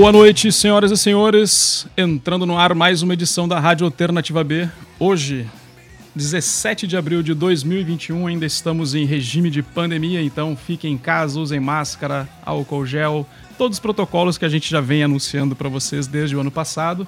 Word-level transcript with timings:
Boa 0.00 0.12
noite, 0.12 0.52
senhoras 0.52 0.92
e 0.92 0.96
senhores. 0.96 1.84
Entrando 1.96 2.46
no 2.46 2.56
ar 2.56 2.72
mais 2.72 3.02
uma 3.02 3.14
edição 3.14 3.48
da 3.48 3.58
Rádio 3.58 3.84
Alternativa 3.84 4.44
B. 4.44 4.68
Hoje, 4.96 5.44
17 6.14 6.86
de 6.86 6.96
abril 6.96 7.20
de 7.20 7.34
2021, 7.34 8.28
ainda 8.28 8.46
estamos 8.46 8.94
em 8.94 9.04
regime 9.04 9.50
de 9.50 9.60
pandemia, 9.60 10.22
então 10.22 10.56
fiquem 10.56 10.92
em 10.92 10.96
casa, 10.96 11.40
usem 11.40 11.58
máscara, 11.58 12.28
álcool 12.46 12.86
gel, 12.86 13.26
todos 13.58 13.78
os 13.78 13.80
protocolos 13.80 14.38
que 14.38 14.44
a 14.44 14.48
gente 14.48 14.70
já 14.70 14.80
vem 14.80 15.02
anunciando 15.02 15.56
para 15.56 15.68
vocês 15.68 16.06
desde 16.06 16.36
o 16.36 16.40
ano 16.40 16.50
passado. 16.52 17.04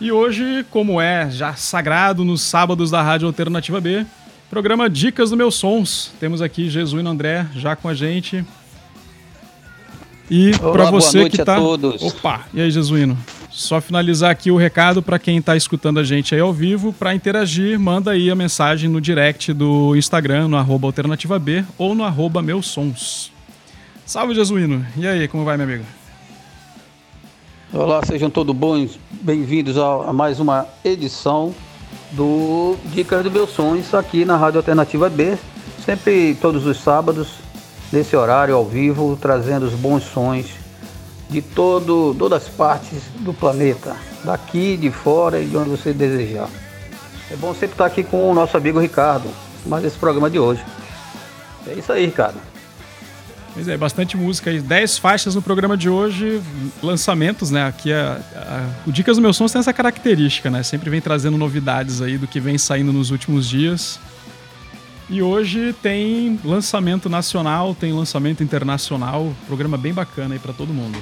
E 0.00 0.10
hoje, 0.10 0.64
como 0.70 0.98
é 0.98 1.30
já 1.30 1.52
sagrado 1.52 2.24
nos 2.24 2.40
sábados 2.40 2.90
da 2.90 3.02
Rádio 3.02 3.26
Alternativa 3.26 3.78
B, 3.78 4.06
programa 4.48 4.88
Dicas 4.88 5.28
do 5.28 5.36
Meus 5.36 5.56
Sons. 5.56 6.12
Temos 6.18 6.40
aqui 6.40 6.70
Jesuíno 6.70 7.10
André 7.10 7.46
já 7.54 7.76
com 7.76 7.90
a 7.90 7.94
gente. 7.94 8.42
E 10.30 10.52
para 10.58 10.90
você 10.90 11.28
que 11.28 11.44
tá. 11.44 11.58
Opa, 11.60 12.46
e 12.52 12.60
aí, 12.60 12.70
Jesuíno? 12.70 13.16
Só 13.50 13.80
finalizar 13.80 14.30
aqui 14.30 14.50
o 14.50 14.56
recado 14.56 15.00
para 15.00 15.18
quem 15.18 15.38
está 15.38 15.56
escutando 15.56 16.00
a 16.00 16.04
gente 16.04 16.34
aí 16.34 16.40
ao 16.40 16.52
vivo, 16.52 16.92
para 16.92 17.14
interagir, 17.14 17.78
manda 17.78 18.10
aí 18.10 18.28
a 18.28 18.34
mensagem 18.34 18.90
no 18.90 19.00
direct 19.00 19.52
do 19.52 19.94
Instagram, 19.94 20.48
no 20.48 20.56
arroba 20.56 20.88
alternativa 20.88 21.38
B 21.38 21.64
ou 21.78 21.94
no 21.94 22.02
arroba 22.02 22.42
meus 22.42 22.66
sons. 22.66 23.30
Salve, 24.04 24.34
Jesuíno. 24.34 24.84
E 24.96 25.06
aí, 25.06 25.28
como 25.28 25.44
vai, 25.44 25.56
meu 25.56 25.66
amigo? 25.66 25.84
Olá, 27.72 28.04
sejam 28.04 28.30
todos 28.30 28.54
bons, 28.54 28.98
bem-vindos 29.10 29.76
a, 29.78 30.10
a, 30.10 30.12
mais 30.12 30.38
uma 30.40 30.66
edição 30.84 31.54
do 32.12 32.76
Dicas 32.86 33.24
do 33.24 33.30
Meus 33.30 33.50
Sonhos 33.50 33.92
aqui 33.94 34.24
na 34.24 34.36
Rádio 34.36 34.58
Alternativa 34.58 35.08
B, 35.10 35.36
sempre 35.84 36.36
todos 36.40 36.66
os 36.66 36.78
sábados, 36.78 37.43
nesse 37.92 38.16
horário 38.16 38.54
ao 38.54 38.64
vivo, 38.64 39.18
trazendo 39.20 39.66
os 39.66 39.74
bons 39.74 40.02
sons 40.04 40.46
de 41.28 41.40
todo, 41.42 42.14
todas 42.18 42.42
as 42.42 42.48
partes 42.48 43.02
do 43.20 43.32
planeta, 43.32 43.96
daqui, 44.24 44.76
de 44.76 44.90
fora 44.90 45.40
e 45.40 45.46
de 45.46 45.56
onde 45.56 45.70
você 45.70 45.92
desejar. 45.92 46.48
É 47.30 47.36
bom 47.36 47.52
sempre 47.52 47.74
estar 47.74 47.86
aqui 47.86 48.02
com 48.02 48.30
o 48.30 48.34
nosso 48.34 48.56
amigo 48.56 48.78
Ricardo, 48.78 49.28
mais 49.66 49.84
esse 49.84 49.96
programa 49.96 50.30
de 50.30 50.38
hoje. 50.38 50.64
É 51.66 51.72
isso 51.72 51.92
aí, 51.92 52.04
Ricardo. 52.04 52.38
Pois 53.54 53.68
é, 53.68 53.76
bastante 53.76 54.16
música 54.16 54.50
aí. 54.50 54.60
10 54.60 54.98
faixas 54.98 55.34
no 55.36 55.40
programa 55.40 55.76
de 55.76 55.88
hoje, 55.88 56.42
lançamentos, 56.82 57.52
né? 57.52 57.66
Aqui 57.66 57.92
a, 57.92 58.20
a, 58.34 58.68
o 58.84 58.90
Dicas 58.90 59.16
do 59.16 59.22
Meu 59.22 59.32
Sons 59.32 59.52
tem 59.52 59.60
essa 59.60 59.72
característica, 59.72 60.50
né? 60.50 60.62
Sempre 60.64 60.90
vem 60.90 61.00
trazendo 61.00 61.38
novidades 61.38 62.02
aí 62.02 62.18
do 62.18 62.26
que 62.26 62.40
vem 62.40 62.58
saindo 62.58 62.92
nos 62.92 63.10
últimos 63.10 63.48
dias. 63.48 64.00
E 65.08 65.22
hoje 65.22 65.74
tem 65.82 66.40
lançamento 66.42 67.10
nacional, 67.10 67.74
tem 67.74 67.92
lançamento 67.92 68.42
internacional, 68.42 69.30
programa 69.46 69.76
bem 69.76 69.92
bacana 69.92 70.34
aí 70.34 70.38
para 70.38 70.52
todo 70.54 70.72
mundo. 70.72 70.98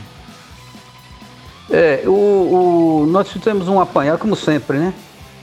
É, 1.70 2.02
o, 2.04 2.10
o, 2.10 3.06
nós 3.06 3.30
fizemos 3.30 3.68
um 3.68 3.78
apanhado, 3.78 4.18
como 4.18 4.34
sempre, 4.34 4.78
né? 4.78 4.92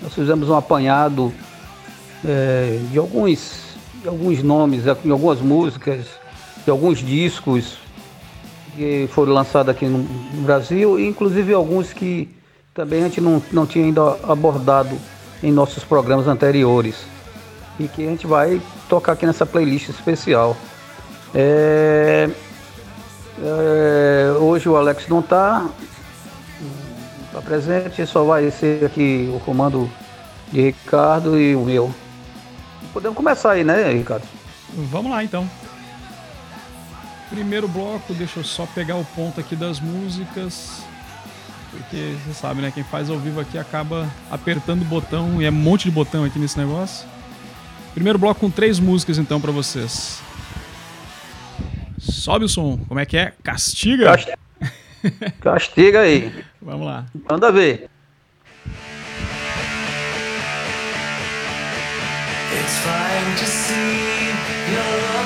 Nós 0.01 0.13
fizemos 0.13 0.49
um 0.49 0.55
apanhado 0.55 1.33
é, 2.25 2.81
de 2.91 2.99
alguns, 2.99 3.77
de 4.01 4.09
alguns 4.09 4.43
nomes, 4.43 4.83
de 4.83 4.89
algumas 4.89 5.39
músicas, 5.39 6.05
de 6.65 6.69
alguns 6.69 6.99
discos 6.99 7.77
que 8.75 9.09
foram 9.13 9.31
lançados 9.33 9.69
aqui 9.69 9.85
no, 9.85 9.99
no 9.99 10.41
Brasil, 10.41 10.99
e 10.99 11.07
inclusive 11.07 11.53
alguns 11.53 11.93
que 11.93 12.29
também 12.73 13.03
a 13.03 13.07
gente 13.07 13.21
não, 13.21 13.41
não 13.53 13.65
tinha 13.65 13.85
ainda 13.85 14.17
abordado 14.27 14.97
em 15.41 15.49
nossos 15.49 15.85
programas 15.85 16.27
anteriores 16.27 16.95
e 17.79 17.87
que 17.87 18.05
a 18.05 18.09
gente 18.09 18.27
vai 18.27 18.61
tocar 18.89 19.13
aqui 19.13 19.25
nessa 19.25 19.45
playlist 19.45 19.89
especial. 19.89 20.55
É, 21.33 22.29
é, 23.41 24.31
hoje 24.39 24.67
o 24.67 24.75
Alex 24.75 25.07
não 25.07 25.19
está 25.19 25.67
tá 27.31 27.41
presente, 27.41 28.05
só 28.05 28.23
vai 28.23 28.51
ser 28.51 28.85
aqui 28.85 29.31
o 29.33 29.39
comando 29.39 29.89
de 30.51 30.61
Ricardo 30.61 31.39
e 31.39 31.55
o 31.55 31.63
meu. 31.63 31.93
Podemos 32.91 33.15
começar 33.15 33.51
aí, 33.51 33.63
né, 33.63 33.91
Ricardo? 33.93 34.27
Vamos 34.73 35.11
lá 35.11 35.23
então. 35.23 35.49
Primeiro 37.29 37.67
bloco, 37.67 38.13
deixa 38.13 38.39
eu 38.39 38.43
só 38.43 38.65
pegar 38.65 38.95
o 38.95 39.05
ponto 39.05 39.39
aqui 39.39 39.55
das 39.55 39.79
músicas. 39.79 40.83
Porque 41.69 42.15
você 42.25 42.33
sabe, 42.33 42.61
né? 42.61 42.71
Quem 42.71 42.83
faz 42.83 43.09
ao 43.11 43.19
vivo 43.19 43.39
aqui 43.39 43.57
acaba 43.57 44.09
apertando 44.31 44.81
o 44.81 44.85
botão 44.85 45.39
e 45.39 45.45
é 45.45 45.49
um 45.49 45.53
monte 45.53 45.83
de 45.83 45.91
botão 45.91 46.25
aqui 46.25 46.39
nesse 46.39 46.57
negócio. 46.57 47.07
Primeiro 47.93 48.19
bloco 48.19 48.39
com 48.39 48.49
três 48.49 48.79
músicas 48.79 49.17
então 49.17 49.41
para 49.41 49.51
vocês. 49.51 50.21
Sobe 51.99 52.45
o 52.45 52.49
som. 52.49 52.77
Como 52.87 52.99
é 52.99 53.05
que 53.05 53.17
é? 53.17 53.33
Castiga? 53.43 54.17
Castiga 55.41 56.01
aí. 56.01 56.43
Vamos 56.61 56.85
lá. 56.85 57.05
Manda 57.29 57.51
ver. 57.51 57.89
It's 62.51 62.77
fine 62.79 63.35
to 63.37 63.45
see 63.45 64.29
your 64.73 65.18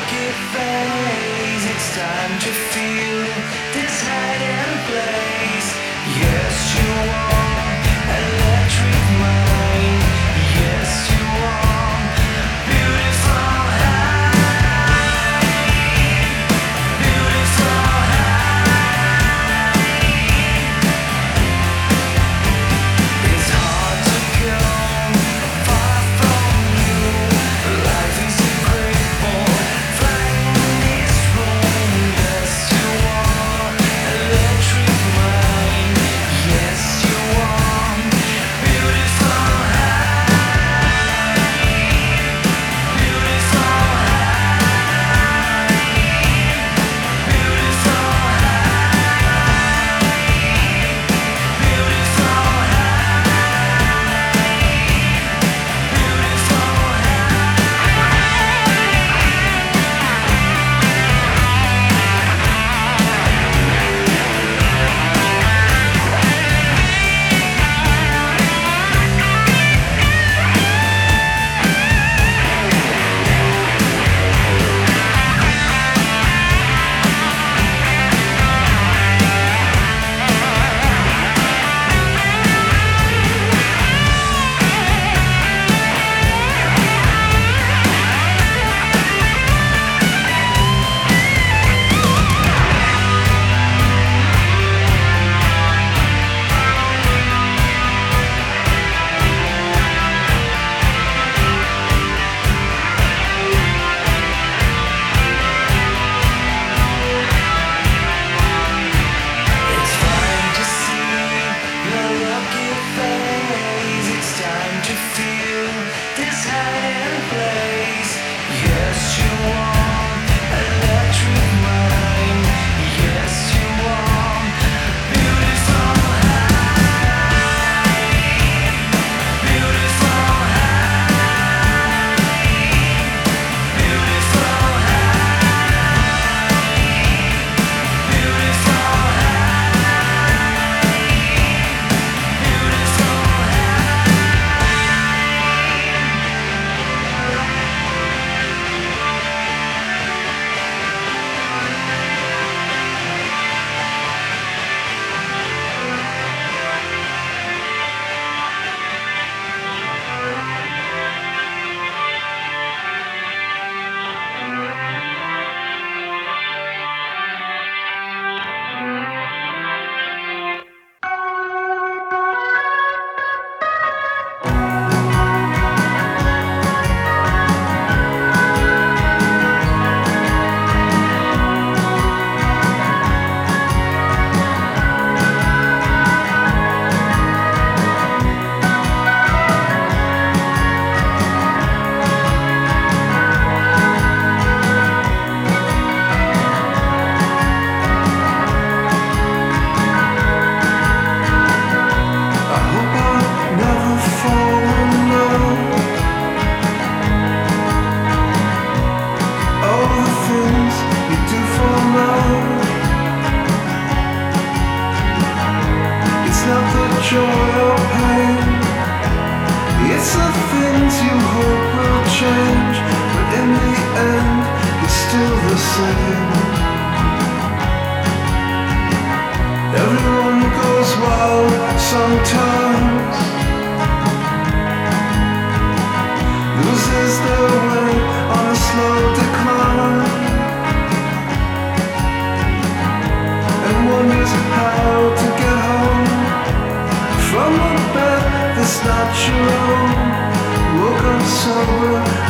Oh. 251.66 252.23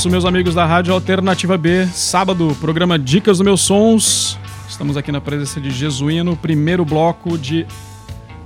Isso, 0.00 0.08
meus 0.08 0.24
amigos 0.24 0.54
da 0.54 0.64
Rádio 0.64 0.94
Alternativa 0.94 1.58
B. 1.58 1.86
Sábado, 1.92 2.56
programa 2.58 2.98
Dicas 2.98 3.36
dos 3.36 3.44
Meus 3.44 3.60
Sons. 3.60 4.38
Estamos 4.66 4.96
aqui 4.96 5.12
na 5.12 5.20
presença 5.20 5.60
de 5.60 5.70
Jesuíno, 5.70 6.34
primeiro 6.34 6.86
bloco 6.86 7.36
de 7.36 7.66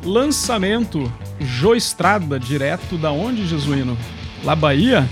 lançamento. 0.04 1.12
Jô 1.38 1.76
Estrada, 1.76 2.40
direto 2.40 2.98
da 2.98 3.12
onde, 3.12 3.46
Jesuíno? 3.46 3.96
Lá 4.42 4.56
Bahia? 4.56 5.08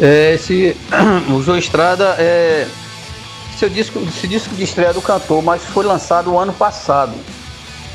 É, 0.00 0.32
esse, 0.32 0.74
o 1.30 1.42
Jô 1.42 1.54
Estrada 1.58 2.16
é 2.18 2.66
esse 3.54 3.68
disco, 3.68 4.00
esse 4.08 4.26
disco 4.26 4.54
de 4.54 4.62
estreia 4.62 4.94
do 4.94 5.02
cantor, 5.02 5.42
mas 5.42 5.62
foi 5.62 5.84
lançado 5.84 6.30
o 6.30 6.38
ano 6.38 6.54
passado. 6.54 7.12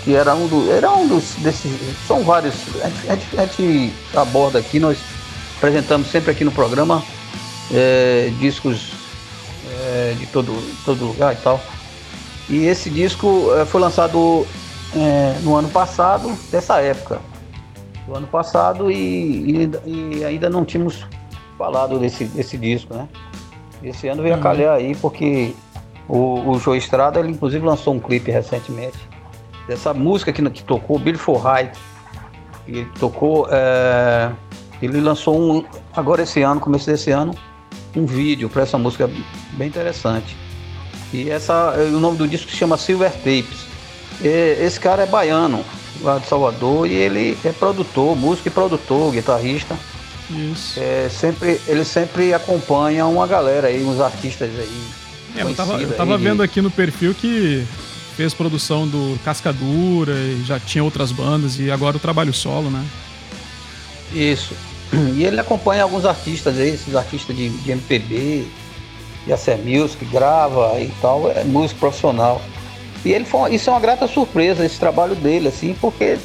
Que 0.04 0.14
era 0.14 0.36
um, 0.36 0.46
do, 0.46 0.72
era 0.72 0.92
um 0.92 1.08
dos 1.08 1.34
desses. 1.40 1.72
São 2.08 2.24
vários. 2.24 2.54
A 2.84 2.90
gente, 2.90 3.40
a 3.40 3.46
gente 3.48 3.94
aborda 4.14 4.60
aqui, 4.60 4.80
nós 4.80 5.00
apresentamos 5.58 6.08
sempre 6.08 6.32
aqui 6.32 6.44
no 6.44 6.52
programa 6.52 7.04
é, 7.74 8.32
discos 8.40 8.92
é, 9.70 10.16
de 10.18 10.26
todo, 10.28 10.54
todo 10.84 11.06
lugar 11.06 11.34
e 11.34 11.38
tal. 11.38 11.60
E 12.50 12.66
esse 12.66 12.90
disco 12.90 13.52
é, 13.56 13.66
foi 13.66 13.82
lançado 13.82 14.46
é, 14.96 15.38
no 15.42 15.56
ano 15.56 15.70
passado, 15.70 16.32
dessa 16.52 16.80
época. 16.82 17.20
Do 18.08 18.16
ano 18.16 18.28
passado 18.28 18.92
e, 18.92 19.68
e, 19.86 20.20
e, 20.20 20.26
ainda 20.26 20.50
não 20.50 20.64
tínhamos 20.64 21.08
falado 21.58 21.98
desse, 21.98 22.26
desse 22.26 22.58
disco, 22.58 22.94
né? 22.94 23.08
Esse 23.84 24.08
ano 24.08 24.22
veio 24.22 24.36
uhum. 24.36 24.40
a 24.40 24.44
calhar 24.44 24.76
aí 24.76 24.96
porque 24.96 25.54
o, 26.08 26.52
o 26.52 26.60
Joe 26.60 26.78
Estrada, 26.78 27.20
ele 27.20 27.32
inclusive 27.32 27.66
lançou 27.66 27.94
um 27.96 28.00
clipe 28.00 28.30
recentemente 28.30 28.98
dessa 29.68 29.94
música 29.94 30.32
que, 30.32 30.48
que 30.50 30.64
tocou, 30.64 31.02
for 31.18 31.38
High. 31.38 31.72
Ele 32.68 32.86
tocou, 33.00 33.48
é, 33.52 34.32
ele 34.86 35.02
lançou 35.02 35.40
um, 35.40 35.64
agora 35.96 36.24
esse 36.24 36.42
ano, 36.42 36.60
começo 36.60 36.86
desse 36.86 37.12
ano, 37.12 37.36
um 37.96 38.06
vídeo 38.06 38.50
para 38.50 38.64
essa 38.64 38.78
música 38.78 39.10
bem 39.54 39.68
interessante. 39.68 40.36
E 41.14 41.30
essa, 41.30 41.74
o 41.78 42.00
nome 42.00 42.18
do 42.18 42.28
disco 42.28 42.50
se 42.50 42.58
chama 42.58 42.78
Silver 42.78 43.12
Tapes. 43.12 43.66
E 44.22 44.28
esse 44.62 44.80
cara 44.80 45.04
é 45.04 45.06
baiano, 45.06 45.64
lá 46.02 46.18
de 46.18 46.28
Salvador, 46.28 46.88
e 46.88 46.94
ele 46.94 47.38
é 47.44 47.52
produtor, 47.52 48.16
músico 48.16 48.48
e 48.48 48.52
produtor, 48.52 49.12
guitarrista. 49.12 49.78
Isso. 50.30 50.80
É, 50.80 51.08
sempre, 51.10 51.62
ele 51.68 51.86
sempre 51.86 52.34
acompanha 52.34 53.06
uma 53.06 53.28
galera 53.28 53.68
aí, 53.68 53.84
uns 53.84 54.00
artistas 54.00 54.50
aí. 54.58 54.84
É, 55.38 55.44
eu 55.44 55.54
tava, 55.54 55.82
eu 55.82 55.96
tava 55.96 56.18
vendo 56.18 56.42
aqui 56.42 56.62
no 56.62 56.72
perfil 56.72 57.14
que 57.14 57.66
fez 58.16 58.34
produção 58.34 58.88
do 58.88 59.20
Cascadura 59.24 60.14
e 60.14 60.44
já 60.46 60.60
tinha 60.60 60.84
outras 60.84 61.12
bandas 61.12 61.60
e 61.60 61.70
agora 61.70 61.98
o 61.98 62.00
trabalho 62.00 62.34
solo, 62.34 62.70
né? 62.70 62.84
Isso. 64.14 64.54
E 65.16 65.24
ele 65.24 65.40
acompanha 65.40 65.84
alguns 65.84 66.06
artistas 66.06 66.58
aí, 66.58 66.70
esses 66.70 66.96
artistas 66.96 67.36
de, 67.36 67.50
de 67.50 67.72
MPB, 67.72 68.46
de 69.26 69.34
AC 69.34 69.48
Music, 69.64 70.06
grava 70.06 70.80
e 70.80 70.92
tal, 71.02 71.30
é 71.32 71.44
músico 71.44 71.80
profissional. 71.80 72.42
E 73.04 73.12
ele 73.12 73.26
foi, 73.26 73.56
isso 73.56 73.70
é 73.70 73.74
uma 73.74 73.80
grata 73.80 74.08
surpresa, 74.08 74.66
esse 74.66 74.80
trabalho 74.80 75.16
dele, 75.16 75.48
assim, 75.48 75.76
porque 75.80 76.18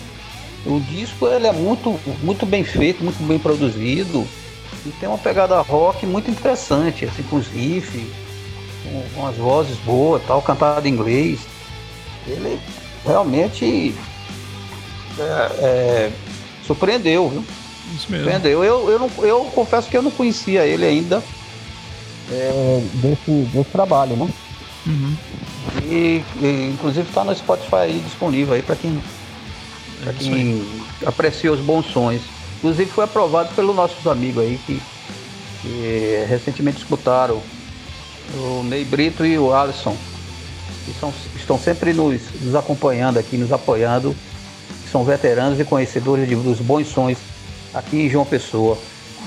o 0.66 0.80
disco 0.80 1.26
ele 1.26 1.46
é 1.46 1.52
muito, 1.52 1.98
muito 2.22 2.46
bem 2.46 2.64
feito, 2.64 3.02
muito 3.02 3.22
bem 3.26 3.38
produzido 3.38 4.26
e 4.84 4.90
tem 4.92 5.08
uma 5.08 5.18
pegada 5.18 5.60
rock 5.60 6.06
muito 6.06 6.30
interessante, 6.30 7.04
assim, 7.04 7.22
com 7.24 7.36
os 7.36 7.46
riffs, 7.48 8.02
com, 8.82 9.02
com 9.14 9.26
as 9.26 9.36
vozes 9.36 9.76
boas, 9.78 10.22
tal, 10.26 10.40
cantado 10.40 10.86
em 10.86 10.90
inglês. 10.90 11.40
Ele 12.26 12.58
realmente 13.04 13.94
é, 15.18 15.22
é, 15.62 16.12
surpreendeu, 16.66 17.28
viu? 17.28 17.44
Isso 17.94 18.10
mesmo. 18.10 18.30
Eu, 18.46 18.64
eu, 18.64 18.98
não, 18.98 19.10
eu 19.24 19.44
confesso 19.46 19.88
que 19.88 19.96
eu 19.96 20.02
não 20.02 20.10
conhecia 20.10 20.64
ele 20.64 20.84
ainda 20.84 21.22
é, 22.30 22.82
desse, 22.94 23.30
desse 23.52 23.70
trabalho, 23.70 24.16
né? 24.16 24.28
Uhum. 24.86 25.16
E, 25.84 26.24
e, 26.40 26.70
inclusive 26.72 27.08
está 27.08 27.24
no 27.24 27.34
Spotify 27.34 27.76
aí 27.76 28.02
disponível 28.04 28.54
aí 28.54 28.62
para 28.62 28.76
quem 28.76 29.00
para 30.02 30.14
quem 30.14 30.66
aprecia 31.04 31.52
os 31.52 31.60
bons 31.60 31.86
sons. 31.86 32.22
Inclusive 32.58 32.90
foi 32.90 33.04
aprovado 33.04 33.54
pelos 33.54 33.74
nossos 33.74 34.06
amigos 34.06 34.42
aí 34.42 34.58
que, 34.66 34.80
que 35.62 36.24
recentemente 36.28 36.78
escutaram 36.78 37.42
o 38.34 38.62
Ney 38.64 38.84
Brito 38.84 39.26
e 39.26 39.38
o 39.38 39.52
Alisson, 39.52 39.96
que 40.84 40.92
são, 40.98 41.12
estão 41.36 41.58
sempre 41.58 41.92
nos, 41.92 42.22
nos 42.40 42.54
acompanhando 42.54 43.18
aqui, 43.18 43.36
nos 43.36 43.52
apoiando, 43.52 44.14
são 44.90 45.04
veteranos 45.04 45.58
e 45.60 45.64
conhecedores 45.64 46.28
de, 46.28 46.34
dos 46.34 46.60
bons 46.60 46.88
sons 46.88 47.18
aqui 47.74 48.02
em 48.02 48.08
João 48.08 48.24
Pessoa. 48.24 48.78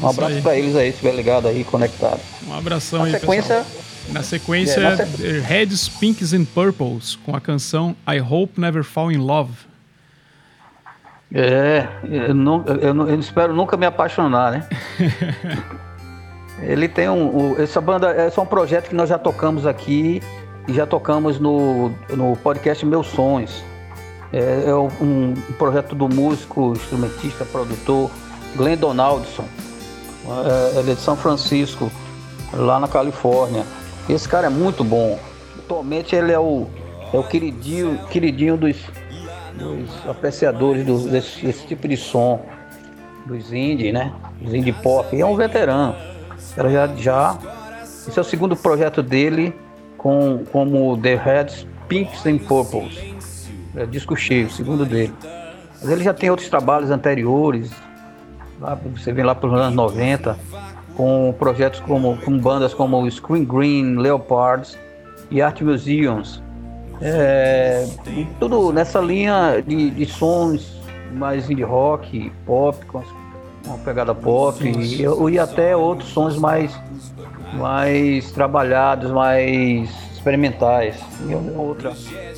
Um 0.02 0.08
abraço 0.08 0.42
para 0.42 0.58
eles 0.58 0.76
aí, 0.76 0.88
se 0.88 0.96
estiver 0.96 1.16
ligado 1.16 1.48
aí, 1.48 1.64
conectado. 1.64 2.20
Um 2.48 2.54
abração 2.54 3.00
na 3.00 3.06
aí, 3.06 3.12
sequência, 3.12 3.58
pessoal. 3.58 3.84
Na 4.10 4.24
sequência, 4.24 4.80
é, 4.80 4.84
na 4.84 4.98
sequ... 4.98 5.42
Reds, 5.46 5.90
Pinks 5.90 6.34
and 6.34 6.46
Purples, 6.46 7.16
com 7.26 7.36
a 7.36 7.40
canção 7.40 7.96
I 8.08 8.20
Hope 8.20 8.60
Never 8.60 8.84
Fall 8.84 9.12
in 9.12 9.18
Love. 9.18 9.54
É, 11.34 11.88
eu, 12.04 12.34
não, 12.34 12.64
eu, 12.66 12.94
não, 12.94 13.10
eu 13.10 13.20
espero 13.20 13.56
nunca 13.56 13.76
me 13.76 13.86
apaixonar, 13.86 14.52
né? 14.52 14.68
Ele 16.62 16.88
tem 16.88 17.10
um, 17.10 17.60
Essa 17.60 17.82
banda 17.82 18.12
é 18.12 18.30
só 18.30 18.44
um 18.44 18.46
projeto 18.46 18.90
que 18.90 18.96
nós 18.96 19.10
já 19.10 19.18
tocamos 19.18 19.66
aqui 19.66 20.22
e 20.68 20.74
já 20.74 20.86
tocamos 20.86 21.40
no, 21.40 21.90
no 22.12 22.38
podcast 22.38 22.86
Meus 22.86 23.08
Sonhos. 23.08 23.64
É, 24.32 24.70
é 24.70 24.76
um, 24.76 24.90
um, 25.02 25.34
projeto 25.58 25.96
do 25.96 26.08
músico, 26.08 26.74
instrumentista, 26.74 27.46
produtor 27.46 28.10
Glenn 28.56 28.78
Donaldson. 28.78 29.46
É, 30.26 30.80
ele 30.80 30.92
é 30.92 30.96
de 30.96 31.02
São 31.02 31.16
Francisco, 31.16 31.92
lá 32.54 32.80
na 32.80 32.88
Califórnia. 32.88 33.64
Esse 34.08 34.28
cara 34.28 34.48
é 34.48 34.50
muito 34.50 34.84
bom. 34.84 35.20
Atualmente 35.60 36.16
ele 36.16 36.32
é 36.32 36.40
o, 36.40 36.68
é 37.14 37.18
o 37.18 37.24
queridinho, 37.24 38.00
queridinho 38.10 38.58
dos, 38.58 38.78
dos 39.56 40.10
apreciadores 40.10 40.86
do, 40.86 41.10
desse, 41.10 41.46
desse, 41.46 41.66
tipo 41.68 41.88
de 41.88 41.98
som, 41.98 42.42
dos 43.26 43.52
indie, 43.54 43.92
né? 43.92 44.14
Dos 44.42 44.54
indie 44.54 44.74
pop. 44.74 45.16
E 45.16 45.22
é 45.22 45.26
um 45.26 45.36
veterano. 45.36 45.96
Ela 46.56 46.70
já, 46.70 46.88
já. 46.96 47.38
Esse 47.82 48.18
é 48.18 48.22
o 48.22 48.26
segundo 48.26 48.56
projeto 48.56 49.02
dele 49.02 49.54
com 49.98 50.44
como 50.52 50.98
The 50.98 51.16
Reds 51.16 51.66
Pinks 51.88 52.26
and 52.26 52.40
Purples. 52.40 53.00
É 53.76 53.86
disco 53.86 54.16
cheio, 54.16 54.50
segundo 54.50 54.86
dele. 54.86 55.14
Mas 55.82 55.90
ele 55.90 56.04
já 56.04 56.14
tem 56.14 56.30
outros 56.30 56.50
trabalhos 56.50 56.92
anteriores. 56.92 57.72
Lá, 58.64 58.80
você 58.96 59.12
vem 59.12 59.26
lá 59.26 59.36
pelos 59.36 59.60
anos 59.60 59.76
90, 59.76 60.40
com 60.96 61.36
projetos 61.38 61.82
como 61.82 62.16
com 62.16 62.40
bandas 62.40 62.74
como 62.74 63.10
Screen 63.12 63.44
Green, 63.44 63.98
Leopards 63.98 64.80
e 65.30 65.42
Art 65.42 65.62
Museums. 65.62 66.42
É, 67.02 67.86
tudo 68.40 68.72
nessa 68.72 69.02
linha 69.02 69.62
de, 69.68 69.90
de 69.90 70.06
sons 70.06 70.82
mais 71.12 71.50
indie 71.50 71.64
rock, 71.64 72.32
pop, 72.46 72.86
com 72.86 73.04
uma 73.66 73.78
pegada 73.80 74.16
pop 74.16 74.66
e, 74.66 75.02
e 75.02 75.40
até 75.40 75.76
outros 75.76 76.08
sons 76.10 76.38
mais, 76.38 76.74
mais 77.56 78.32
trabalhados, 78.32 79.12
mais 79.12 79.90
experimentais 80.14 80.96
em, 81.28 81.36
outra, 81.58 81.92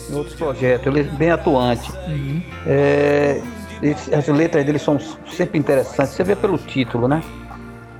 em 0.10 0.15
outros 0.15 0.36
projetos. 0.36 0.88
Ele 0.88 1.01
é 1.01 1.03
bem 1.03 1.29
atuante. 1.29 1.91
Uhum. 2.08 2.41
É, 2.65 3.44
as 3.92 4.27
letras 4.27 4.65
dele 4.65 4.80
são 4.80 5.00
sempre 5.27 5.60
interessantes. 5.60 6.13
Você 6.13 6.24
vê 6.24 6.36
pelo 6.36 6.58
título, 6.58 7.08
né? 7.08 7.22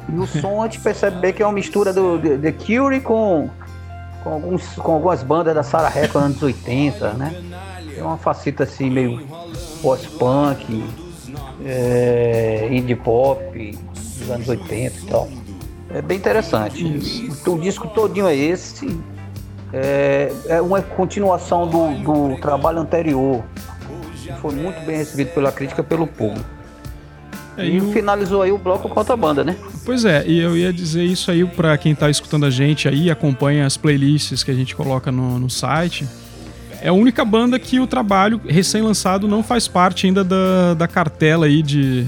E 0.08 0.18
o 0.18 0.25
som 0.39 0.62
a 0.62 0.65
gente 0.65 0.80
percebe 0.80 1.18
bem 1.18 1.34
que 1.34 1.44
é 1.44 1.46
uma 1.46 1.54
mistura 1.54 1.92
do 1.94 2.20
The 2.20 2.51
Cure 2.51 3.01
com 3.01 3.50
com, 4.25 4.32
alguns, 4.32 4.65
com 4.75 4.94
algumas 4.94 5.22
bandas 5.22 5.54
da 5.54 5.62
Sarah 5.62 5.88
Record 5.88 6.25
anos 6.25 6.42
80, 6.42 7.13
né? 7.13 7.32
É 7.96 8.04
uma 8.04 8.18
faceta 8.18 8.63
assim 8.63 8.89
meio 8.89 9.22
pós-punk, 9.82 10.84
é, 11.63 12.68
indie 12.72 12.96
pop 12.96 13.80
dos 13.94 14.32
anos 14.32 14.50
80 14.50 15.00
e 15.00 15.01
tal. 15.04 15.30
É 15.94 16.01
bem 16.01 16.18
interessante. 16.18 16.84
Então, 16.84 17.54
o 17.54 17.60
disco 17.60 17.88
todinho 17.88 18.27
é 18.27 18.36
esse. 18.36 19.00
É, 19.72 20.32
é 20.48 20.62
uma 20.62 20.82
continuação 20.82 21.68
do, 21.68 22.32
do 22.32 22.42
trabalho 22.42 22.80
anterior. 22.80 23.44
Foi 24.41 24.53
muito 24.53 24.79
bem 24.86 24.98
recebido 24.98 25.29
pela 25.34 25.51
crítica 25.51 25.84
pelo 25.84 26.08
público. 26.08 26.46
É, 27.58 27.65
e, 27.65 27.79
finalizou 27.94 28.41
aí 28.41 28.51
o 28.51 28.58
bloco 28.58 28.89
com 28.89 29.00
a 29.00 29.15
banda, 29.15 29.44
né? 29.44 29.55
Pois 29.86 30.03
é, 30.03 30.25
e 30.27 30.39
eu 30.39 30.58
ia 30.58 30.74
dizer 30.74 31.03
isso 31.03 31.32
aí 31.32 31.46
para 31.46 31.77
quem 31.77 31.96
tá 31.96 32.10
escutando 32.10 32.46
a 32.46 32.50
gente 32.50 32.88
aí, 32.88 33.10
acompanha 33.10 33.65
as 33.65 33.77
playlists 33.77 34.44
que 34.44 34.51
a 34.51 34.53
gente 34.53 34.75
coloca 34.75 35.12
no, 35.12 35.39
no 35.39 35.50
site. 35.50 36.05
É 36.82 36.89
a 36.89 36.94
única 36.94 37.24
banda 37.24 37.58
que 37.58 37.79
o 37.79 37.88
trabalho 37.88 38.41
recém-lançado 38.46 39.27
não 39.27 39.41
faz 39.41 39.67
parte 39.67 40.05
ainda 40.05 40.24
da, 40.24 40.74
da 40.74 40.88
cartela 40.88 41.46
aí 41.46 41.63
de, 41.63 42.05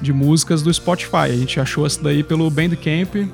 de 0.00 0.12
músicas 0.12 0.62
do 0.62 0.72
Spotify. 0.72 1.16
A 1.16 1.36
gente 1.36 1.58
achou 1.58 1.86
essa 1.86 2.02
daí 2.02 2.22
pelo 2.22 2.48
Bandcamp 2.50 3.26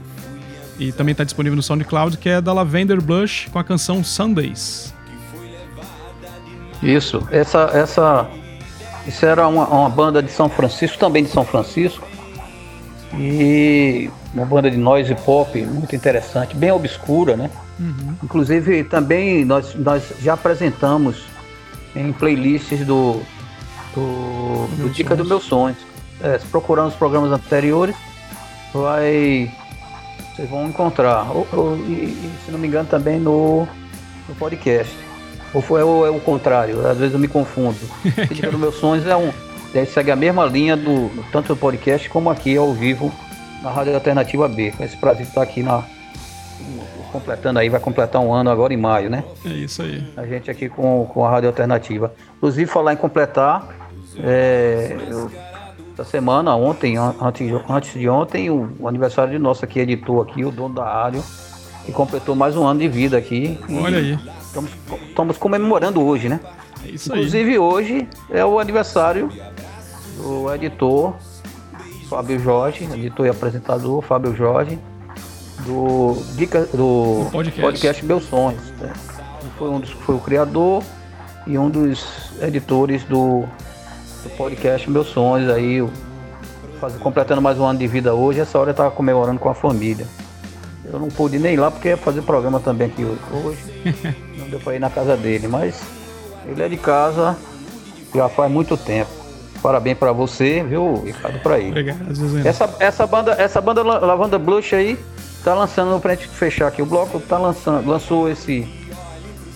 e 0.79 0.93
também 0.93 1.13
está 1.13 1.25
disponível 1.25 1.57
no 1.57 1.63
SoundCloud, 1.63 2.17
que 2.19 2.29
é 2.29 2.41
da 2.41 2.53
Lavender 2.53 3.01
Blush 3.03 3.49
com 3.51 3.59
a 3.59 3.65
canção 3.65 4.05
Sundays. 4.05 4.95
Isso, 6.83 7.27
essa, 7.31 7.71
essa 7.73 8.29
isso 9.07 9.25
era 9.25 9.47
uma, 9.47 9.67
uma, 9.69 9.89
banda 9.89 10.23
de 10.23 10.31
São 10.31 10.49
Francisco, 10.49 10.99
também 10.99 11.23
de 11.23 11.31
São 11.31 11.45
Francisco. 11.45 12.07
E 13.15 14.11
uma 14.35 14.45
banda 14.45 14.71
de 14.71 14.77
noise 14.77 15.15
pop 15.15 15.59
muito 15.65 15.95
interessante, 15.95 16.57
bem 16.57 16.73
obscura, 16.73 17.37
né? 17.37 17.51
Uhum. 17.79 18.15
Inclusive 18.23 18.85
também 18.85 19.45
nós, 19.45 19.75
nós 19.75 20.03
já 20.21 20.35
apresentamos 20.35 21.25
em 21.95 22.13
playlists 22.13 22.85
do, 22.85 23.23
do, 23.95 24.67
do 24.77 24.91
Dica 24.91 25.15
dos 25.15 25.27
Meus 25.27 25.45
Sonhos. 25.45 25.79
É, 26.21 26.39
se 26.39 26.47
procurando 26.47 26.89
os 26.89 26.95
programas 26.95 27.31
anteriores, 27.31 27.95
vai. 28.73 29.51
Vocês 30.35 30.51
vão 30.51 30.67
encontrar. 30.67 31.31
Ou, 31.31 31.47
ou, 31.53 31.77
e, 31.77 32.33
se 32.45 32.51
não 32.51 32.59
me 32.59 32.67
engano 32.67 32.89
também 32.89 33.21
no, 33.21 33.67
no 34.29 34.35
podcast. 34.35 35.06
Ou 35.57 35.63
foi 35.63 35.83
ou 35.83 36.07
é 36.07 36.11
o 36.11 36.21
contrário, 36.21 36.87
às 36.87 36.99
vezes 36.99 37.15
eu 37.15 37.19
me 37.19 37.27
confundo. 37.27 37.79
Dica 38.31 38.51
dos 38.51 38.61
Meus 38.61 38.75
Sonhos 38.75 39.07
é 39.07 39.17
um. 39.17 39.33
Ele 39.75 39.87
segue 39.87 40.11
a 40.11 40.17
mesma 40.17 40.45
linha 40.45 40.77
do 40.77 41.11
tanto 41.33 41.55
do 41.55 41.57
podcast 41.57 42.11
como 42.11 42.29
aqui 42.29 42.55
ao 42.59 42.75
vivo 42.75 43.11
na 43.63 43.71
Rádio 43.71 43.95
Alternativa 43.95 44.47
B. 44.49 44.73
Com 44.73 44.85
esse 44.85 44.99
prazer 44.99 45.23
de 45.23 45.31
estar 45.31 45.41
aqui 45.41 45.63
na, 45.63 45.83
completando 47.11 47.59
aí, 47.59 47.71
vai 47.71 47.81
completar 47.81 48.21
um 48.21 48.35
ano 48.35 48.51
agora 48.51 48.75
em 48.75 48.77
maio, 48.77 49.09
né? 49.09 49.25
É 49.47 49.49
isso 49.49 49.81
aí. 49.81 50.05
A 50.15 50.27
gente 50.27 50.51
aqui 50.51 50.69
com, 50.69 51.07
com 51.07 51.25
a 51.25 51.31
Rádio 51.31 51.49
Alternativa. 51.49 52.13
Inclusive, 52.37 52.71
falar 52.71 52.93
em 52.93 52.97
completar, 52.99 53.67
é, 54.23 54.95
eu, 55.09 55.31
essa 55.95 56.05
semana, 56.05 56.55
ontem, 56.55 56.99
antes, 56.99 57.51
antes 57.67 57.99
de 57.99 58.07
ontem, 58.11 58.51
o, 58.51 58.77
o 58.79 58.87
aniversário 58.87 59.33
de 59.33 59.39
nosso 59.39 59.65
aqui, 59.65 59.81
editor 59.81 60.29
aqui, 60.29 60.45
o 60.45 60.51
dono 60.51 60.75
da 60.75 60.85
rádio, 60.85 61.25
que 61.87 61.93
completou 61.93 62.35
mais 62.35 62.55
um 62.59 62.67
ano 62.67 62.81
de 62.81 62.89
vida 62.89 63.17
aqui. 63.17 63.59
Olha 63.83 63.97
aí. 63.97 64.36
Estamos, 64.57 64.71
estamos 65.09 65.37
comemorando 65.37 66.03
hoje, 66.03 66.31
né? 66.31 66.41
É 66.83 66.89
isso 66.89 67.11
Inclusive 67.11 67.51
aí. 67.51 67.59
hoje 67.59 68.09
é 68.31 68.43
o 68.43 68.59
aniversário 68.59 69.31
do 70.17 70.53
editor 70.55 71.15
Fábio 72.09 72.39
Jorge, 72.39 72.85
editor 72.85 73.27
e 73.27 73.29
apresentador 73.29 74.01
Fábio 74.01 74.35
Jorge, 74.35 74.79
do, 75.67 76.17
dica, 76.37 76.63
do, 76.73 77.25
do 77.25 77.29
podcast. 77.31 77.61
podcast 77.61 78.07
Meus 78.07 78.25
Sonhos. 78.25 78.63
Né? 78.81 78.95
Foi, 79.59 79.69
um 79.69 79.79
dos, 79.79 79.91
foi 79.91 80.15
o 80.15 80.21
criador 80.21 80.83
e 81.47 81.59
um 81.59 81.69
dos 81.69 82.33
editores 82.41 83.05
do, 83.05 83.45
do 84.23 84.31
podcast 84.39 84.89
Meus 84.89 85.09
Sonhos. 85.09 85.51
Aí, 85.51 85.87
faz, 86.81 86.95
completando 86.95 87.43
mais 87.43 87.59
um 87.59 87.65
ano 87.67 87.79
de 87.79 87.87
vida 87.87 88.15
hoje, 88.15 88.41
essa 88.41 88.59
hora 88.59 88.71
eu 88.71 88.73
estava 88.73 88.91
comemorando 88.91 89.39
com 89.39 89.51
a 89.51 89.55
família. 89.55 90.07
Eu 90.91 90.99
não 90.99 91.09
pude 91.09 91.39
nem 91.39 91.55
ir 91.55 91.59
lá 91.59 91.71
porque 91.71 91.89
ia 91.89 91.97
fazer 91.99 92.23
programa 92.23 92.59
também 92.59 92.87
aqui 92.87 93.05
hoje. 93.05 94.17
não 94.47 94.51
deu 94.51 94.61
para 94.61 94.75
ir 94.75 94.79
na 94.79 94.91
casa 94.91 95.17
dele, 95.17 95.49
mas 95.49 95.81
ele 96.47 96.63
é 96.63 96.69
de 96.69 96.77
casa 96.77 97.37
já 98.15 98.29
faz 98.29 98.51
muito 98.51 98.77
tempo. 98.77 99.11
Parabéns 99.63 99.99
para 99.99 100.13
você, 100.13 100.63
viu, 100.63 101.03
Ricardo, 101.05 101.39
para 101.41 101.57
aí. 101.57 101.71
Obrigado, 101.71 102.15
Zezé. 102.15 102.49
Essa, 102.49 102.75
essa 102.79 103.07
banda, 103.07 103.33
essa 103.33 103.61
banda 103.61 103.83
Lavanda 103.83 104.39
Blush 104.39 104.75
aí 104.75 104.99
tá 105.43 105.55
lançando, 105.55 106.01
pra 106.01 106.15
gente 106.15 106.29
fechar 106.29 106.69
aqui 106.69 106.83
o 106.83 106.87
bloco, 106.87 107.21
tá 107.21 107.39
lançando, 107.39 107.89
lançou 107.89 108.29
esse. 108.29 108.67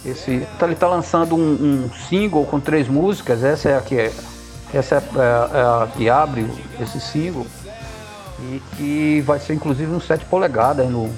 esse 0.04 0.46
tá, 0.58 0.66
ele 0.66 0.74
tá 0.74 0.88
lançando 0.88 1.36
um, 1.36 1.84
um 1.84 1.90
single 2.08 2.44
com 2.44 2.58
três 2.58 2.88
músicas, 2.88 3.44
essa 3.44 3.68
é 3.68 3.76
a 3.76 3.80
que 3.80 3.98
é. 3.98 4.12
Essa 4.72 4.96
é 4.96 4.98
a, 4.98 5.50
é 5.52 5.84
a 5.84 5.88
que 5.96 6.08
abre 6.08 6.46
esse 6.80 7.00
single. 7.00 7.46
E 8.40 8.62
que 8.76 9.20
vai 9.20 9.38
ser 9.38 9.52
inclusive 9.52 9.92
um 9.92 10.00
7 10.00 10.24
polegadas 10.24 10.88
no, 10.88 11.12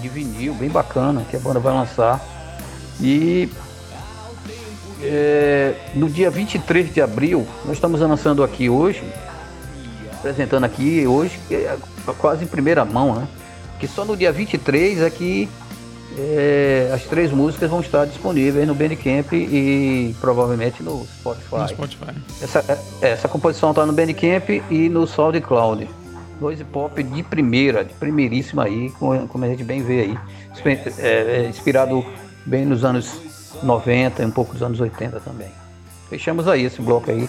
de 0.00 0.08
vinil, 0.08 0.54
bem 0.54 0.70
bacana, 0.70 1.24
que 1.28 1.36
a 1.36 1.40
banda 1.40 1.58
vai 1.58 1.74
lançar. 1.74 2.20
E 3.02 3.50
é, 5.02 5.74
no 5.94 6.08
dia 6.08 6.30
23 6.30 6.94
de 6.94 7.00
abril, 7.00 7.46
nós 7.64 7.74
estamos 7.74 8.00
lançando 8.00 8.44
aqui 8.44 8.70
hoje, 8.70 9.02
apresentando 10.12 10.64
aqui 10.64 11.04
hoje, 11.06 11.38
é 11.50 11.76
quase 12.18 12.44
em 12.44 12.46
primeira 12.46 12.84
mão, 12.84 13.14
né? 13.14 13.26
que 13.80 13.88
só 13.88 14.04
no 14.04 14.16
dia 14.16 14.30
23 14.30 15.02
é 15.02 15.10
que 15.10 15.48
é, 16.16 16.92
as 16.94 17.02
três 17.02 17.32
músicas 17.32 17.68
vão 17.68 17.80
estar 17.80 18.04
disponíveis 18.04 18.66
no 18.66 18.74
Bandcamp 18.74 19.32
e 19.32 20.14
provavelmente 20.20 20.82
no 20.82 21.04
Spotify. 21.06 21.56
No 21.56 21.68
Spotify. 21.68 22.14
Essa, 22.40 22.64
é, 23.00 23.10
essa 23.10 23.28
composição 23.28 23.70
está 23.70 23.84
no 23.84 23.92
Bandcamp 23.92 24.48
e 24.70 24.88
no 24.88 25.06
SoundCloud. 25.06 25.88
Noise 26.40 26.64
pop 26.64 27.02
de 27.02 27.22
primeira, 27.24 27.84
de 27.84 27.94
primeiríssima 27.94 28.64
aí, 28.64 28.90
como, 28.98 29.26
como 29.26 29.44
a 29.44 29.48
gente 29.48 29.64
bem 29.64 29.82
vê 29.82 30.00
aí. 30.00 30.18
É, 30.98 31.08
é, 31.08 31.48
inspirado 31.48 32.04
bem 32.44 32.64
nos 32.64 32.84
anos 32.84 33.20
90 33.62 34.22
e 34.22 34.26
um 34.26 34.30
pouco 34.30 34.52
dos 34.52 34.62
anos 34.62 34.80
80 34.80 35.20
também. 35.20 35.48
Fechamos 36.08 36.46
aí 36.48 36.64
esse 36.64 36.80
bloco 36.82 37.10
aí 37.10 37.28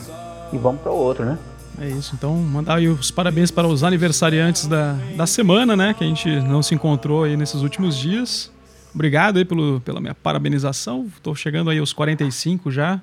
e 0.52 0.58
vamos 0.58 0.82
para 0.82 0.92
o 0.92 0.96
outro, 0.96 1.26
né? 1.26 1.38
É 1.82 1.88
isso, 1.88 2.14
então 2.16 2.36
mandar 2.36 2.76
aí 2.76 2.88
os 2.88 3.10
parabéns 3.10 3.50
para 3.50 3.68
os 3.68 3.84
aniversariantes 3.84 4.68
da, 4.68 4.96
da 5.16 5.26
semana, 5.26 5.76
né? 5.76 5.96
Que 5.98 6.04
a 6.04 6.08
gente 6.08 6.30
não 6.42 6.62
se 6.62 6.76
encontrou 6.76 7.24
aí 7.24 7.36
nesses 7.36 7.62
últimos 7.62 7.98
dias. 7.98 8.52
Obrigado 8.94 9.38
aí 9.38 9.46
pelo, 9.46 9.80
pela 9.82 10.00
minha 10.00 10.14
parabenização. 10.14 11.08
Estou 11.16 11.34
chegando 11.34 11.70
aí 11.70 11.80
aos 11.80 11.92
45 11.92 12.70
já. 12.70 13.02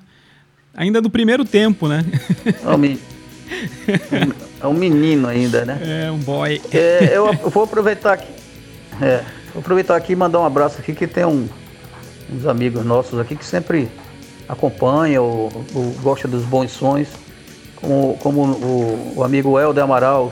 Ainda 0.73 1.01
do 1.01 1.09
primeiro 1.09 1.43
tempo, 1.43 1.87
né? 1.87 2.05
É 4.61 4.67
um 4.67 4.73
menino 4.73 5.27
ainda, 5.27 5.65
né? 5.65 6.05
É, 6.05 6.11
um 6.11 6.19
boy. 6.19 6.61
É, 6.71 7.17
eu 7.17 7.33
vou 7.49 7.63
aproveitar 7.63 8.13
aqui. 8.13 8.31
É, 9.01 9.23
vou 9.53 9.59
aproveitar 9.59 9.95
aqui 9.95 10.13
e 10.13 10.15
mandar 10.15 10.39
um 10.39 10.45
abraço 10.45 10.79
aqui 10.79 10.93
que 10.93 11.05
tem 11.05 11.25
um, 11.25 11.49
uns 12.31 12.45
amigos 12.45 12.85
nossos 12.85 13.19
aqui 13.19 13.35
que 13.35 13.45
sempre 13.45 13.89
acompanham 14.47 15.23
ou, 15.23 15.51
ou 15.73 15.91
gosta 16.01 16.27
dos 16.27 16.43
bons 16.43 16.71
sons 16.71 17.07
como, 17.81 18.17
como 18.21 18.43
o, 18.43 19.13
o 19.17 19.23
amigo 19.23 19.59
Helder 19.59 19.83
Amaral, 19.83 20.31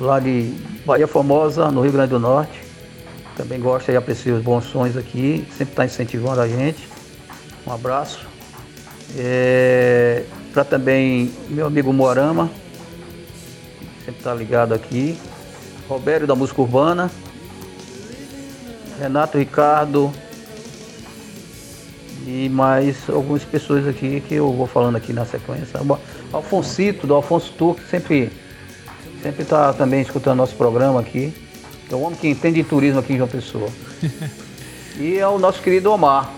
lá 0.00 0.20
de 0.20 0.54
Bahia 0.86 1.08
Formosa, 1.08 1.70
no 1.70 1.82
Rio 1.82 1.92
Grande 1.92 2.10
do 2.10 2.20
Norte. 2.20 2.62
Também 3.36 3.60
gosta 3.60 3.92
e 3.92 3.96
aprecia 3.96 4.34
os 4.34 4.42
bons 4.42 4.64
sons 4.64 4.96
aqui, 4.96 5.46
sempre 5.50 5.72
está 5.72 5.84
incentivando 5.84 6.40
a 6.40 6.48
gente. 6.48 6.88
Um 7.66 7.72
abraço. 7.72 8.26
É, 9.16 10.24
Para 10.52 10.64
também 10.64 11.32
meu 11.48 11.66
amigo 11.66 11.92
Moarama, 11.92 12.50
sempre 14.04 14.20
está 14.20 14.34
ligado 14.34 14.72
aqui. 14.72 15.18
Roberto 15.88 16.26
da 16.26 16.34
Música 16.34 16.60
Urbana. 16.60 17.10
Renato 19.00 19.38
Ricardo, 19.38 20.12
e 22.26 22.48
mais 22.48 23.08
algumas 23.08 23.44
pessoas 23.44 23.86
aqui 23.86 24.22
que 24.26 24.34
eu 24.34 24.52
vou 24.52 24.66
falando 24.66 24.96
aqui 24.96 25.12
na 25.12 25.24
sequência. 25.24 25.80
Alfonsito, 26.32 27.06
do 27.06 27.14
Alfonso 27.14 27.52
Turco, 27.52 27.80
sempre 27.88 28.30
sempre 29.22 29.42
está 29.42 29.72
também 29.72 30.00
escutando 30.00 30.38
nosso 30.38 30.54
programa 30.54 31.00
aqui. 31.00 31.32
É 31.90 31.94
o 31.94 32.00
homem 32.00 32.18
que 32.18 32.28
entende 32.28 32.62
de 32.62 32.68
turismo 32.68 33.00
aqui 33.00 33.14
em 33.14 33.16
João 33.16 33.28
Pessoa. 33.28 33.68
e 34.98 35.18
é 35.18 35.26
o 35.26 35.38
nosso 35.38 35.62
querido 35.62 35.90
Omar, 35.90 36.32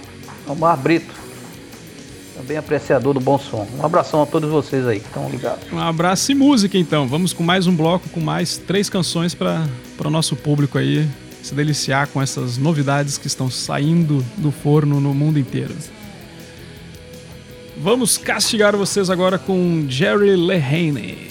Omar 0.47 0.77
Brito, 0.77 1.13
também 2.37 2.57
apreciador 2.57 3.15
do 3.15 3.21
bom 3.21 3.39
som. 3.39 3.67
Um 3.79 3.85
abração 3.85 4.23
a 4.23 4.27
todos 4.27 4.49
vocês 4.49 4.87
aí 4.87 5.01
que 5.01 5.07
estão 5.07 5.29
ligados. 5.29 5.71
Um 5.73 5.79
abraço 5.79 6.31
e 6.31 6.35
música 6.35 6.79
então. 6.79 7.07
Vamos 7.07 7.33
com 7.33 7.43
mais 7.43 7.67
um 7.67 7.75
bloco 7.75 8.09
com 8.11 8.21
mais 8.21 8.57
três 8.57 8.89
canções 8.89 9.35
para 9.35 9.67
o 10.05 10.11
nosso 10.11 10.37
público 10.37 10.79
aí 10.79 11.09
se 11.43 11.55
deliciar 11.55 12.09
com 12.09 12.21
essas 12.21 12.59
novidades 12.59 13.19
que 13.19 13.27
estão 13.27 13.51
saindo 13.51 14.25
do 14.37 14.51
forno 14.51 15.01
no 15.01 15.15
mundo 15.15 15.39
inteiro. 15.39 15.75
Vamos 17.77 18.19
castigar 18.19 18.77
vocês 18.77 19.09
agora 19.09 19.39
com 19.39 19.87
Jerry 19.89 20.37
Lehane. 20.37 21.30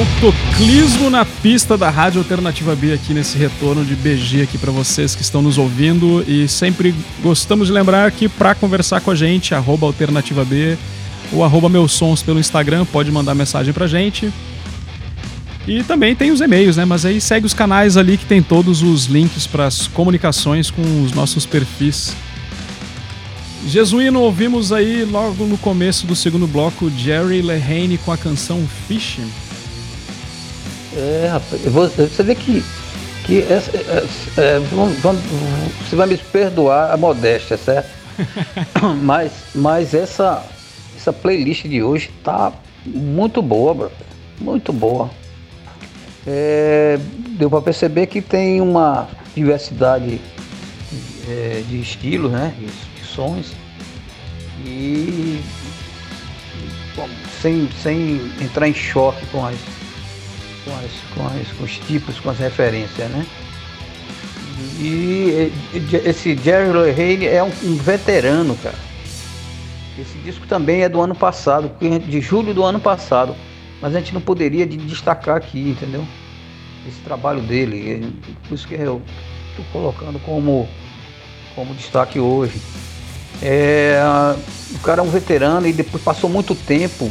Autoclismo 0.00 1.10
na 1.10 1.26
pista 1.26 1.76
da 1.76 1.90
Rádio 1.90 2.22
Alternativa 2.22 2.74
B 2.74 2.94
aqui 2.94 3.12
nesse 3.12 3.36
retorno 3.36 3.84
de 3.84 3.94
BG 3.94 4.40
aqui 4.40 4.56
para 4.56 4.72
vocês 4.72 5.14
que 5.14 5.20
estão 5.20 5.42
nos 5.42 5.58
ouvindo 5.58 6.24
e 6.26 6.48
sempre 6.48 6.94
gostamos 7.22 7.66
de 7.66 7.74
lembrar 7.74 8.10
que 8.10 8.26
para 8.26 8.54
conversar 8.54 9.02
com 9.02 9.10
a 9.10 9.14
gente, 9.14 9.54
arroba 9.54 9.86
Alternativa 9.86 10.42
B 10.42 10.78
ou 11.30 11.44
arroba 11.44 11.68
meus 11.68 11.92
sons 11.92 12.22
pelo 12.22 12.40
Instagram, 12.40 12.86
pode 12.86 13.12
mandar 13.12 13.34
mensagem 13.34 13.74
pra 13.74 13.86
gente. 13.86 14.32
E 15.68 15.82
também 15.82 16.16
tem 16.16 16.30
os 16.30 16.40
e-mails, 16.40 16.78
né? 16.78 16.86
Mas 16.86 17.04
aí 17.04 17.20
segue 17.20 17.44
os 17.44 17.52
canais 17.52 17.98
ali 17.98 18.16
que 18.16 18.24
tem 18.24 18.42
todos 18.42 18.82
os 18.82 19.04
links 19.04 19.46
para 19.46 19.66
as 19.66 19.86
comunicações 19.86 20.70
com 20.70 21.04
os 21.04 21.12
nossos 21.12 21.44
perfis. 21.44 22.16
Jesuíno, 23.66 24.20
ouvimos 24.20 24.72
aí 24.72 25.04
logo 25.04 25.44
no 25.44 25.58
começo 25.58 26.06
do 26.06 26.16
segundo 26.16 26.46
bloco 26.46 26.88
Jerry 26.88 27.42
Lehane 27.42 27.98
com 27.98 28.10
a 28.10 28.16
canção 28.16 28.66
Fishing. 28.88 29.28
É, 30.96 31.28
rapaz, 31.30 31.62
você 31.62 32.22
vê 32.22 32.34
que, 32.34 32.64
que 33.24 33.42
essa, 33.42 33.70
é, 33.76 34.06
é, 34.36 34.58
você 35.84 35.94
vai 35.94 36.06
me 36.08 36.16
perdoar 36.16 36.92
a 36.92 36.96
modéstia, 36.96 37.56
certo? 37.56 37.88
mas, 39.02 39.32
mas 39.54 39.94
essa, 39.94 40.44
essa 40.96 41.12
playlist 41.12 41.66
de 41.66 41.82
hoje 41.82 42.10
tá 42.24 42.52
muito 42.84 43.40
boa, 43.40 43.74
bro. 43.74 43.92
Muito 44.40 44.72
boa. 44.72 45.10
É, 46.26 46.98
deu 47.38 47.48
para 47.48 47.62
perceber 47.62 48.06
que 48.06 48.20
tem 48.20 48.60
uma 48.60 49.08
diversidade 49.34 50.20
é, 51.28 51.62
de 51.68 51.80
estilos, 51.80 52.32
né? 52.32 52.52
De, 52.58 52.66
de 52.66 53.06
sons. 53.06 53.52
E 54.64 55.40
bom, 56.96 57.08
sem, 57.40 57.68
sem 57.82 58.20
entrar 58.40 58.68
em 58.68 58.74
choque 58.74 59.24
com 59.26 59.46
as 59.46 59.56
com, 60.64 60.72
as, 60.72 60.90
com, 61.14 61.26
as, 61.26 61.48
com 61.52 61.64
os 61.64 61.78
tipos, 61.78 62.18
com 62.20 62.30
as 62.30 62.38
referências, 62.38 63.10
né? 63.10 63.26
E 64.78 65.52
esse 66.04 66.36
Jerry 66.36 66.70
Lehane 66.70 67.26
é 67.26 67.42
um, 67.42 67.50
um, 67.64 67.76
veterano, 67.76 68.54
cara. 68.56 68.78
Esse 69.98 70.16
disco 70.18 70.46
também 70.46 70.82
é 70.82 70.88
do 70.88 71.00
ano 71.00 71.14
passado, 71.14 71.70
de 72.06 72.20
julho 72.20 72.52
do 72.54 72.64
ano 72.64 72.80
passado. 72.80 73.34
Mas 73.80 73.94
a 73.94 73.98
gente 73.98 74.12
não 74.12 74.20
poderia 74.20 74.66
destacar 74.66 75.36
aqui, 75.36 75.70
entendeu? 75.70 76.06
Esse 76.86 77.00
trabalho 77.00 77.40
dele. 77.40 78.12
Por 78.46 78.54
isso 78.54 78.68
que 78.68 78.74
eu 78.74 79.00
estou 79.50 79.64
colocando 79.72 80.18
como, 80.20 80.68
como 81.54 81.74
destaque 81.74 82.18
hoje. 82.18 82.60
É, 83.42 83.98
o 84.74 84.78
cara 84.80 85.00
é 85.00 85.04
um 85.04 85.08
veterano 85.08 85.66
e 85.66 85.72
depois 85.72 86.02
passou 86.02 86.28
muito 86.28 86.54
tempo 86.54 87.10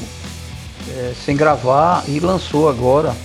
é, 0.91 1.13
sem 1.25 1.35
gravar 1.35 2.03
e 2.07 2.19
lançou 2.19 2.69
agora 2.69 3.15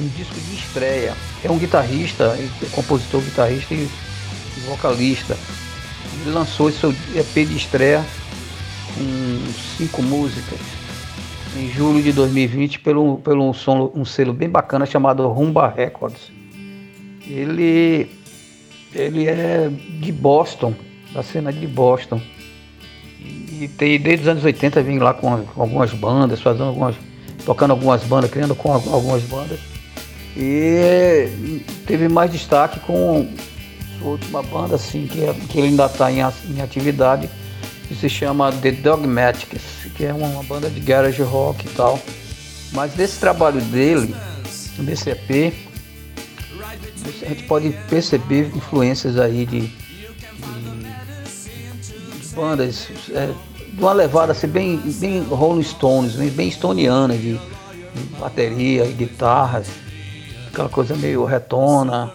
um 0.00 0.08
disco 0.08 0.34
de 0.34 0.54
estreia. 0.54 1.14
É 1.44 1.50
um 1.50 1.58
guitarrista, 1.58 2.36
é 2.36 2.66
compositor, 2.72 3.20
guitarrista 3.20 3.74
e 3.74 3.88
vocalista. 4.66 5.36
Ele 6.20 6.30
lançou 6.30 6.68
esse 6.68 6.86
EP 6.86 7.48
de 7.48 7.56
estreia 7.56 8.04
com 8.94 9.52
cinco 9.76 10.02
músicas 10.02 10.58
em 11.56 11.70
julho 11.70 12.02
de 12.02 12.12
2020 12.12 12.80
pelo, 12.80 13.18
pelo 13.18 13.48
um, 13.48 13.52
som, 13.52 13.90
um 13.94 14.04
selo 14.04 14.32
bem 14.32 14.48
bacana 14.48 14.86
chamado 14.86 15.26
Rumba 15.28 15.68
Records. 15.68 16.30
Ele, 17.26 18.10
ele 18.94 19.26
é 19.26 19.70
de 20.00 20.12
Boston, 20.12 20.74
da 21.12 21.22
cena 21.22 21.52
de 21.52 21.66
Boston. 21.66 22.20
E, 23.18 23.64
e 23.64 23.68
tem, 23.68 24.00
desde 24.00 24.22
os 24.22 24.28
anos 24.28 24.44
80 24.44 24.82
vem 24.82 24.98
lá 24.98 25.12
com 25.12 25.44
algumas 25.56 25.92
bandas, 25.92 26.40
fazendo 26.40 26.64
algumas, 26.64 26.96
tocando 27.44 27.72
algumas 27.72 28.02
bandas, 28.04 28.30
criando 28.30 28.54
com 28.54 28.72
algumas 28.72 29.22
bandas. 29.22 29.60
E 30.36 31.62
teve 31.86 32.08
mais 32.08 32.30
destaque 32.30 32.78
com 32.80 33.28
sua 33.98 34.12
última 34.12 34.42
banda, 34.42 34.76
assim, 34.76 35.06
que, 35.06 35.24
é, 35.24 35.34
que 35.48 35.58
ele 35.58 35.68
ainda 35.68 35.86
está 35.86 36.10
em, 36.10 36.20
em, 36.20 36.62
atividade, 36.62 37.28
que 37.88 37.94
se 37.94 38.08
chama 38.08 38.52
The 38.52 38.72
Dogmatics, 38.72 39.62
que 39.96 40.04
é 40.04 40.14
uma 40.14 40.42
banda 40.44 40.70
de 40.70 40.80
garage 40.80 41.22
rock 41.22 41.66
e 41.66 41.70
tal. 41.70 42.00
Mas 42.72 42.92
desse 42.94 43.18
trabalho 43.18 43.60
dele, 43.60 44.14
desse 44.78 45.10
EP, 45.10 45.52
a 47.22 47.28
gente 47.28 47.42
pode 47.44 47.70
perceber 47.88 48.50
influências 48.54 49.18
aí 49.18 49.44
de, 49.44 49.60
de, 49.62 49.68
de 52.20 52.34
bandas, 52.34 52.88
é, 53.10 53.32
de 53.72 53.80
uma 53.80 53.92
levada 53.92 54.30
assim, 54.32 54.46
bem, 54.46 54.78
bem 54.78 55.22
Rolling 55.24 55.64
Stones, 55.64 56.14
bem, 56.14 56.30
bem 56.30 56.48
estoniana, 56.48 57.14
de, 57.14 57.32
de 57.32 58.02
bateria 58.18 58.84
e 58.84 58.92
guitarras 58.92 59.66
aquela 60.52 60.68
coisa 60.68 60.94
meio 60.96 61.24
retona, 61.24 62.12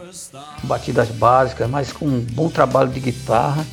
batidas 0.64 1.10
básicas, 1.10 1.70
mas 1.70 1.92
com 1.92 2.06
um 2.06 2.20
bom 2.20 2.50
trabalho 2.50 2.90
de 2.90 3.00
guitarra. 3.00 3.66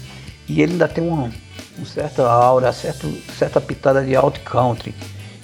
E 0.48 0.60
ele 0.62 0.72
ainda 0.72 0.88
tem 0.88 1.06
uma, 1.06 1.30
uma 1.76 1.86
certa 1.86 2.28
aura, 2.28 2.72
certa, 2.72 3.08
certa 3.36 3.60
pitada 3.60 4.04
de 4.04 4.14
alt 4.14 4.38
country. 4.40 4.94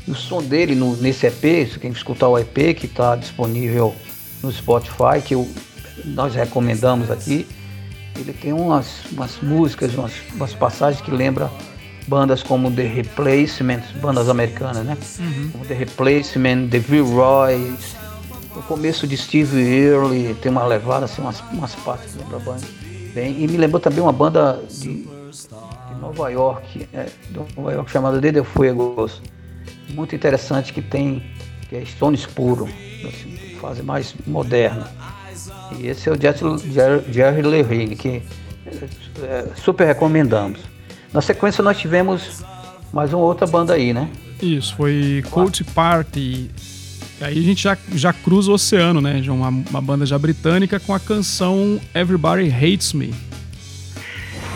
E 0.06 0.10
o 0.10 0.14
som 0.14 0.42
dele 0.42 0.74
no, 0.74 0.96
nesse 0.96 1.26
EP, 1.26 1.68
se 1.70 1.78
quem 1.78 1.90
escutar 1.90 2.28
o 2.28 2.38
EP 2.38 2.74
que 2.76 2.86
está 2.86 3.14
disponível 3.16 3.94
no 4.42 4.50
Spotify, 4.50 5.20
que 5.24 5.34
eu, 5.34 5.48
nós 6.04 6.34
recomendamos 6.34 7.10
aqui, 7.10 7.46
ele 8.16 8.32
tem 8.32 8.52
umas, 8.52 9.04
umas 9.12 9.38
músicas, 9.40 9.94
umas, 9.94 10.12
umas 10.34 10.54
passagens 10.54 11.00
que 11.02 11.10
lembram 11.10 11.50
bandas 12.06 12.42
como 12.42 12.70
The 12.70 12.86
Replacements, 12.86 13.90
bandas 14.00 14.28
americanas, 14.28 14.84
né? 14.84 14.96
Uhum. 15.18 15.50
Como 15.52 15.64
The 15.64 15.74
Replacement, 15.74 16.68
The 16.68 16.78
V-Roys, 16.78 17.97
o 18.58 18.62
começo 18.62 19.06
de 19.06 19.16
Steve 19.16 19.60
Earle 19.60 20.34
tem 20.34 20.50
uma 20.50 20.66
levada, 20.66 21.04
assim, 21.04 21.22
umas, 21.22 21.40
umas 21.52 21.74
partes 21.76 22.12
que 22.12 22.18
lembra 22.18 22.40
bem. 23.14 23.40
E 23.42 23.46
me 23.46 23.56
lembrou 23.56 23.80
também 23.80 24.00
uma 24.00 24.12
banda 24.12 24.60
de, 24.68 25.02
de 25.02 26.00
Nova 26.00 26.28
York, 26.28 26.88
é, 26.92 27.04
de 27.04 27.56
Nova 27.56 27.72
York 27.72 27.90
chamada 27.90 28.20
The 28.20 28.42
Fuegos. 28.42 29.22
Muito 29.90 30.14
interessante 30.14 30.72
que 30.72 30.82
tem, 30.82 31.22
que 31.68 31.76
é 31.76 31.84
Stones 31.84 32.26
puro, 32.26 32.68
assim, 33.06 33.56
fase 33.60 33.82
mais 33.82 34.14
moderna. 34.26 34.90
E 35.78 35.86
esse 35.86 36.08
é 36.08 36.12
o 36.12 36.20
Jerry, 36.20 37.12
Jerry 37.12 37.42
Levine, 37.42 37.96
que 37.96 38.22
é, 38.66 38.84
é, 39.22 39.46
super 39.56 39.86
recomendamos. 39.86 40.60
Na 41.12 41.22
sequência 41.22 41.62
nós 41.62 41.78
tivemos 41.78 42.44
mais 42.92 43.12
uma 43.12 43.22
outra 43.22 43.46
banda 43.46 43.74
aí, 43.74 43.92
né? 43.92 44.10
Isso, 44.42 44.74
foi 44.76 45.24
Cold 45.30 45.64
Party 45.64 46.50
Aí 47.20 47.36
a 47.36 47.42
gente 47.42 47.64
já, 47.64 47.76
já 47.92 48.12
cruza 48.12 48.50
o 48.50 48.54
oceano, 48.54 49.00
né? 49.00 49.20
De 49.20 49.30
uma, 49.30 49.48
uma 49.48 49.80
banda 49.80 50.06
já 50.06 50.16
britânica 50.18 50.78
com 50.78 50.94
a 50.94 51.00
canção 51.00 51.80
Everybody 51.94 52.48
Hates 52.48 52.92
Me. 52.92 53.12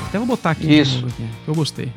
Até 0.06 0.18
vou 0.18 0.26
botar 0.26 0.50
aqui. 0.50 0.72
Isso. 0.72 1.04
Aqui, 1.06 1.28
eu 1.48 1.54
gostei. 1.54 1.92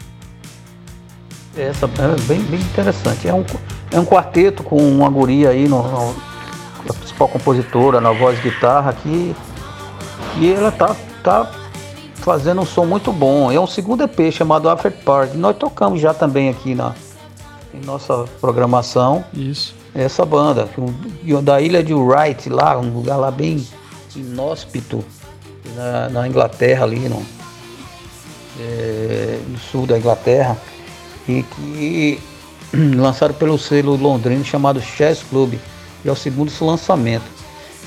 Essa 1.55 1.85
é 1.85 2.21
bem, 2.21 2.41
bem 2.43 2.59
interessante. 2.59 3.27
É 3.27 3.33
um, 3.33 3.45
é 3.91 3.99
um 3.99 4.05
quarteto 4.05 4.63
com 4.63 4.77
uma 4.77 5.09
guria 5.09 5.49
aí, 5.49 5.67
no, 5.67 5.83
no, 5.83 6.15
a 6.89 6.93
principal 6.93 7.27
compositora, 7.27 8.01
na 8.01 8.11
voz 8.11 8.39
e 8.39 8.41
guitarra, 8.41 8.91
que, 8.93 9.35
que 10.33 10.51
ela 10.51 10.71
tá, 10.71 10.95
tá 11.23 11.51
fazendo 12.15 12.61
um 12.61 12.65
som 12.65 12.85
muito 12.85 13.13
bom. 13.13 13.51
É 13.51 13.59
um 13.59 13.67
segundo 13.67 14.03
EP 14.03 14.31
chamado 14.31 14.67
After 14.67 14.91
Party. 14.91 15.37
Nós 15.37 15.55
tocamos 15.57 16.01
já 16.01 16.13
também 16.13 16.49
aqui 16.49 16.73
na, 16.73 16.95
em 17.71 17.85
nossa 17.85 18.25
programação. 18.41 19.23
Isso 19.31 19.74
essa 19.95 20.25
banda, 20.25 20.69
da 21.41 21.61
ilha 21.61 21.81
de 21.81 21.93
Wright, 21.93 22.49
lá, 22.49 22.77
um 22.77 22.93
lugar 22.93 23.15
lá 23.15 23.31
bem 23.31 23.65
inóspito, 24.13 25.03
na, 25.73 26.09
na 26.09 26.27
Inglaterra 26.27 26.83
ali, 26.83 27.07
no, 27.07 27.25
é, 28.59 29.39
no 29.47 29.57
sul 29.57 29.87
da 29.87 29.97
Inglaterra, 29.97 30.57
e 31.27 31.43
que 31.43 32.19
lançaram 32.97 33.33
pelo 33.33 33.57
selo 33.57 33.95
londrino 33.95 34.43
chamado 34.43 34.81
Chess 34.81 35.23
Club, 35.23 35.53
e 36.03 36.09
é 36.09 36.11
o 36.11 36.15
segundo 36.15 36.51
lançamento. 36.61 37.25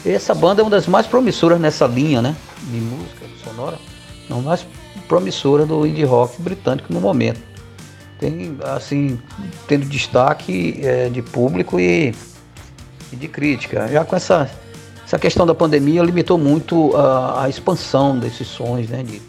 Essa 0.04 0.34
banda 0.34 0.62
é 0.62 0.64
uma 0.64 0.70
das 0.70 0.86
mais 0.86 1.06
promissoras 1.06 1.60
nessa 1.60 1.86
linha, 1.86 2.22
né, 2.22 2.34
de 2.62 2.78
música 2.78 3.26
sonora, 3.44 3.78
não 4.30 4.40
mais 4.40 4.66
promissora 5.06 5.66
do 5.66 5.86
indie 5.86 6.04
rock 6.04 6.40
britânico 6.40 6.92
no 6.92 7.00
momento 7.00 7.47
tem 8.18 8.56
assim 8.62 9.18
tendo 9.66 9.86
destaque 9.86 10.80
é, 10.82 11.08
de 11.08 11.22
público 11.22 11.78
e, 11.78 12.14
e, 13.12 13.16
de 13.16 13.28
crítica. 13.28 13.88
Já 13.88 14.04
com 14.04 14.16
essa, 14.16 14.50
essa 15.04 15.18
questão 15.18 15.46
da 15.46 15.54
pandemia 15.54 16.02
limitou 16.02 16.36
muito 16.36 16.96
a, 16.96 17.44
a 17.44 17.48
expansão 17.48 18.18
desses 18.18 18.48
sons, 18.48 18.88
né? 18.88 19.02
De 19.02 19.22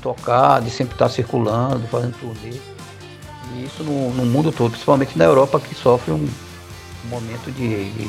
tocar, 0.00 0.60
de 0.60 0.70
sempre 0.70 0.94
estar 0.94 1.08
circulando, 1.08 1.86
fazendo 1.88 2.14
turnê. 2.18 2.56
E 3.54 3.64
isso 3.64 3.82
no, 3.82 4.10
no 4.14 4.24
mundo 4.24 4.50
todo, 4.52 4.70
principalmente 4.70 5.16
na 5.18 5.24
Europa 5.24 5.60
que 5.60 5.74
sofre 5.74 6.12
um, 6.12 6.28
um 7.04 7.08
momento 7.08 7.50
de, 7.52 7.90
de, 7.92 8.08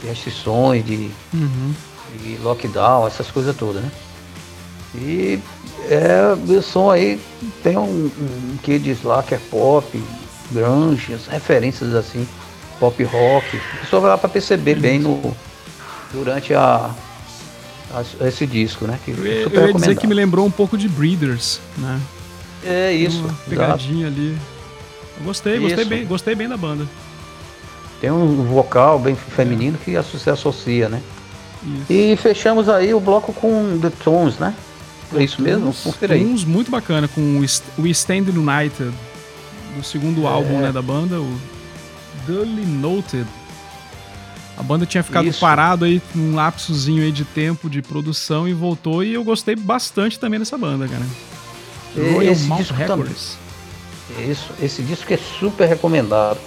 de, 0.00 0.06
restrições, 0.08 0.84
de, 0.84 1.10
uhum. 1.32 1.74
de 2.20 2.36
lockdown, 2.38 3.06
essas 3.06 3.30
coisas 3.30 3.54
todas, 3.56 3.82
né? 3.82 3.90
E 4.94 5.40
é, 5.88 6.36
o 6.48 6.62
som 6.62 6.90
aí 6.90 7.20
tem 7.62 7.76
um, 7.76 8.10
um 8.18 8.56
que 8.62 8.78
diz 8.78 9.02
lá 9.02 9.22
que 9.22 9.34
é 9.34 9.38
pop, 9.50 10.02
grunge, 10.50 11.14
as 11.14 11.26
referências 11.26 11.94
assim 11.94 12.26
pop 12.78 13.02
rock. 13.04 13.56
A 13.56 13.80
pessoa 13.80 14.00
vai 14.00 14.10
lá 14.10 14.18
para 14.18 14.28
perceber 14.28 14.76
bem 14.76 14.98
no, 14.98 15.34
durante 16.12 16.54
a, 16.54 16.90
a, 17.92 18.26
esse 18.26 18.46
disco, 18.46 18.86
né? 18.86 18.98
Que 19.04 19.10
eu, 19.10 19.24
eu 19.24 19.66
ia 19.68 19.74
dizer 19.74 19.96
que 19.96 20.06
me 20.06 20.14
lembrou 20.14 20.46
um 20.46 20.50
pouco 20.50 20.78
de 20.78 20.88
Breeders, 20.88 21.60
né? 21.78 22.00
É 22.64 22.92
isso. 22.92 23.18
Uma 23.18 23.34
pegadinha 23.48 24.06
exato. 24.06 24.20
ali. 24.20 24.38
Eu 25.18 25.24
gostei, 25.24 25.58
gostei 25.58 25.80
isso. 25.80 25.88
bem, 25.88 26.06
gostei 26.06 26.34
bem 26.34 26.48
da 26.48 26.56
banda. 26.56 26.86
Tem 28.00 28.10
um 28.10 28.44
vocal 28.44 28.98
bem 28.98 29.14
feminino 29.14 29.78
que 29.78 30.00
se 30.02 30.30
associa, 30.30 30.88
né? 30.88 31.02
Isso. 31.62 31.92
E 31.92 32.16
fechamos 32.16 32.68
aí 32.68 32.92
o 32.92 33.00
bloco 33.00 33.32
com 33.32 33.78
The 33.80 33.90
Tones, 34.02 34.38
né? 34.38 34.54
É 35.14 35.22
isso 35.22 35.40
mesmo? 35.40 35.72
Confira 35.72 36.14
aí. 36.14 36.24
Tones 36.24 36.44
muito 36.44 36.70
bacana, 36.70 37.08
com 37.08 37.40
o 37.78 37.86
Stand 37.86 38.26
United, 38.28 38.92
do 39.76 39.84
segundo 39.84 40.24
é. 40.24 40.26
álbum 40.26 40.58
né, 40.58 40.72
da 40.72 40.82
banda, 40.82 41.20
o 41.20 41.38
Dully 42.26 42.64
Noted. 42.64 43.26
A 44.56 44.62
banda 44.62 44.86
tinha 44.86 45.02
ficado 45.02 45.26
Isso. 45.26 45.40
parado 45.40 45.84
aí 45.84 46.00
num 46.14 46.34
lapsozinho 46.36 47.02
aí 47.02 47.10
de 47.10 47.24
tempo 47.24 47.68
de 47.68 47.82
produção 47.82 48.46
e 48.48 48.52
voltou 48.52 49.02
e 49.02 49.14
eu 49.14 49.24
gostei 49.24 49.56
bastante 49.56 50.18
também 50.18 50.38
dessa 50.38 50.56
banda, 50.56 50.86
cara. 50.86 51.04
Royal 51.96 52.32
esse 52.32 52.44
Mount 52.44 52.70
Records. 52.70 53.36
Também. 54.08 54.30
Isso, 54.30 54.52
esse 54.62 54.82
disco 54.82 55.12
é 55.12 55.16
super 55.16 55.68
recomendado. 55.68 56.38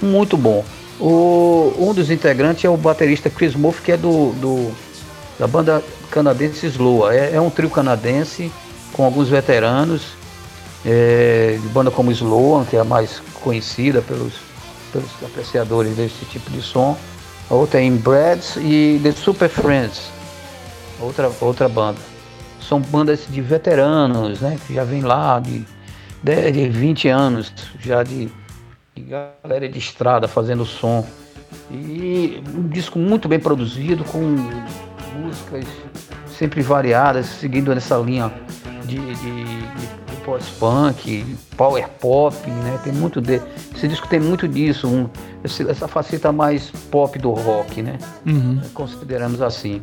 Muito 0.00 0.36
bom. 0.36 0.64
O, 0.98 1.74
um 1.78 1.92
dos 1.92 2.10
integrantes 2.10 2.64
é 2.64 2.70
o 2.70 2.76
baterista 2.76 3.28
Chris 3.28 3.54
Murphy, 3.54 3.82
que 3.82 3.92
é 3.92 3.96
do, 3.96 4.32
do 4.32 4.72
da 5.38 5.46
banda 5.46 5.82
canadense 6.10 6.66
Sloa. 6.66 7.14
É, 7.14 7.34
é, 7.34 7.40
um 7.40 7.50
trio 7.50 7.70
canadense 7.70 8.50
com 8.92 9.04
alguns 9.04 9.28
veteranos, 9.28 10.14
é, 10.84 11.58
banda 11.72 11.90
como 11.90 12.10
Sloan, 12.10 12.64
que 12.64 12.76
é 12.76 12.80
a 12.80 12.84
mais 12.84 13.20
conhecida 13.42 14.00
pelos, 14.02 14.34
pelos 14.92 15.10
apreciadores 15.22 15.96
desse 15.96 16.24
tipo 16.26 16.50
de 16.50 16.62
som. 16.62 16.96
A 17.50 17.54
outra 17.54 17.80
é 17.80 17.84
Inbreds 17.84 18.56
e 18.56 19.00
The 19.02 19.12
Super 19.12 19.48
Friends, 19.48 20.10
outra, 21.00 21.30
outra 21.40 21.68
banda. 21.68 21.98
São 22.60 22.80
bandas 22.80 23.26
de 23.28 23.40
veteranos, 23.40 24.40
né? 24.40 24.58
Que 24.66 24.74
já 24.74 24.82
vem 24.82 25.02
lá 25.02 25.38
de, 25.38 25.64
de, 26.22 26.50
de 26.50 26.68
20 26.68 27.08
anos, 27.08 27.52
já 27.78 28.02
de 28.02 28.28
de 28.96 29.02
galera 29.02 29.68
de 29.68 29.78
estrada 29.78 30.26
fazendo 30.26 30.64
som. 30.64 31.06
E 31.70 32.42
um 32.54 32.66
disco 32.68 32.98
muito 32.98 33.28
bem 33.28 33.38
produzido, 33.38 34.02
com 34.04 34.36
músicas 35.36 35.64
sempre 36.38 36.62
variadas, 36.62 37.26
seguindo 37.26 37.74
nessa 37.74 37.96
linha 37.96 38.32
de, 38.84 38.96
de, 38.96 39.44
de 39.44 40.16
post-punk, 40.24 41.36
power 41.56 41.88
pop, 42.00 42.50
né? 42.50 42.78
Tem 42.82 42.92
muito 42.92 43.20
de, 43.20 43.40
esse 43.74 43.88
disco 43.88 44.08
tem 44.08 44.20
muito 44.20 44.46
disso, 44.46 44.88
um, 44.88 45.08
essa 45.44 45.88
faceta 45.88 46.32
mais 46.32 46.70
pop 46.90 47.18
do 47.18 47.30
rock, 47.32 47.82
né? 47.82 47.98
Uhum. 48.26 48.60
Consideramos 48.74 49.40
assim. 49.40 49.82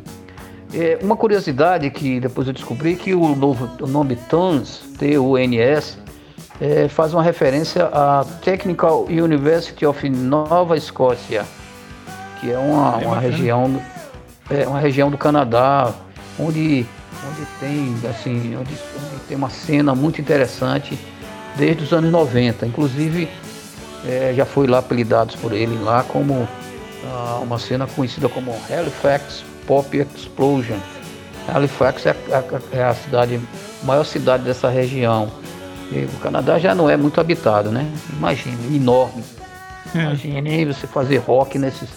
É, 0.72 0.98
uma 1.02 1.16
curiosidade 1.16 1.88
que 1.90 2.18
depois 2.18 2.48
eu 2.48 2.52
descobri 2.52 2.96
que 2.96 3.14
o, 3.14 3.34
novo, 3.36 3.70
o 3.80 3.86
nome 3.86 4.16
Tons, 4.16 4.82
T-U-N-S, 4.98 5.98
é, 6.60 6.88
faz 6.88 7.14
uma 7.14 7.22
referência 7.22 7.86
à 7.86 8.24
Technical 8.42 9.04
University 9.04 9.86
of 9.86 10.08
Nova 10.08 10.76
Escócia, 10.76 11.44
que 12.40 12.50
é 12.50 12.58
uma, 12.58 13.02
é 13.02 13.06
uma 13.06 13.18
região 13.20 13.80
é 14.50 14.66
uma 14.66 14.78
região 14.78 15.10
do 15.10 15.18
Canadá 15.18 15.92
onde, 16.38 16.86
onde 17.28 17.46
tem 17.60 17.94
assim 18.08 18.56
onde, 18.56 18.74
onde 18.96 19.20
tem 19.28 19.36
uma 19.36 19.50
cena 19.50 19.94
muito 19.94 20.20
interessante 20.20 20.98
desde 21.56 21.84
os 21.84 21.92
anos 21.92 22.10
90, 22.10 22.66
inclusive 22.66 23.28
é, 24.06 24.34
já 24.36 24.44
foi 24.44 24.66
lá 24.66 24.78
apelidados 24.78 25.36
por 25.36 25.52
ele 25.52 25.78
lá 25.82 26.02
como 26.02 26.48
ah, 27.06 27.38
uma 27.42 27.58
cena 27.58 27.86
conhecida 27.86 28.28
como 28.28 28.54
Halifax 28.70 29.44
Pop 29.66 29.96
Explosion. 29.96 30.78
Halifax 31.48 32.06
é 32.06 32.10
a, 32.10 32.76
é 32.76 32.84
a 32.84 32.94
cidade 32.94 33.40
maior 33.82 34.04
cidade 34.04 34.44
dessa 34.44 34.68
região 34.68 35.30
o 36.02 36.18
Canadá 36.20 36.58
já 36.58 36.74
não 36.74 36.88
é 36.88 36.96
muito 36.96 37.20
habitado, 37.20 37.70
né? 37.70 37.86
Imagina, 38.12 38.56
enorme. 38.74 39.22
É. 39.94 39.98
Imagine 39.98 40.64
você 40.64 40.86
fazer 40.86 41.18
rock 41.18 41.58
nesses, 41.58 41.88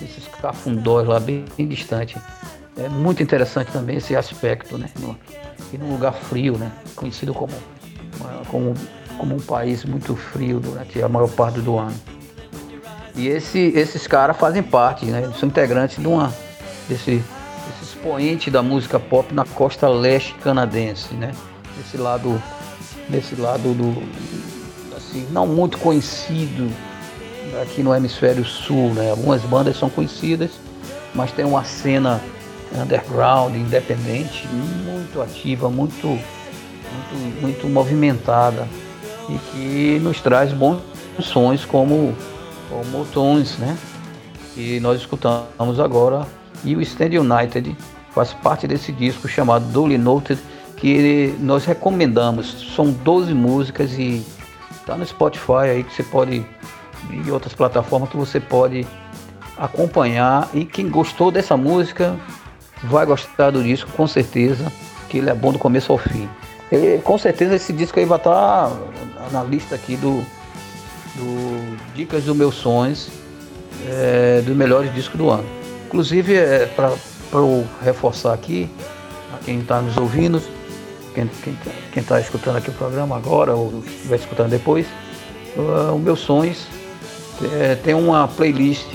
nesses 0.00 0.26
cafundós 0.40 1.06
lá 1.06 1.18
bem, 1.20 1.44
bem 1.56 1.66
distante. 1.66 2.16
É 2.76 2.88
muito 2.88 3.22
interessante 3.22 3.72
também 3.72 3.96
esse 3.96 4.14
aspecto, 4.14 4.78
né? 4.78 4.88
No, 5.00 5.16
e 5.72 5.78
num 5.78 5.92
lugar 5.92 6.12
frio, 6.12 6.56
né? 6.56 6.70
Conhecido 6.94 7.34
como, 7.34 7.52
como, 8.48 8.74
como 9.18 9.34
um 9.34 9.40
país 9.40 9.84
muito 9.84 10.14
frio 10.14 10.60
durante 10.60 11.02
a 11.02 11.08
maior 11.08 11.28
parte 11.28 11.60
do 11.60 11.78
ano. 11.78 11.94
E 13.16 13.26
esse, 13.26 13.58
esses 13.74 14.06
caras 14.06 14.36
fazem 14.36 14.62
parte, 14.62 15.06
né? 15.06 15.30
São 15.38 15.48
integrantes 15.48 15.98
de 15.98 16.06
uma, 16.06 16.32
desse, 16.88 17.16
desse 17.16 17.82
expoente 17.82 18.50
da 18.50 18.62
música 18.62 19.00
pop 19.00 19.34
na 19.34 19.44
costa 19.44 19.88
leste 19.88 20.34
canadense, 20.34 21.14
né? 21.14 21.32
Esse 21.80 21.96
lado 21.96 22.40
desse 23.08 23.34
lado 23.34 23.74
do 23.74 24.02
assim, 24.96 25.26
não 25.30 25.46
muito 25.46 25.78
conhecido 25.78 26.70
aqui 27.62 27.82
no 27.82 27.94
hemisfério 27.94 28.44
sul, 28.44 28.92
né? 28.94 29.10
Algumas 29.10 29.42
bandas 29.42 29.76
são 29.76 29.88
conhecidas, 29.88 30.50
mas 31.14 31.32
tem 31.32 31.44
uma 31.44 31.64
cena 31.64 32.20
underground, 32.74 33.54
independente, 33.54 34.46
muito 34.48 35.20
ativa, 35.22 35.70
muito, 35.70 36.06
muito, 36.06 37.40
muito 37.40 37.68
movimentada 37.68 38.68
e 39.28 39.38
que 39.50 39.98
nos 40.00 40.20
traz 40.20 40.52
bons 40.52 40.80
sons 41.20 41.64
como, 41.64 42.14
como 42.68 43.04
tons, 43.06 43.58
né? 43.58 43.76
Que 44.54 44.80
nós 44.80 45.00
escutamos 45.00 45.80
agora 45.80 46.26
e 46.64 46.74
o 46.74 46.82
Stand 46.82 47.20
United 47.20 47.76
faz 48.12 48.32
parte 48.32 48.66
desse 48.66 48.92
disco 48.92 49.28
chamado 49.28 49.64
Duly 49.72 49.98
Noted 49.98 50.40
que 50.76 51.34
nós 51.40 51.64
recomendamos. 51.64 52.72
São 52.74 52.90
12 52.90 53.34
músicas 53.34 53.92
e 53.92 54.24
tá 54.86 54.96
no 54.96 55.06
Spotify 55.06 55.70
aí 55.70 55.84
que 55.84 55.94
você 55.94 56.02
pode 56.02 56.44
e 57.10 57.30
outras 57.30 57.54
plataformas 57.54 58.10
que 58.10 58.16
você 58.16 58.40
pode 58.40 58.86
acompanhar 59.56 60.48
e 60.54 60.64
quem 60.64 60.88
gostou 60.88 61.30
dessa 61.30 61.56
música 61.56 62.16
vai 62.84 63.04
gostar 63.04 63.50
do 63.50 63.62
disco 63.62 63.90
com 63.92 64.06
certeza, 64.06 64.72
que 65.08 65.18
ele 65.18 65.30
é 65.30 65.34
bom 65.34 65.52
do 65.52 65.58
começo 65.58 65.90
ao 65.90 65.98
fim. 65.98 66.28
E, 66.70 66.98
com 66.98 67.18
certeza 67.18 67.56
esse 67.56 67.72
disco 67.72 67.98
aí 67.98 68.04
vai 68.04 68.18
estar 68.18 68.70
tá 68.70 69.28
na 69.32 69.42
lista 69.42 69.74
aqui 69.74 69.96
do, 69.96 70.24
do 71.16 71.76
Dicas 71.94 72.24
dos 72.24 72.36
Meus 72.36 72.54
Sonhos, 72.54 73.08
é, 73.86 74.42
dos 74.42 74.56
melhores 74.56 74.94
discos 74.94 75.18
do 75.18 75.30
ano. 75.30 75.44
Inclusive, 75.86 76.34
é, 76.34 76.66
para 76.66 76.92
reforçar 77.82 78.34
aqui, 78.34 78.70
a 79.34 79.44
quem 79.44 79.60
está 79.60 79.80
nos 79.80 79.96
ouvindo, 79.96 80.40
quem 81.14 81.28
está 81.96 82.20
escutando 82.20 82.56
aqui 82.56 82.70
o 82.70 82.74
programa 82.74 83.16
agora 83.16 83.54
ou 83.54 83.82
estiver 83.84 84.16
escutando 84.16 84.50
depois, 84.50 84.86
uh, 85.56 85.94
o 85.94 85.98
Meus 85.98 86.20
Sonhos 86.20 86.66
é, 87.44 87.74
tem 87.76 87.94
uma 87.94 88.26
playlist, 88.28 88.86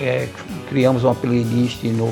é, 0.00 0.28
criamos 0.68 1.04
uma 1.04 1.14
playlist 1.14 1.84
no, 1.84 2.06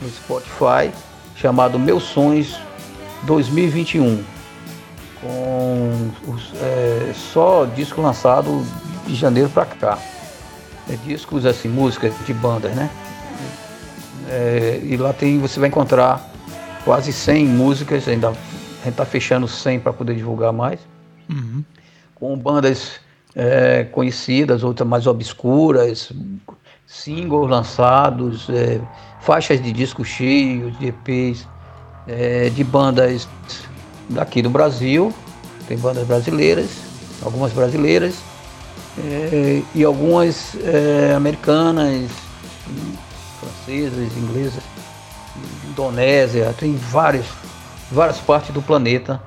no 0.00 0.08
Spotify 0.08 0.92
chamado 1.34 1.78
Meus 1.78 2.04
Sonhos 2.04 2.58
2021, 3.24 4.22
com 5.20 6.10
os, 6.28 6.52
é, 6.60 7.12
só 7.14 7.64
disco 7.64 8.00
lançado 8.00 8.64
de 9.06 9.14
janeiro 9.14 9.48
para 9.48 9.66
cá. 9.66 9.98
É, 10.88 10.96
discos 11.04 11.46
assim, 11.46 11.68
músicas 11.68 12.12
de 12.26 12.34
bandas, 12.34 12.74
né? 12.74 12.90
É, 14.28 14.80
e 14.82 14.96
lá 14.96 15.12
tem, 15.12 15.38
você 15.38 15.60
vai 15.60 15.68
encontrar 15.68 16.32
quase 16.84 17.12
100 17.12 17.46
músicas, 17.46 18.08
ainda 18.08 18.28
a 18.28 18.32
gente 18.32 18.88
está 18.88 19.04
fechando 19.04 19.46
100 19.46 19.80
para 19.80 19.92
poder 19.92 20.14
divulgar 20.14 20.52
mais. 20.52 20.80
Uhum. 21.28 21.64
Com 22.14 22.36
bandas 22.36 23.00
é, 23.34 23.84
conhecidas, 23.84 24.62
outras 24.62 24.88
mais 24.88 25.06
obscuras, 25.06 26.12
singles 26.86 27.48
lançados, 27.48 28.48
é, 28.50 28.80
faixas 29.20 29.62
de 29.62 29.72
disco 29.72 30.04
cheio, 30.04 30.70
de 30.72 30.88
EPs, 30.88 31.46
é, 32.06 32.50
de 32.50 32.64
bandas 32.64 33.28
daqui 34.10 34.42
do 34.42 34.50
Brasil, 34.50 35.12
tem 35.68 35.78
bandas 35.78 36.06
brasileiras, 36.06 36.70
algumas 37.22 37.52
brasileiras, 37.52 38.16
é, 38.98 39.62
e 39.74 39.84
algumas 39.84 40.54
é, 40.64 41.14
americanas, 41.14 42.10
francesas, 43.40 44.16
inglesas, 44.16 44.62
Indonésia, 45.70 46.54
tem 46.58 46.76
várias 46.76 47.24
várias 47.92 48.18
partes 48.18 48.52
do 48.52 48.62
planeta. 48.62 49.22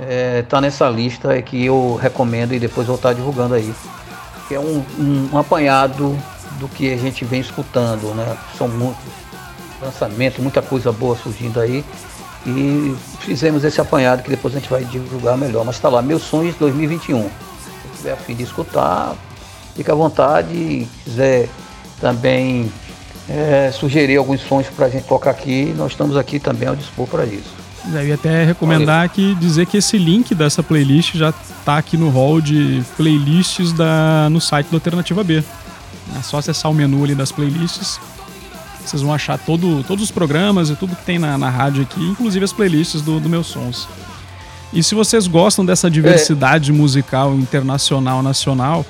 É, 0.00 0.42
tá 0.42 0.60
nessa 0.60 0.88
lista 0.88 1.36
é 1.36 1.42
que 1.42 1.64
eu 1.64 1.98
recomendo 2.00 2.54
e 2.54 2.58
depois 2.58 2.86
vou 2.86 2.96
estar 2.96 3.12
divulgando 3.12 3.54
aí. 3.54 3.74
Que 4.46 4.54
é 4.54 4.60
um, 4.60 4.84
um, 4.98 5.30
um 5.32 5.38
apanhado 5.38 6.16
do 6.58 6.68
que 6.68 6.92
a 6.92 6.96
gente 6.96 7.24
vem 7.24 7.40
escutando, 7.40 8.14
né? 8.14 8.36
São 8.56 8.68
muitos 8.68 9.04
lançamentos, 9.80 10.38
muita 10.40 10.62
coisa 10.62 10.92
boa 10.92 11.16
surgindo 11.16 11.60
aí. 11.60 11.84
E 12.46 12.96
fizemos 13.20 13.64
esse 13.64 13.80
apanhado 13.80 14.22
que 14.22 14.30
depois 14.30 14.54
a 14.54 14.58
gente 14.58 14.70
vai 14.70 14.84
divulgar 14.84 15.36
melhor. 15.36 15.64
Mas 15.64 15.76
está 15.76 15.88
lá, 15.88 16.00
Meus 16.00 16.22
Sonhos 16.22 16.54
2021. 16.56 17.22
Se 17.24 17.30
tiver 17.96 18.12
a 18.12 18.16
fim 18.16 18.34
de 18.34 18.44
escutar, 18.44 19.14
fica 19.74 19.92
à 19.92 19.96
vontade 19.96 20.54
e 20.54 20.88
quiser 21.04 21.48
também 22.00 22.72
é, 23.28 23.70
sugerir 23.72 24.16
alguns 24.16 24.40
sons 24.40 24.66
para 24.68 24.86
a 24.86 24.88
gente 24.88 25.06
tocar 25.06 25.30
aqui, 25.30 25.74
nós 25.76 25.92
estamos 25.92 26.16
aqui 26.16 26.38
também 26.38 26.68
ao 26.68 26.76
dispor 26.76 27.06
para 27.06 27.24
isso. 27.24 27.67
Eu 27.86 28.06
ia 28.06 28.14
até 28.14 28.44
recomendar 28.44 29.08
que 29.08 29.34
dizer 29.36 29.66
que 29.66 29.76
esse 29.76 29.96
link 29.96 30.34
dessa 30.34 30.62
playlist 30.62 31.14
já 31.14 31.30
está 31.30 31.78
aqui 31.78 31.96
no 31.96 32.10
hall 32.10 32.40
de 32.40 32.82
playlists 32.96 33.72
da, 33.72 34.28
no 34.30 34.40
site 34.40 34.66
do 34.68 34.76
Alternativa 34.76 35.22
B. 35.22 35.42
É 36.18 36.22
só 36.22 36.38
acessar 36.38 36.70
o 36.70 36.74
menu 36.74 37.04
ali 37.04 37.14
das 37.14 37.30
playlists. 37.30 38.00
Vocês 38.84 39.02
vão 39.02 39.12
achar 39.12 39.38
todo, 39.38 39.84
todos 39.84 40.04
os 40.04 40.10
programas 40.10 40.70
e 40.70 40.76
tudo 40.76 40.96
que 40.96 41.04
tem 41.04 41.18
na, 41.18 41.36
na 41.36 41.50
rádio 41.50 41.82
aqui, 41.82 42.00
inclusive 42.00 42.44
as 42.44 42.52
playlists 42.52 43.02
do, 43.02 43.20
do 43.20 43.28
Meus 43.28 43.46
Sons. 43.46 43.86
E 44.72 44.82
se 44.82 44.94
vocês 44.94 45.26
gostam 45.26 45.64
dessa 45.64 45.90
diversidade 45.90 46.70
é. 46.70 46.74
musical 46.74 47.34
internacional, 47.34 48.22
nacional, 48.22 48.84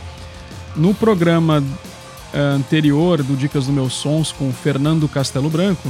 no 0.74 0.95
programa 0.95 1.62
uh, 1.62 2.36
anterior 2.57 3.22
do 3.22 3.36
Dicas 3.36 3.66
do 3.66 3.72
Meus 3.72 3.95
Sons 3.95 4.32
com 4.32 4.53
Fernando 4.53 5.09
Castelo 5.09 5.49
Branco, 5.49 5.89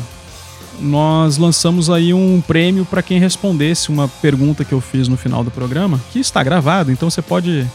nós 0.80 1.38
lançamos 1.38 1.90
aí 1.90 2.14
um 2.14 2.40
prêmio 2.40 2.84
para 2.84 3.02
quem 3.02 3.18
respondesse 3.18 3.88
uma 3.88 4.08
pergunta 4.08 4.64
que 4.64 4.72
eu 4.72 4.80
fiz 4.80 5.08
no 5.08 5.16
final 5.16 5.42
do 5.42 5.50
programa, 5.50 6.00
que 6.12 6.18
está 6.18 6.42
gravado, 6.42 6.90
então 6.90 7.10
você 7.10 7.22
pode 7.22 7.66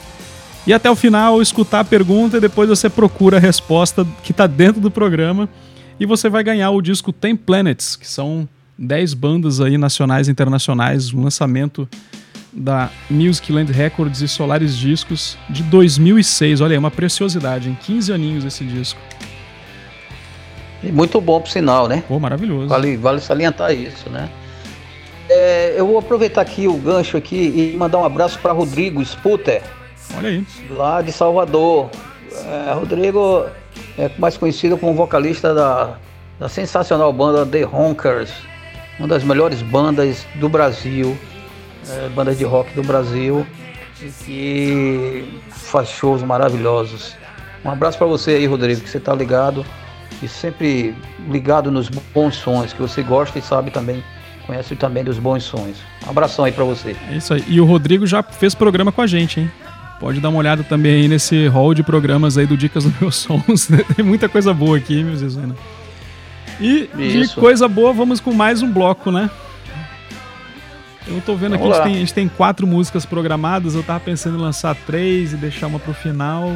ir 0.66 0.74
até 0.74 0.90
o 0.90 0.96
final, 0.96 1.42
escutar 1.42 1.82
a 1.82 1.86
pergunta 1.86 2.38
e 2.38 2.42
depois 2.42 2.70
você 2.70 2.90
procura 2.90 3.38
a 3.38 3.40
resposta 3.40 4.06
que 4.24 4.32
está 4.32 4.48
dentro 4.48 4.82
do 4.82 4.90
programa 4.90 5.50
e 6.00 6.06
você 6.06 6.30
vai 6.30 6.44
ganhar 6.44 6.72
o 6.72 6.82
disco 6.82 7.12
Ten 7.12 7.36
Planets, 7.36 7.96
que 7.96 8.08
são 8.08 8.48
10 8.78 9.14
bandas 9.14 9.62
aí 9.62 9.78
nacionais 9.78 10.28
e 10.28 10.32
internacionais, 10.32 11.14
um 11.14 11.24
lançamento 11.24 11.88
da 12.52 12.90
Musicland 13.10 13.72
Records 13.72 14.22
e 14.22 14.28
Solaris 14.28 14.78
Discos 14.78 15.38
de 15.50 15.64
2006. 15.64 16.62
Olha 16.62 16.74
aí, 16.74 16.78
uma 16.78 16.92
preciosidade, 16.92 17.70
em 17.70 17.76
15 17.76 18.14
aninhos 18.14 18.46
esse 18.46 18.64
disco. 18.64 19.00
E 20.84 20.92
muito 20.92 21.22
bom 21.22 21.40
pro 21.40 21.50
sinal, 21.50 21.88
né? 21.88 22.04
Pô, 22.08 22.20
maravilhoso. 22.20 22.68
Vale, 22.68 22.98
vale 22.98 23.22
salientar 23.22 23.72
isso, 23.74 24.10
né? 24.10 24.30
É, 25.30 25.76
eu 25.78 25.88
vou 25.88 25.98
aproveitar 25.98 26.42
aqui 26.42 26.68
o 26.68 26.74
gancho 26.74 27.16
aqui 27.16 27.72
e 27.74 27.78
mandar 27.78 28.00
um 28.00 28.06
abraço 28.06 28.38
para 28.40 28.52
Rodrigo 28.52 29.04
Sputer. 29.04 29.64
Olha 30.18 30.30
aí. 30.30 30.46
Lá 30.70 31.02
de 31.02 31.14
Salvador. 31.14 31.90
É, 32.46 32.74
Rodrigo 32.74 33.46
é 33.98 34.12
mais 34.18 34.36
conhecido 34.36 34.78
como 34.78 34.94
vocalista 34.94 35.54
da, 35.54 35.98
da 36.38 36.50
sensacional 36.50 37.14
banda 37.14 37.46
The 37.46 37.66
Honkers, 37.66 38.34
uma 39.00 39.08
das 39.08 39.24
melhores 39.24 39.62
bandas 39.62 40.26
do 40.36 40.50
Brasil, 40.50 41.18
é, 41.90 42.10
bandas 42.10 42.38
de 42.38 42.44
rock 42.44 42.74
do 42.74 42.84
Brasil, 42.84 43.48
que 44.26 45.40
faz 45.50 45.88
shows 45.88 46.22
maravilhosos. 46.22 47.16
Um 47.64 47.72
abraço 47.72 47.98
para 47.98 48.08
você 48.08 48.32
aí, 48.32 48.46
Rodrigo, 48.46 48.82
que 48.82 48.90
você 48.90 49.00
tá 49.00 49.16
ligado 49.16 49.66
e 50.22 50.28
sempre 50.28 50.96
ligado 51.30 51.72
nos 51.72 51.90
bons 51.90 52.36
sons, 52.36 52.74
que 52.74 52.82
você 52.82 53.02
gosta 53.02 53.40
e 53.40 53.42
sabe 53.42 53.72
também, 53.72 54.04
conhece 54.46 54.76
também 54.76 55.04
dos 55.04 55.18
bons 55.18 55.44
sons. 55.44 55.78
Um 56.06 56.10
abração 56.10 56.46
aí 56.46 56.52
para 56.52 56.64
você. 56.64 56.96
É 57.10 57.18
isso 57.18 57.34
aí. 57.34 57.44
E 57.48 57.60
o 57.60 57.66
Rodrigo 57.66 58.06
já 58.06 58.22
fez 58.22 58.54
programa 58.54 58.92
com 58.92 59.02
a 59.02 59.08
gente, 59.08 59.40
hein? 59.40 59.52
Pode 60.00 60.20
dar 60.20 60.30
uma 60.30 60.40
olhada 60.40 60.64
também 60.64 60.96
aí 60.96 61.08
nesse 61.08 61.48
hall 61.48 61.74
de 61.74 61.82
programas 61.82 62.38
aí 62.38 62.46
do 62.46 62.58
Dicas 62.58 62.84
dos 62.84 63.00
Meus 63.00 63.16
Sons. 63.24 63.70
Tem 63.96 64.04
muita 64.04 64.28
coisa 64.28 64.54
boa 64.54 64.78
aqui, 64.78 65.04
meus 65.04 65.20
Zezana. 65.20 65.56
E 66.60 66.90
Isso. 66.98 67.36
de 67.36 67.42
coisa 67.42 67.68
boa, 67.68 67.94
vamos 67.94 68.20
com 68.20 68.34
mais 68.34 68.62
um 68.62 68.72
bloco, 68.72 69.12
né? 69.12 69.30
Eu 71.06 71.22
tô 71.22 71.36
vendo 71.36 71.56
aqui, 71.56 71.64
a 71.64 71.68
gente, 71.68 71.84
tem, 71.84 71.96
a 71.96 72.00
gente, 72.00 72.14
tem, 72.14 72.28
quatro 72.30 72.66
músicas 72.66 73.06
programadas, 73.06 73.76
eu 73.76 73.84
tava 73.84 74.00
pensando 74.00 74.38
em 74.38 74.42
lançar 74.42 74.74
três 74.74 75.34
e 75.34 75.38
deixar 75.38 75.68
uma 75.68 75.80
pro 75.80 75.94
final. 75.94 76.50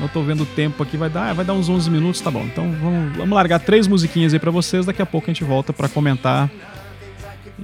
Eu 0.00 0.08
tô 0.08 0.22
vendo 0.22 0.42
o 0.42 0.46
tempo 0.46 0.82
aqui, 0.82 0.96
vai 0.96 1.08
dar, 1.08 1.32
vai 1.34 1.44
dar 1.44 1.54
uns 1.54 1.68
11 1.68 1.90
minutos, 1.90 2.20
tá 2.20 2.30
bom. 2.30 2.42
Então 2.42 2.70
vamos, 2.72 3.16
vamos 3.16 3.34
largar 3.34 3.60
três 3.60 3.86
musiquinhas 3.86 4.34
aí 4.34 4.38
para 4.38 4.50
vocês, 4.50 4.84
daqui 4.84 5.00
a 5.00 5.06
pouco 5.06 5.30
a 5.30 5.32
gente 5.32 5.42
volta 5.42 5.72
para 5.72 5.88
comentar 5.88 6.50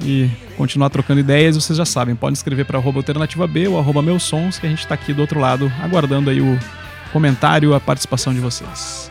e 0.03 0.30
continuar 0.57 0.88
trocando 0.88 1.20
ideias, 1.20 1.57
vocês 1.57 1.76
já 1.76 1.84
sabem, 1.84 2.14
podem 2.14 2.32
escrever 2.32 2.64
para 2.64 2.78
alternativa 2.78 3.47
B 3.47 3.68
ou 3.68 3.78
arroba 3.78 4.01
meus 4.01 4.22
sons, 4.22 4.59
que 4.59 4.66
a 4.66 4.70
gente 4.70 4.80
está 4.80 4.95
aqui 4.95 5.12
do 5.12 5.20
outro 5.20 5.38
lado 5.38 5.70
aguardando 5.82 6.30
aí 6.30 6.41
o 6.41 6.59
comentário, 7.12 7.74
a 7.74 7.80
participação 7.80 8.32
de 8.32 8.41
vocês. 8.41 9.11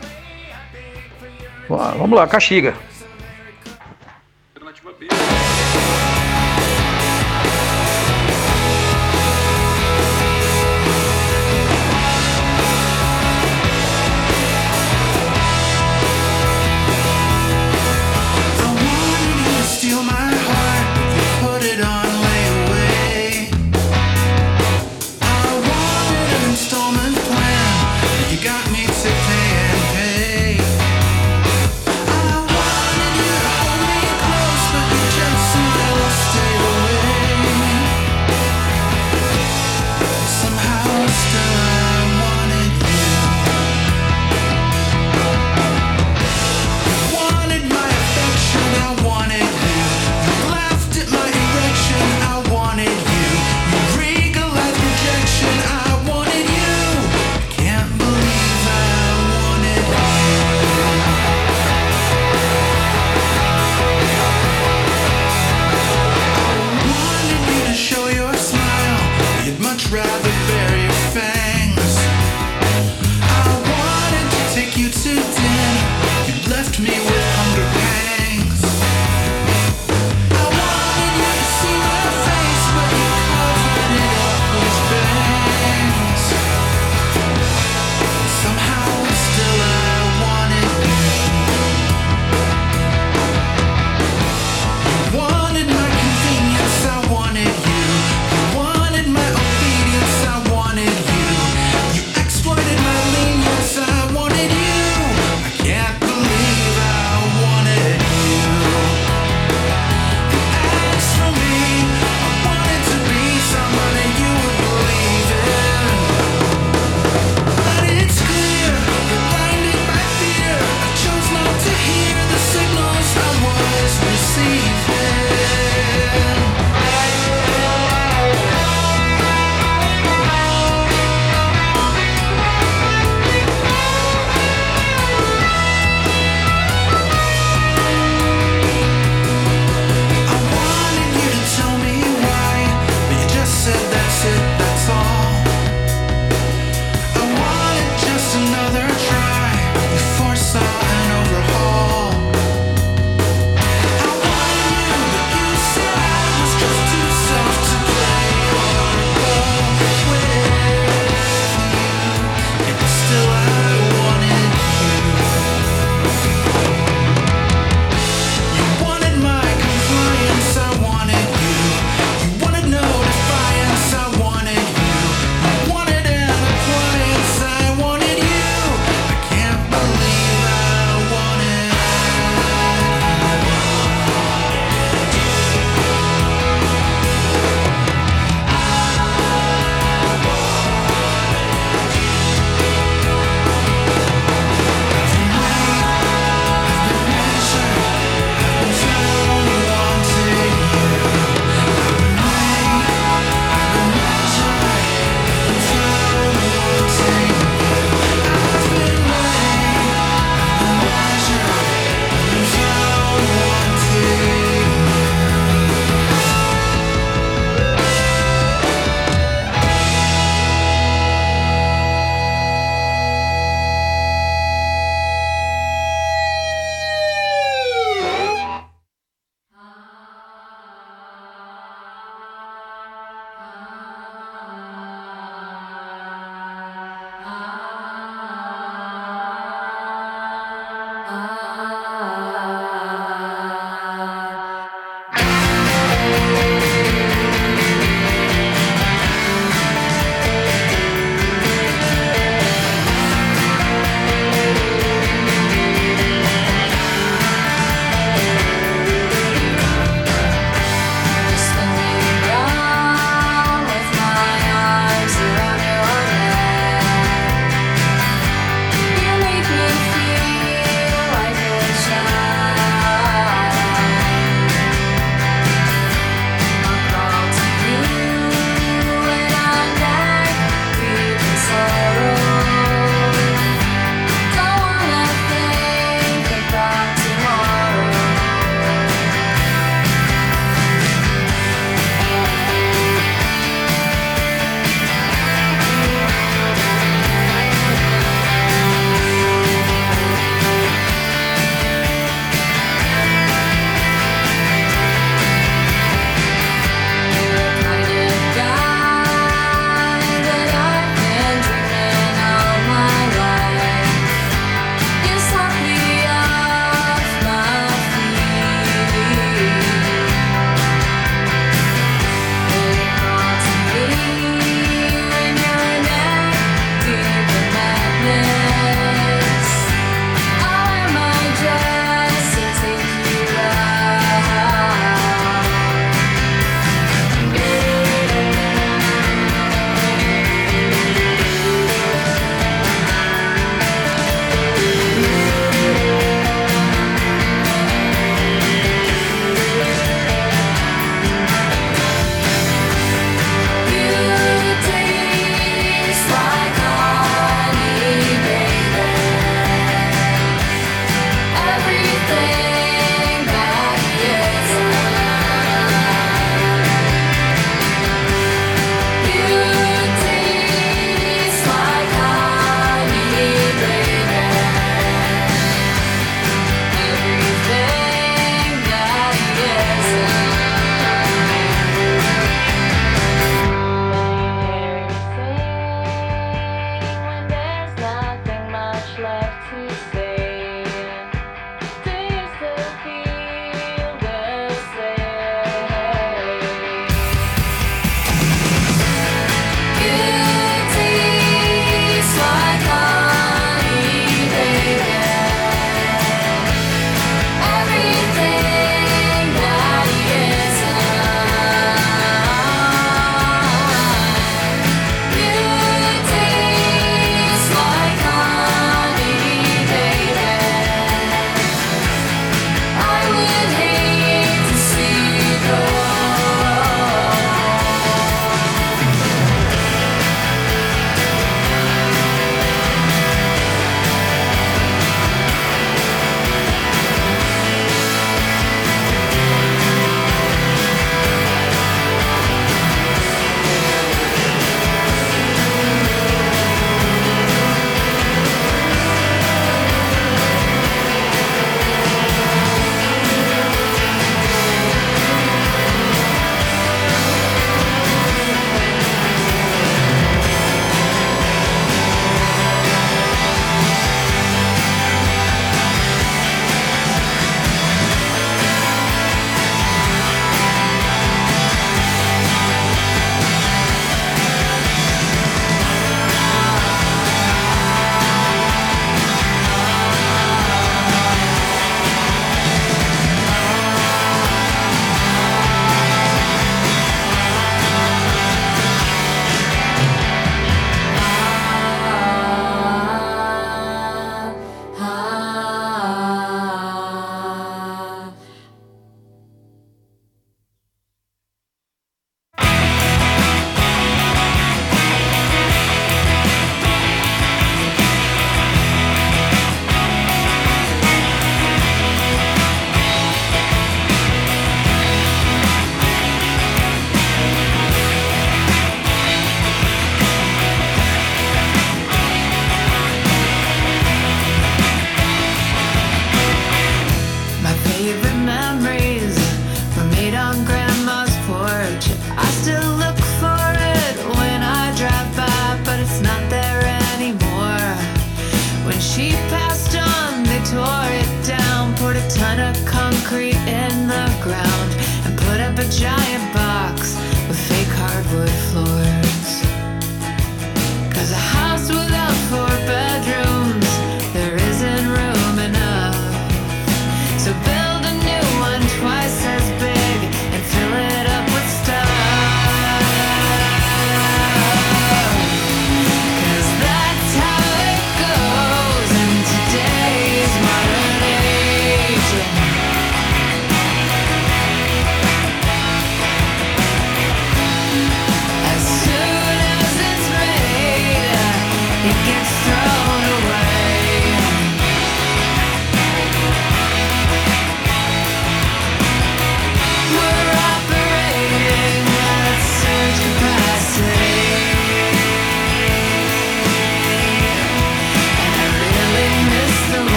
Vamos 1.68 2.18
lá, 2.18 2.26
castiga. 2.26 2.74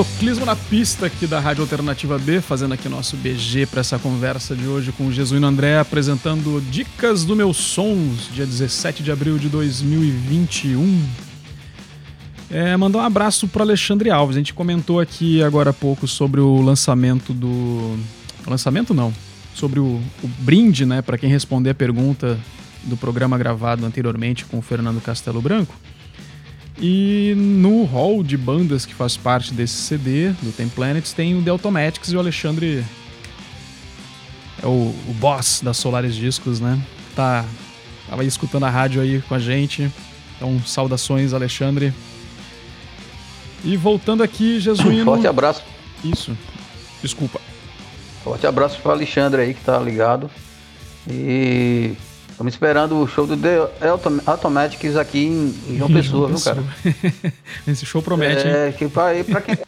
Autoclismo 0.00 0.46
na 0.46 0.56
pista 0.56 1.04
aqui 1.04 1.26
da 1.26 1.38
Rádio 1.38 1.60
Alternativa 1.60 2.18
B, 2.18 2.40
fazendo 2.40 2.72
aqui 2.72 2.88
nosso 2.88 3.18
BG 3.18 3.66
para 3.66 3.80
essa 3.80 3.98
conversa 3.98 4.56
de 4.56 4.66
hoje 4.66 4.92
com 4.92 5.08
o 5.08 5.12
Jesuíno 5.12 5.46
André, 5.46 5.78
apresentando 5.78 6.58
Dicas 6.70 7.22
do 7.22 7.36
Meus 7.36 7.58
Sons, 7.58 8.30
dia 8.32 8.46
17 8.46 9.02
de 9.02 9.12
abril 9.12 9.36
de 9.36 9.50
2021. 9.50 11.06
É, 12.50 12.74
mandar 12.78 13.00
um 13.00 13.02
abraço 13.02 13.46
para 13.46 13.62
Alexandre 13.62 14.08
Alves. 14.08 14.36
A 14.36 14.40
gente 14.40 14.54
comentou 14.54 15.00
aqui 15.00 15.42
agora 15.42 15.68
há 15.68 15.74
pouco 15.74 16.08
sobre 16.08 16.40
o 16.40 16.62
lançamento 16.62 17.34
do. 17.34 17.98
Lançamento 18.46 18.94
não. 18.94 19.12
Sobre 19.54 19.80
o, 19.80 20.00
o 20.22 20.28
brinde, 20.38 20.86
né? 20.86 21.02
Para 21.02 21.18
quem 21.18 21.28
responder 21.28 21.70
a 21.70 21.74
pergunta 21.74 22.40
do 22.84 22.96
programa 22.96 23.36
gravado 23.36 23.84
anteriormente 23.84 24.46
com 24.46 24.60
o 24.60 24.62
Fernando 24.62 24.98
Castelo 25.02 25.42
Branco. 25.42 25.74
E 26.80 27.34
no 27.36 27.84
hall 27.84 28.22
de 28.22 28.38
bandas 28.38 28.86
que 28.86 28.94
faz 28.94 29.14
parte 29.14 29.52
desse 29.52 29.74
CD, 29.74 30.30
do 30.40 30.50
Tem 30.50 30.66
Planets, 30.66 31.12
tem 31.12 31.36
o 31.36 31.42
The 31.42 31.50
Automatics 31.50 32.10
e 32.10 32.16
o 32.16 32.18
Alexandre 32.18 32.82
é 34.62 34.66
o, 34.66 34.94
o 35.08 35.14
boss 35.18 35.60
da 35.62 35.74
Solaris 35.74 36.14
Discos, 36.14 36.58
né? 36.58 36.80
Tá, 37.14 37.44
tava 38.08 38.22
aí 38.22 38.28
escutando 38.28 38.64
a 38.64 38.70
rádio 38.70 39.02
aí 39.02 39.20
com 39.22 39.34
a 39.34 39.38
gente. 39.38 39.92
Então, 40.36 40.58
saudações, 40.64 41.34
Alexandre. 41.34 41.92
E 43.62 43.76
voltando 43.76 44.22
aqui, 44.22 44.58
Jesuíno. 44.58 45.04
Forte 45.16 45.26
abraço. 45.26 45.62
Isso. 46.02 46.36
Desculpa. 47.02 47.40
Forte 48.24 48.46
abraço 48.46 48.80
para 48.80 48.92
Alexandre 48.92 49.42
aí 49.42 49.54
que 49.54 49.62
tá 49.62 49.78
ligado. 49.78 50.30
E 51.06 51.94
Estamos 52.40 52.54
esperando 52.54 52.98
o 52.98 53.06
show 53.06 53.26
do 53.26 53.36
The 53.36 53.58
Automatics 54.24 54.96
aqui 54.96 55.26
em, 55.26 55.76
João 55.76 55.92
Pessoa, 55.92 56.26
viu, 56.26 56.40
cara? 56.40 56.64
Esse 57.68 57.84
show 57.84 58.00
promete, 58.00 58.48
é, 58.48 58.68
hein? 58.68 58.72
Que 58.72 58.88
pra, 58.88 59.10
pra, 59.30 59.42
quem, 59.42 59.58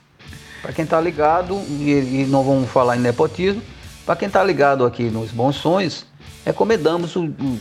pra 0.63 0.73
quem 0.73 0.87
tá 0.87 0.99
ligado, 0.99 1.55
e, 1.69 2.23
e 2.23 2.27
não 2.27 2.43
vamos 2.43 2.71
falar 2.71 2.97
em 2.97 3.01
nepotismo, 3.01 3.61
para 4.07 4.17
quem 4.17 4.31
tá 4.31 4.43
ligado 4.43 4.87
aqui 4.87 5.03
nos 5.03 5.31
Bons 5.31 5.57
Sonhos, 5.57 6.07
recomendamos 6.47 7.15
o, 7.15 7.25
o, 7.25 7.61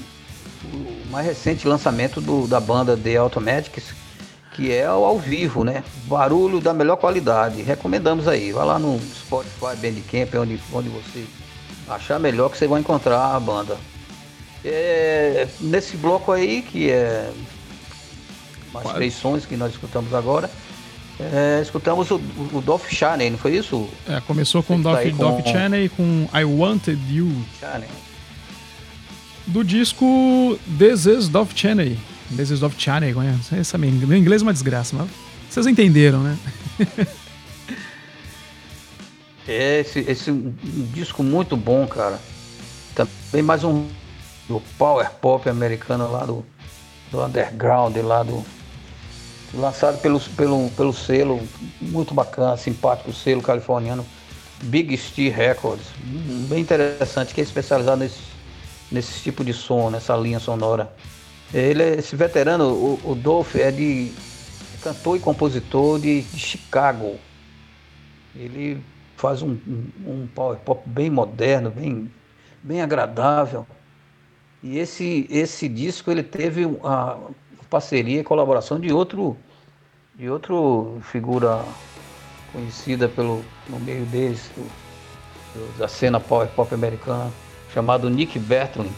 o 0.74 1.12
mais 1.12 1.28
recente 1.28 1.68
lançamento 1.68 2.22
do, 2.22 2.48
da 2.48 2.62
banda 2.62 2.96
The 2.96 3.18
Automatics, 3.18 3.94
que 4.54 4.72
é 4.72 4.86
ao 4.86 5.20
vivo, 5.20 5.66
né? 5.66 5.84
Barulho 6.06 6.62
da 6.62 6.74
melhor 6.74 6.96
qualidade. 6.96 7.62
Recomendamos 7.64 8.30
aí. 8.30 8.54
Vai 8.54 8.66
lá 8.66 8.80
no 8.80 8.98
Spotify 8.98 9.76
Bandcamp, 9.76 10.34
onde, 10.36 10.58
onde 10.72 10.88
você 10.88 11.26
achar 11.90 12.18
melhor 12.18 12.50
que 12.50 12.58
você 12.58 12.66
vai 12.66 12.80
encontrar 12.80 13.36
a 13.36 13.40
banda. 13.42 13.76
É, 14.64 15.48
nesse 15.60 15.98
bloco 15.98 16.32
aí, 16.32 16.62
que 16.62 16.90
é 16.90 17.32
mais 18.72 18.84
Quase. 18.84 18.96
três 18.96 19.14
sons 19.14 19.46
que 19.46 19.58
nós 19.58 19.72
escutamos 19.72 20.14
agora, 20.14 20.50
é, 21.20 21.60
escutamos 21.62 22.10
o, 22.10 22.22
o 22.54 22.62
Dolph 22.62 22.90
Chaney, 22.90 23.30
não 23.30 23.38
foi 23.38 23.58
isso? 23.58 23.88
É, 24.08 24.20
começou 24.22 24.64
com 24.64 24.78
o 24.78 24.82
Dolph, 24.82 25.04
tá 25.04 25.10
Dolph 25.10 25.46
Chaney 25.46 25.90
com 25.90 26.28
I 26.34 26.44
Wanted 26.44 27.00
You. 27.10 27.32
Chaney. 27.60 27.90
Do 29.48 29.64
disco 29.64 30.58
This 30.78 31.06
is 31.06 31.28
Dolph 31.28 31.52
Chaney. 31.56 32.00
This 32.36 32.50
is 32.52 32.60
Dolph 32.60 32.76
Chaney, 32.78 33.14
conhece? 33.14 33.56
Essa 33.56 33.78
meu 33.78 34.18
inglês 34.18 34.42
é 34.42 34.46
uma 34.46 34.54
desgraça, 34.54 34.96
mas 34.96 35.10
vocês 35.50 35.68
entenderam, 35.68 36.24
né? 36.24 36.38
é, 39.48 39.82
esse, 39.82 40.00
esse 40.00 40.32
um 40.32 40.54
disco 40.94 41.22
muito 41.22 41.58
bom, 41.58 41.86
cara. 41.88 42.20
Também 42.96 43.44
mais 43.44 43.64
um 43.64 43.86
do 44.52 44.62
power 44.78 45.10
pop 45.22 45.50
americano 45.50 46.12
lá 46.12 46.26
do 46.26 46.46
do 47.12 47.24
underground 47.24 47.96
lá 47.98 48.24
do. 48.24 48.44
Lançado 49.54 50.00
pelo, 50.02 50.18
pelo, 50.20 50.70
pelo 50.72 50.94
selo, 50.94 51.46
muito 51.82 52.14
bacana, 52.14 52.56
simpático 52.56 53.12
selo 53.12 53.42
californiano, 53.42 54.06
Big 54.64 54.98
Steel 54.98 55.34
Records. 55.34 55.88
Bem 56.48 56.62
interessante, 56.62 57.34
que 57.34 57.42
é 57.42 57.44
especializado 57.44 57.98
nesse, 57.98 58.22
nesse 58.90 59.22
tipo 59.22 59.44
de 59.44 59.52
som, 59.52 59.90
nessa 59.90 60.16
linha 60.16 60.40
sonora. 60.40 60.94
Ele 61.54 61.84
é 61.84 61.96
esse 61.96 62.16
veterano, 62.16 62.70
o, 62.70 63.00
o 63.04 63.14
Dolph 63.14 63.58
é 63.58 63.72
de 63.72 64.14
cantor 64.82 65.18
e 65.18 65.20
compositor 65.20 66.00
de, 66.00 66.22
de 66.22 66.40
Chicago. 66.40 67.18
Ele 68.34 68.82
faz 69.18 69.42
um, 69.42 69.58
um, 70.08 70.30
power 70.34 70.58
pop 70.60 70.82
bem 70.88 71.10
moderno, 71.10 71.70
bem, 71.70 72.10
bem 72.64 72.82
agradável. 72.82 73.68
E 74.64 74.78
esse, 74.78 75.28
esse 75.30 75.68
disco 75.68 76.12
ele 76.12 76.24
teve 76.24 76.66
a 76.84 77.18
parceria 77.70 78.22
e 78.22 78.24
colaboração 78.24 78.80
de 78.80 78.94
outro, 78.94 79.36
de 80.16 80.30
outro 80.30 81.00
figura 81.12 81.64
conhecida 82.52 83.08
pelo, 83.08 83.44
no 83.68 83.80
meio 83.80 84.06
deles, 84.06 84.52
do, 84.56 85.78
da 85.78 85.88
cena 85.88 86.20
power 86.20 86.48
pop 86.50 86.74
americana, 86.74 87.32
chamado 87.74 88.10
Nick 88.10 88.38
Bertlin 88.38 88.92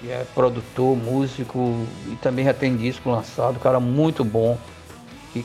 que 0.00 0.10
é 0.10 0.24
produtor, 0.34 0.96
músico 0.96 1.86
e 2.06 2.16
também 2.16 2.46
já 2.46 2.54
tem 2.54 2.74
disco 2.76 3.10
lançado, 3.10 3.60
cara 3.60 3.78
muito 3.78 4.24
bom, 4.24 4.58
que 5.32 5.44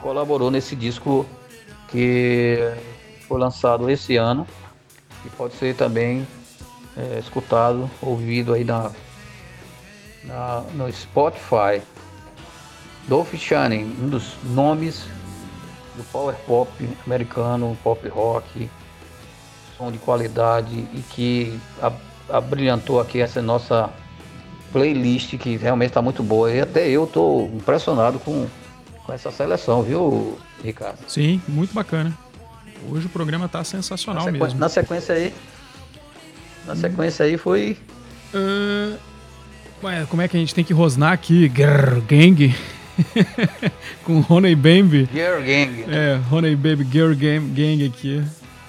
colaborou 0.00 0.50
nesse 0.50 0.76
disco 0.76 1.26
que 1.88 2.58
foi 3.26 3.38
lançado 3.38 3.90
esse 3.90 4.16
ano 4.16 4.46
e 5.26 5.30
pode 5.30 5.54
ser 5.54 5.74
também 5.74 6.26
é, 6.98 7.18
escutado, 7.18 7.88
ouvido 8.02 8.52
aí 8.52 8.64
na, 8.64 8.90
na, 10.24 10.64
no 10.74 10.92
Spotify. 10.92 11.80
Dolph 13.06 13.34
Channing, 13.36 13.96
um 14.02 14.08
dos 14.08 14.34
nomes 14.44 15.06
do 15.96 16.04
power 16.12 16.34
pop 16.46 16.70
americano, 17.06 17.76
pop 17.82 18.06
rock, 18.08 18.68
som 19.78 19.90
de 19.90 19.98
qualidade 19.98 20.74
e 20.74 21.02
que 21.08 21.58
abrilhantou 22.28 23.00
aqui 23.00 23.20
essa 23.20 23.40
nossa 23.40 23.88
playlist 24.72 25.38
que 25.38 25.56
realmente 25.56 25.88
está 25.88 26.02
muito 26.02 26.22
boa. 26.22 26.52
E 26.52 26.60
até 26.60 26.86
eu 26.88 27.04
estou 27.04 27.46
impressionado 27.46 28.18
com, 28.18 28.46
com 29.06 29.12
essa 29.12 29.30
seleção, 29.30 29.82
viu, 29.82 30.38
Ricardo? 30.62 30.98
Sim, 31.08 31.40
muito 31.48 31.72
bacana. 31.72 32.12
Hoje 32.90 33.06
o 33.06 33.08
programa 33.08 33.46
está 33.46 33.64
sensacional 33.64 34.26
na 34.26 34.32
mesmo. 34.32 34.58
Na 34.58 34.68
sequência 34.68 35.14
aí. 35.14 35.34
Na 36.68 36.76
sequência 36.76 37.24
aí 37.24 37.38
foi. 37.38 37.78
Uh, 38.34 38.94
ué, 39.82 40.06
como 40.10 40.20
é 40.20 40.28
que 40.28 40.36
a 40.36 40.40
gente 40.40 40.54
tem 40.54 40.62
que 40.62 40.74
rosnar 40.74 41.12
aqui? 41.12 41.48
Grrr, 41.48 42.02
gang. 42.06 42.54
com 44.04 44.22
Honey 44.28 44.54
Baby. 44.54 45.08
Girl 45.10 45.40
Gang. 45.40 45.84
É, 45.88 46.20
Honey 46.30 46.54
Baby 46.54 46.86
Girl 46.92 47.14
Gang, 47.14 47.48
gang 47.54 47.86
aqui. 47.86 48.22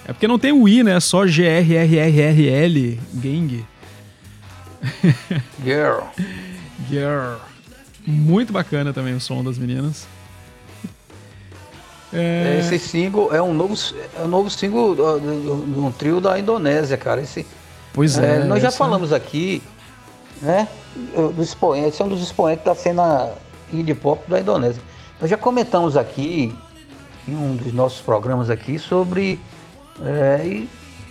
É 0.06 0.14
porque 0.14 0.26
não 0.26 0.38
tem 0.38 0.50
o 0.50 0.66
I, 0.66 0.82
né? 0.82 0.96
É 0.96 1.00
só 1.00 1.26
G-R-R-R-R-L, 1.26 2.98
gang. 3.12 3.66
Girl. 5.62 6.00
Girl. 6.88 7.34
Muito 8.06 8.50
bacana 8.50 8.94
também 8.94 9.14
o 9.14 9.20
som 9.20 9.44
das 9.44 9.58
meninas. 9.58 10.06
É... 12.12 12.58
Esse 12.60 12.78
single 12.78 13.32
é 13.32 13.42
um 13.42 13.52
novo, 13.52 13.74
é 14.18 14.22
um 14.22 14.28
novo 14.28 14.48
single 14.48 14.96
de 14.96 15.78
um 15.78 15.92
trio 15.92 16.18
da 16.18 16.38
Indonésia, 16.38 16.96
cara. 16.96 17.20
Esse, 17.20 17.46
pois 17.92 18.18
é. 18.18 18.36
é 18.36 18.44
nós 18.44 18.62
já 18.62 18.70
falamos 18.70 19.12
aqui, 19.12 19.62
né? 20.40 20.68
Dos 21.36 21.48
expoentes, 21.48 21.94
esse 21.94 22.02
é 22.02 22.04
um 22.04 22.08
dos 22.08 22.22
expoentes 22.22 22.64
da 22.64 22.74
cena 22.74 23.30
indie 23.72 23.94
pop 23.94 24.28
da 24.28 24.40
Indonésia. 24.40 24.82
Nós 25.20 25.30
já 25.30 25.36
comentamos 25.36 25.96
aqui, 25.96 26.54
em 27.28 27.34
um 27.34 27.56
dos 27.56 27.72
nossos 27.72 28.00
programas 28.00 28.50
aqui, 28.50 28.78
sobre 28.78 29.38
é, 30.02 30.44
e 30.44 30.68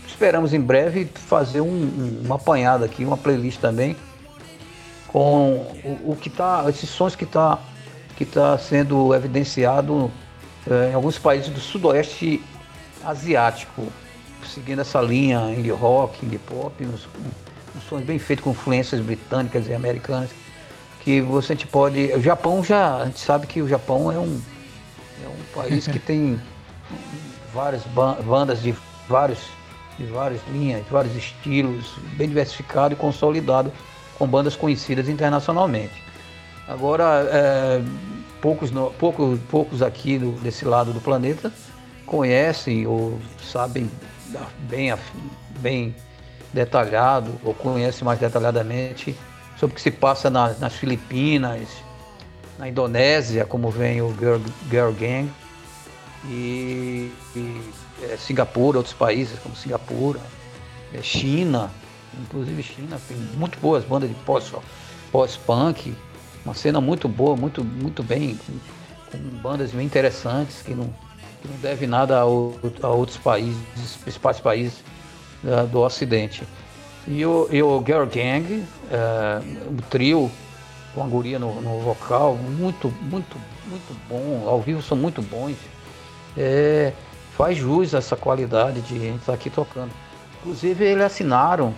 esperamos 0.08 0.54
em 0.54 0.60
breve 0.60 1.06
fazer 1.14 1.62
um, 1.62 1.68
um, 1.68 2.22
uma 2.26 2.36
apanhada 2.36 2.86
aqui, 2.86 3.06
uma 3.06 3.18
playlist 3.18 3.60
também, 3.60 3.96
com 5.08 5.54
o, 5.84 6.12
o 6.12 6.18
que 6.20 6.30
tá, 6.30 6.66
esses 6.68 6.90
sons 6.90 7.16
que 7.16 7.24
está 7.24 7.60
que 8.18 8.26
tá 8.26 8.58
sendo 8.58 9.16
evidenciado 9.16 10.12
é, 10.70 10.92
em 10.92 10.94
alguns 10.94 11.18
países 11.18 11.50
do 11.50 11.60
sudoeste 11.62 12.44
asiático, 13.06 13.88
seguindo 14.54 14.82
essa 14.82 15.02
linha 15.02 15.39
indie 15.52 15.72
rock, 15.72 16.26
indie 16.26 16.38
pop, 16.38 16.74
uns, 16.84 17.08
uns 17.76 17.84
sons 17.88 18.04
bem 18.04 18.20
feitos 18.20 18.43
com 18.43 18.52
influências 18.52 19.02
britânicas 19.02 19.68
e 19.68 19.74
americanas, 19.74 20.30
que 21.02 21.22
você 21.22 21.54
a 21.54 21.56
gente 21.56 21.68
pode. 21.68 22.12
O 22.14 22.22
Japão 22.22 22.64
já. 22.64 22.97
A 22.97 23.06
gente 23.06 23.20
sabe 23.20 23.47
que 23.47 23.62
o 23.62 23.68
Japão 23.68 24.12
é 24.12 24.18
um, 24.18 24.41
é 25.24 25.28
um 25.28 25.62
país 25.62 25.88
que 25.88 25.97
tem 26.00 26.39
várias 27.54 27.84
bandas 28.26 28.62
de 28.62 28.76
vários 29.08 29.39
de 29.97 30.06
várias 30.06 30.39
linhas, 30.47 30.84
de 30.86 30.89
vários 30.89 31.14
estilos, 31.14 31.93
bem 32.16 32.30
diversificado 32.30 32.93
e 32.93 32.97
consolidado 32.97 33.72
com 34.18 34.26
bandas 34.26 34.56
conhecidas 34.56 35.10
internacionalmente. 35.10 36.02
Agora, 36.66 37.28
é, 37.30 37.82
poucos, 38.39 38.72
poucos, 38.97 39.39
poucos 39.50 39.82
aqui 39.82 40.18
do, 40.18 40.32
desse 40.39 40.64
lado 40.64 40.93
do 40.93 41.02
planeta 41.02 41.52
conhecem 42.10 42.88
ou 42.88 43.20
sabem 43.41 43.89
bem, 44.68 44.93
bem 45.60 45.95
detalhado 46.51 47.32
ou 47.43 47.53
conhecem 47.53 48.03
mais 48.03 48.20
detalhadamente 48.20 49.16
sobre 49.57 49.74
o 49.74 49.76
que 49.76 49.82
se 49.82 49.91
passa 49.91 50.30
na, 50.30 50.53
nas 50.53 50.74
Filipinas, 50.74 51.68
na 52.57 52.68
Indonésia, 52.68 53.45
como 53.45 53.70
vem 53.70 54.01
o 54.01 54.14
Girl, 54.18 54.41
Girl 54.70 54.91
Gang, 54.91 55.32
e, 56.26 57.12
e 57.36 57.62
é, 58.03 58.18
Singapura, 58.18 58.80
outros 58.80 58.95
países 58.95 59.38
como 59.39 59.55
Singapura, 59.55 60.20
é, 60.93 61.01
China, 61.01 61.70
inclusive 62.20 62.64
China, 62.64 62.99
tem 63.07 63.18
muito 63.38 63.60
boas 63.60 63.84
bandas 63.86 64.10
de 64.10 64.16
pós-punk, 64.16 64.64
pós 65.12 65.39
uma 66.43 66.53
cena 66.55 66.82
muito 66.82 67.07
boa, 67.07 67.36
muito, 67.36 67.64
muito 67.64 68.01
bem, 68.01 68.36
com, 68.36 68.53
com 69.12 69.18
bandas 69.41 69.72
bem 69.72 69.86
interessantes 69.86 70.62
que 70.62 70.74
não, 70.74 70.93
que 71.42 71.48
não 71.48 71.58
deve 71.58 71.88
nada 71.88 72.20
a, 72.20 72.26
outros 72.26 73.18
países, 73.18 73.98
principais 74.04 74.40
países 74.40 74.84
uh, 75.44 75.68
do 75.68 75.80
Ocidente. 75.82 76.44
E 77.08 77.26
o, 77.26 77.48
e 77.52 77.62
o 77.64 77.84
Girl 77.86 78.06
Gang, 78.06 78.54
uh, 78.54 79.74
o 79.78 79.82
trio 79.90 80.32
com 80.94 81.04
a 81.04 81.08
guria 81.08 81.40
no, 81.40 81.62
no 81.62 81.80
vocal, 81.80 82.36
muito, 82.36 82.94
muito, 83.02 83.38
muito 83.68 83.96
bom, 84.08 84.48
ao 84.48 84.62
vivo 84.62 84.82
são 84.82 84.98
muito 84.98 85.22
bons 85.22 85.56
é, 86.38 86.94
faz 87.36 87.58
jus 87.58 87.94
a 87.94 88.00
essa 88.00 88.16
qualidade 88.16 88.82
de 88.82 88.96
estar 88.96 89.26
tá 89.28 89.34
aqui 89.34 89.50
tocando. 89.50 89.92
Inclusive 90.40 90.86
eles 90.86 91.04
assinaram, 91.04 91.74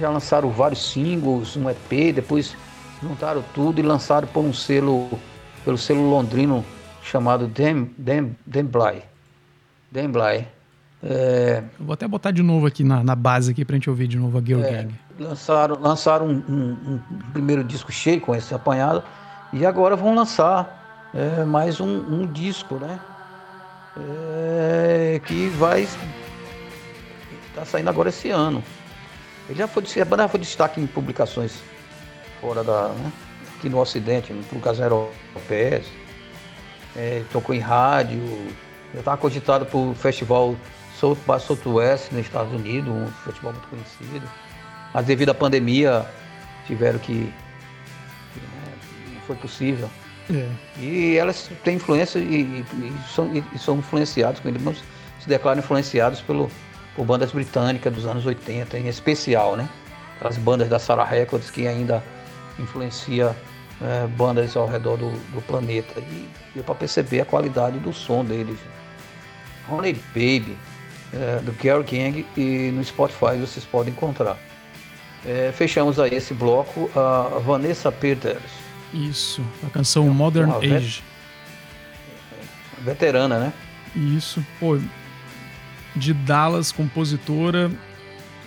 já 0.00 0.10
lançaram 0.10 0.50
vários 0.50 0.92
singles, 0.92 1.56
um 1.56 1.70
EP, 1.70 2.14
depois 2.14 2.56
juntaram 3.02 3.44
tudo 3.54 3.78
e 3.78 3.82
lançaram 3.82 4.26
por 4.26 4.44
um 4.44 4.52
selo, 4.52 5.08
pelo 5.64 5.78
selo 5.78 6.08
londrino 6.10 6.64
chamado 7.06 7.46
Dem, 7.46 7.90
Dem, 7.96 8.36
Dembly. 8.46 9.02
Dembly. 9.90 10.46
É, 11.02 11.62
Vou 11.78 11.92
até 11.92 12.08
botar 12.08 12.30
de 12.30 12.42
novo 12.42 12.66
aqui 12.66 12.82
na, 12.82 13.04
na 13.04 13.14
base 13.14 13.52
aqui 13.52 13.64
pra 13.64 13.74
gente 13.76 13.88
ouvir 13.88 14.08
de 14.08 14.16
novo 14.16 14.38
a 14.38 14.42
Girl 14.42 14.62
é, 14.62 14.70
Gang. 14.70 14.94
Lançaram, 15.18 15.78
lançaram 15.80 16.26
um, 16.26 16.42
um, 16.48 16.94
um, 16.94 17.18
primeiro 17.32 17.62
disco 17.62 17.92
cheio 17.92 18.20
com 18.20 18.34
esse 18.34 18.54
apanhado 18.54 19.02
e 19.52 19.64
agora 19.64 19.94
vão 19.94 20.14
lançar 20.14 21.10
é, 21.14 21.44
mais 21.44 21.80
um, 21.80 21.86
um 21.86 22.26
disco, 22.26 22.76
né? 22.76 22.98
é, 23.96 25.20
que 25.24 25.48
vai 25.50 25.88
tá 27.54 27.64
saindo 27.64 27.88
agora 27.88 28.10
esse 28.10 28.30
ano. 28.30 28.62
Ele 29.48 29.58
já 29.58 29.66
foi, 29.66 29.82
a 30.00 30.04
banda 30.04 30.24
já 30.24 30.28
foi 30.28 30.40
destaque 30.40 30.80
em 30.80 30.86
publicações 30.86 31.62
fora 32.40 32.62
da, 32.62 32.88
né, 32.88 33.12
aqui 33.56 33.68
no 33.68 33.78
Ocidente, 33.78 34.32
no 34.32 34.42
publicações 34.44 34.90
europeias. 34.90 35.86
É, 36.96 37.22
tocou 37.30 37.54
em 37.54 37.58
rádio, 37.58 38.20
já 38.94 39.00
estava 39.00 39.16
cogitado 39.16 39.66
para 39.66 39.76
o 39.78 39.94
festival 39.94 40.56
South 40.98 41.18
by 41.26 41.40
Southwest 41.40 42.10
nos 42.12 42.22
Estados 42.22 42.52
Unidos, 42.52 42.90
um 42.90 43.06
festival 43.24 43.52
muito 43.52 43.68
conhecido. 43.68 44.26
Mas 44.94 45.04
devido 45.04 45.30
à 45.30 45.34
pandemia 45.34 46.06
tiveram 46.66 46.98
que, 46.98 47.32
que 48.32 48.40
né, 48.40 48.72
não 49.14 49.20
foi 49.22 49.36
possível. 49.36 49.90
É. 50.30 50.48
E 50.78 51.16
elas 51.16 51.50
têm 51.62 51.76
influência 51.76 52.18
e, 52.18 52.42
e, 52.42 52.92
são, 53.14 53.30
e 53.34 53.58
são 53.58 53.78
influenciados, 53.78 54.40
se 55.20 55.28
declaram 55.28 55.58
influenciados 55.58 56.20
pelo, 56.20 56.50
por 56.96 57.04
bandas 57.04 57.30
britânicas 57.30 57.92
dos 57.92 58.06
anos 58.06 58.24
80, 58.24 58.78
em 58.78 58.88
especial, 58.88 59.56
né? 59.56 59.68
As 60.20 60.38
bandas 60.38 60.68
da 60.68 60.78
Sarah 60.78 61.04
Records 61.04 61.50
que 61.50 61.68
ainda 61.68 62.02
influencia 62.58 63.36
é, 63.80 64.06
bandas 64.06 64.56
ao 64.56 64.66
redor 64.66 64.96
do, 64.96 65.10
do 65.32 65.42
planeta. 65.42 66.00
E 66.00 66.28
deu 66.54 66.64
para 66.64 66.74
perceber 66.74 67.20
a 67.20 67.24
qualidade 67.24 67.78
do 67.78 67.92
som 67.92 68.24
deles. 68.24 68.58
Honey 69.68 69.94
Baby, 70.14 70.56
é, 71.12 71.40
do 71.40 71.52
Gary 71.62 71.82
Gang, 71.84 72.26
e 72.36 72.70
no 72.72 72.84
Spotify 72.84 73.36
vocês 73.38 73.64
podem 73.64 73.92
encontrar. 73.92 74.38
é, 75.26 75.52
fechamos 75.52 75.98
aí 75.98 76.14
esse 76.14 76.32
bloco 76.32 76.90
a 76.94 77.38
Vanessa 77.40 77.90
Peters. 77.90 78.42
Isso, 78.94 79.42
a 79.66 79.70
canção 79.70 80.08
Modern 80.08 80.52
Age. 80.52 81.02
Veterana, 82.78 83.38
né? 83.38 83.52
Isso, 83.94 84.44
pô, 84.60 84.78
de 85.96 86.14
Dallas, 86.14 86.70
compositora, 86.70 87.70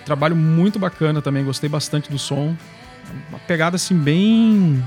trabalho 0.05 0.35
muito 0.35 0.79
bacana 0.79 1.21
também, 1.21 1.43
gostei 1.43 1.69
bastante 1.69 2.09
do 2.09 2.17
som. 2.17 2.55
Uma 3.29 3.39
pegada 3.39 3.75
assim 3.75 3.97
bem. 3.97 4.83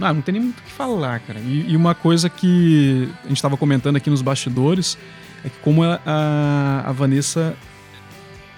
Ah, 0.00 0.12
não 0.12 0.20
tem 0.20 0.32
nem 0.32 0.42
muito 0.42 0.60
o 0.60 0.62
que 0.62 0.72
falar, 0.72 1.20
cara. 1.20 1.40
E, 1.40 1.72
e 1.72 1.76
uma 1.76 1.94
coisa 1.94 2.28
que 2.28 3.08
a 3.24 3.28
gente 3.28 3.36
estava 3.36 3.56
comentando 3.56 3.96
aqui 3.96 4.08
nos 4.08 4.22
bastidores 4.22 4.96
é 5.44 5.48
que 5.48 5.58
como 5.58 5.82
a, 5.82 6.00
a, 6.04 6.84
a 6.86 6.92
Vanessa. 6.92 7.56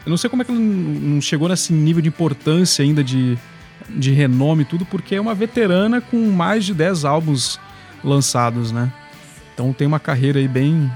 Eu 0.05 0.11
não 0.11 0.17
sei 0.17 0.31
como 0.31 0.43
é 0.43 0.45
que 0.45 0.51
ela 0.51 0.61
não 0.61 1.21
chegou 1.21 1.49
nesse 1.49 1.73
nível 1.73 2.03
de 2.03 2.09
importância 2.09 2.83
ainda 2.83 3.05
de, 3.05 3.39
de 3.89 4.13
renome 4.13 4.63
e 4.63 4.65
tudo, 4.65 4.85
porque 4.87 5.15
é 5.15 5.21
uma 5.21 5.35
veterana 5.35 6.01
com 6.01 6.17
mais 6.31 6.65
de 6.65 6.75
10 6.75 7.05
álbuns 7.05 7.61
lançados, 8.03 8.73
né? 8.73 8.91
Então 9.53 9.73
tem 9.73 9.87
uma 9.87 10.01
carreira 10.01 10.39
aí 10.39 10.49
bem 10.49 10.91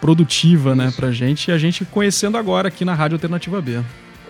produtiva, 0.00 0.74
né, 0.74 0.86
Isso. 0.86 0.94
né, 0.94 0.96
pra 0.96 1.12
gente, 1.12 1.48
e 1.48 1.52
a 1.52 1.58
gente 1.58 1.84
conhecendo 1.84 2.36
agora 2.36 2.68
aqui 2.68 2.84
na 2.84 2.94
Rádio 2.94 3.16
Alternativa 3.16 3.60
B. 3.60 3.80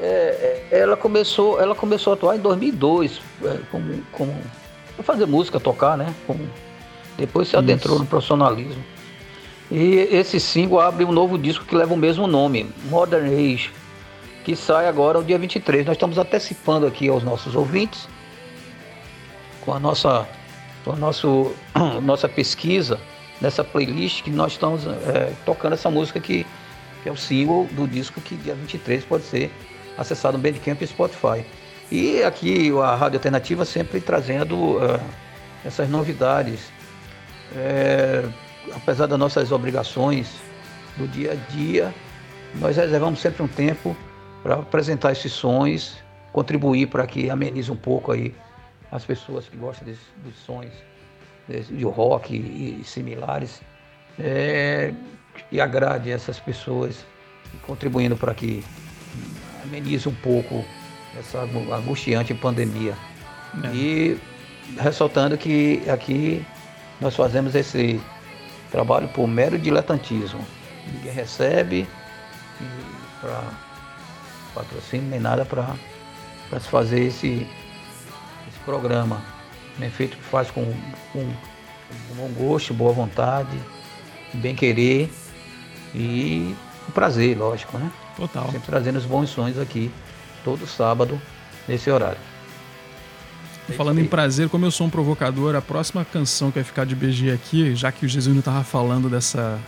É, 0.01 0.66
é 0.70 0.78
ela 0.78 0.97
começou, 0.97 1.61
ela 1.61 1.74
começou 1.74 2.12
a 2.12 2.16
atuar 2.16 2.36
em 2.36 2.40
2002, 2.40 3.20
é, 3.45 3.59
como, 3.70 4.03
como 4.11 4.34
fazer 5.03 5.26
música, 5.26 5.59
tocar, 5.59 5.97
né? 5.97 6.14
Como, 6.26 6.49
depois 7.16 7.49
se 7.49 7.57
adentrou 7.57 7.95
Isso. 7.95 8.05
no 8.05 8.09
profissionalismo. 8.09 8.82
E 9.70 10.09
esse 10.11 10.38
single 10.38 10.80
abre 10.80 11.05
um 11.05 11.12
novo 11.12 11.38
disco 11.38 11.64
que 11.64 11.74
leva 11.74 11.95
o 11.95 11.97
mesmo 11.97 12.26
nome, 12.26 12.70
Modern 12.90 13.26
Age, 13.26 13.70
que 14.45 14.55
sai 14.55 14.86
agora 14.86 15.18
no 15.18 15.24
dia 15.24 15.38
23. 15.38 15.86
Nós 15.86 15.97
estamos 15.97 16.18
antecipando 16.18 16.86
aqui 16.86 17.09
aos 17.09 17.22
nossos 17.22 17.55
ouvintes, 17.55 18.07
com 19.62 19.72
a 19.72 19.80
nossa, 19.80 20.28
com 20.84 20.93
a 20.93 20.97
nosso, 20.97 21.53
nossa 22.03 22.28
pesquisa, 22.28 23.01
nessa 23.40 23.64
playlist 23.64 24.22
que 24.22 24.30
nós 24.30 24.53
estamos 24.53 24.86
é, 24.86 25.32
tocando 25.47 25.72
essa 25.72 25.90
música 25.90 26.20
que, 26.20 26.47
que, 27.03 27.09
é 27.09 27.12
o 27.12 27.16
single 27.16 27.66
do 27.72 27.86
disco 27.88 28.20
que 28.20 28.36
dia 28.36 28.55
23 28.55 29.05
pode 29.05 29.24
ser 29.24 29.51
acessado 29.97 30.36
no 30.36 30.43
Bandcamp 30.43 30.82
e 30.82 30.86
Spotify. 30.86 31.45
E 31.95 32.24
aqui 32.24 32.70
a 32.80 32.95
Rádio 32.95 33.18
Alternativa 33.18 33.66
sempre 33.66 34.01
trazendo 34.01 34.78
é, 34.82 34.99
essas 35.62 35.90
novidades. 35.90 36.72
É, 37.55 38.26
apesar 38.74 39.05
das 39.05 39.18
nossas 39.18 39.53
obrigações 39.53 40.40
do 40.97 41.07
dia 41.07 41.32
a 41.32 41.53
dia, 41.53 41.95
nós 42.55 42.78
reservamos 42.78 43.20
sempre 43.20 43.43
um 43.43 43.47
tempo 43.47 43.95
para 44.43 44.55
apresentar 44.55 45.12
esses 45.12 45.34
sons, 45.34 45.99
contribuir 46.32 46.86
para 46.86 47.07
que 47.07 47.28
amenize 47.28 47.70
um 47.70 47.76
pouco 47.76 48.11
aí 48.11 48.34
as 48.90 49.05
pessoas 49.05 49.47
que 49.47 49.59
gostam 49.59 49.86
desse, 49.86 50.01
dos 50.24 50.34
sons 50.36 50.72
de 51.47 51.84
rock 51.84 52.34
e, 52.34 52.82
similares, 52.84 53.61
é, 54.18 54.95
e 55.51 55.61
agrade 55.61 56.11
essas 56.11 56.40
pessoas, 56.40 57.05
contribuindo 57.66 58.16
para 58.16 58.32
que 58.32 58.64
amenize 59.62 60.09
um 60.09 60.14
pouco 60.14 60.64
essa 61.18 61.40
angustiante 61.74 62.34
pandemia. 62.34 62.96
É. 63.64 63.74
E 63.74 64.20
ressaltando 64.78 65.36
que 65.36 65.82
aqui 65.88 66.44
nós 67.00 67.14
fazemos 67.14 67.54
esse 67.54 68.00
trabalho 68.70 69.08
por 69.08 69.26
mero 69.26 69.58
diletantismo. 69.58 70.44
Ninguém 70.86 71.12
recebe 71.12 71.86
para 73.20 73.42
patrocínio 74.54 75.08
nem 75.08 75.20
nada 75.20 75.44
para 75.44 75.76
se 76.60 76.68
fazer 76.68 77.04
esse, 77.04 77.46
esse 78.48 78.58
programa 78.64 79.22
bem 79.78 79.90
feito 79.90 80.16
que 80.16 80.24
faz 80.24 80.50
com, 80.50 80.64
com, 81.12 81.24
com 82.08 82.14
bom 82.14 82.28
gosto, 82.28 82.74
boa 82.74 82.92
vontade, 82.92 83.58
bem 84.34 84.54
querer 84.54 85.10
e 85.94 86.54
um 86.88 86.92
prazer, 86.92 87.36
lógico, 87.38 87.78
né? 87.78 87.90
Total. 88.16 88.44
Sempre 88.50 88.66
trazendo 88.66 88.96
os 88.98 89.06
bons 89.06 89.30
sonhos 89.30 89.58
aqui, 89.58 89.90
todo 90.45 90.66
sábado, 90.66 91.20
nesse 91.68 91.90
horário. 91.90 92.18
Falando 93.76 94.01
em 94.01 94.07
prazer, 94.07 94.49
como 94.49 94.66
eu 94.66 94.70
sou 94.70 94.86
um 94.86 94.90
provocador, 94.90 95.55
a 95.55 95.62
próxima 95.62 96.05
canção 96.05 96.51
que 96.51 96.57
vai 96.57 96.64
ficar 96.64 96.84
de 96.84 96.95
BG 96.95 97.30
aqui, 97.30 97.74
já 97.74 97.93
que 97.93 98.05
o 98.05 98.09
Jesus 98.09 98.36
estava 98.36 98.64
falando 98.64 99.09
dessa, 99.09 99.59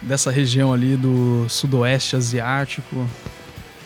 dessa 0.00 0.30
região 0.30 0.72
ali 0.72 0.96
do 0.96 1.46
sudoeste 1.48 2.16
asiático, 2.16 3.06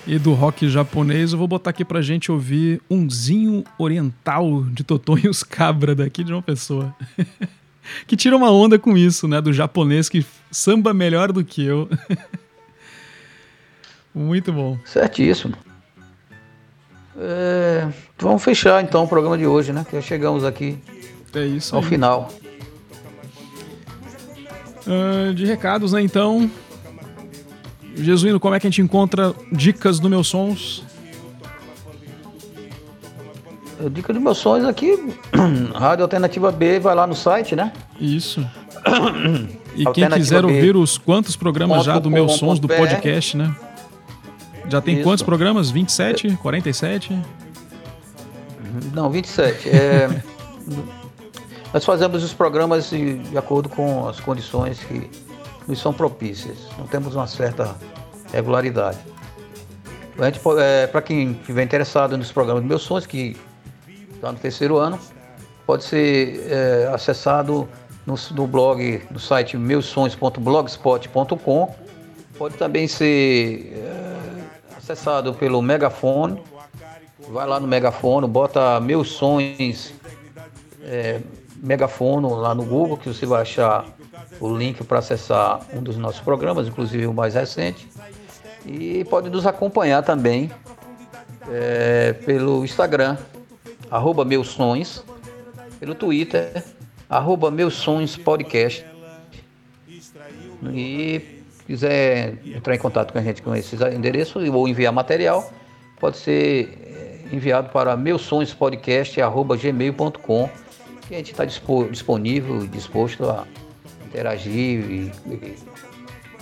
e 0.07 0.19
do 0.19 0.35
rock 0.35 0.69
japonês, 0.69 1.33
eu 1.33 1.39
vou 1.39 1.49
botar 1.49 1.71
aqui 1.71 1.85
pra 1.85 2.03
gente 2.03 2.31
ouvir 2.31 2.81
Umzinho 2.91 3.65
Oriental 3.79 4.63
de 4.65 4.85
Totonho 4.85 5.25
e 5.25 5.29
os 5.29 5.43
Cabra 5.43 5.95
daqui 5.95 6.23
de 6.23 6.33
uma 6.33 6.43
pessoa. 6.43 6.95
que 8.07 8.17
tira 8.17 8.37
uma 8.37 8.51
onda 8.51 8.79
com 8.79 8.97
isso, 8.97 9.27
né? 9.27 9.41
Do 9.41 9.53
japonês 9.53 10.09
que 10.09 10.25
samba 10.51 10.93
melhor 10.93 11.33
do 11.33 11.43
que 11.43 11.65
eu. 11.65 11.89
Muito 14.15 14.53
bom. 14.53 14.79
Certíssimo. 14.85 15.55
É, 17.17 17.89
vamos 18.19 18.43
fechar 18.43 18.83
então 18.83 19.05
o 19.05 19.09
programa 19.09 19.39
de 19.39 19.47
hoje, 19.47 19.73
né? 19.73 19.85
Que 19.89 20.01
chegamos 20.03 20.45
aqui 20.45 20.79
é 21.35 21.45
isso 21.45 21.75
ao 21.75 21.83
aí. 21.83 21.89
final. 21.89 22.31
Uh, 24.87 25.33
de 25.33 25.47
recados, 25.47 25.93
né? 25.93 26.03
Então, 26.03 26.51
Jesuíno, 27.97 28.39
como 28.39 28.55
é 28.55 28.61
que 28.61 28.67
a 28.67 28.71
gente 28.71 28.83
encontra 28.83 29.35
dicas 29.51 29.99
dos 29.99 30.11
meus 30.11 30.29
sons? 30.29 30.85
Dica 33.91 34.13
dos 34.13 34.23
meus 34.23 34.39
sons 34.39 34.65
aqui, 34.65 34.97
Rádio 35.75 36.05
Alternativa 36.05 36.51
B, 36.51 36.79
vai 36.79 36.95
lá 36.95 37.07
no 37.07 37.15
site, 37.15 37.57
né? 37.57 37.73
Isso. 38.01 38.45
E 39.77 39.85
quem 39.87 40.09
quiser 40.09 40.45
ouvir 40.45 40.77
os 40.77 40.97
quantos 40.97 41.35
programas 41.35 41.85
já 41.85 41.99
do 41.99 42.09
meus 42.09 42.37
sons 42.37 42.61
do 42.61 42.69
podcast, 42.69 43.37
né? 43.37 43.53
Já 44.75 44.81
tem 44.81 44.95
Isso. 44.97 45.05
quantos 45.05 45.23
programas? 45.23 45.71
27? 45.71 46.37
47? 46.39 47.17
Não, 48.93 49.09
27. 49.09 49.71
É, 49.71 50.09
nós 51.73 51.85
fazemos 51.85 52.25
os 52.25 52.35
programas 52.35 52.91
de, 52.91 53.19
de 53.19 53.39
acordo 53.39 53.69
com 53.69 54.09
as 54.09 54.19
condições 54.19 54.81
que 54.81 55.09
nos 55.69 55.81
são 55.81 55.93
propícias. 55.93 56.59
Não 56.77 56.89
temos 56.89 57.15
uma 57.15 57.29
certa 57.29 57.77
regularidade. 58.33 58.99
É, 60.59 60.89
Para 60.89 61.03
quem 61.03 61.35
estiver 61.35 61.63
interessado 61.63 62.19
nos 62.19 62.33
programas 62.33 62.65
Meus 62.65 62.83
Sonhos, 62.83 63.07
que 63.07 63.37
está 64.13 64.33
no 64.33 64.39
terceiro 64.39 64.79
ano, 64.79 64.99
pode 65.65 65.85
ser 65.85 66.49
é, 66.51 66.91
acessado 66.93 67.69
no, 68.05 68.17
no, 68.33 68.47
blog, 68.49 69.03
no 69.09 69.21
site 69.21 69.57
meussonhos.blogspot.com. 69.57 71.77
Pode 72.37 72.57
também 72.57 72.89
ser 72.89 73.73
é, 73.73 74.04
acessado 74.85 75.33
pelo 75.35 75.63
megafone. 75.63 76.43
Vai 77.31 77.47
lá 77.47 77.59
no 77.59 77.67
megafone, 77.67 78.29
bota 78.29 78.79
Meus 78.81 79.09
Sonhos 79.13 79.95
é, 80.83 81.21
megafono 81.57 82.35
lá 82.35 82.55
no 82.55 82.65
Google, 82.65 82.99
que 82.99 83.09
você 83.09 83.25
vai 83.25 83.41
achar 83.41 83.87
o 84.39 84.55
link 84.55 84.85
para 84.85 84.99
acessar 84.99 85.63
um 85.73 85.83
dos 85.83 85.97
nossos 85.97 86.21
programas, 86.21 86.69
inclusive 86.69 87.07
o 87.07 87.15
mais 87.15 87.35
recente. 87.35 87.89
E 88.67 89.05
pode 89.07 89.31
nos 89.31 89.47
acompanhar 89.47 90.03
também 90.03 90.51
é, 91.51 92.13
pelo 92.13 92.63
Instagram, 92.63 93.17
arroba 93.91 94.23
meus 94.23 94.49
sonhos, 94.49 95.03
pelo 95.81 95.95
Twitter, 95.95 96.63
arroba 97.09 97.51
meus 97.51 97.75
sonhos 97.75 98.19
podcast. 98.19 98.85
E 100.73 101.34
quiser 101.67 102.39
entrar 102.45 102.75
em 102.75 102.79
contato 102.79 103.13
com 103.13 103.19
a 103.19 103.23
gente 103.23 103.41
com 103.43 103.55
esses 103.55 103.81
endereços 103.81 104.47
ou 104.49 104.67
enviar 104.69 104.93
material, 104.93 105.51
pode 105.99 106.19
ser 106.19 106.79
é, 106.83 107.21
enviado 107.33 107.71
para 107.71 107.97
meusonhospodcast.gmail.com 107.97 110.51
que 111.07 111.15
a 111.15 111.19
gente 111.19 111.33
está 111.33 111.45
disponível 111.45 112.65
e 112.65 112.69
disposto 112.69 113.29
a 113.29 113.45
interagir 114.07 114.55
e, 114.55 115.13
e, 115.27 115.55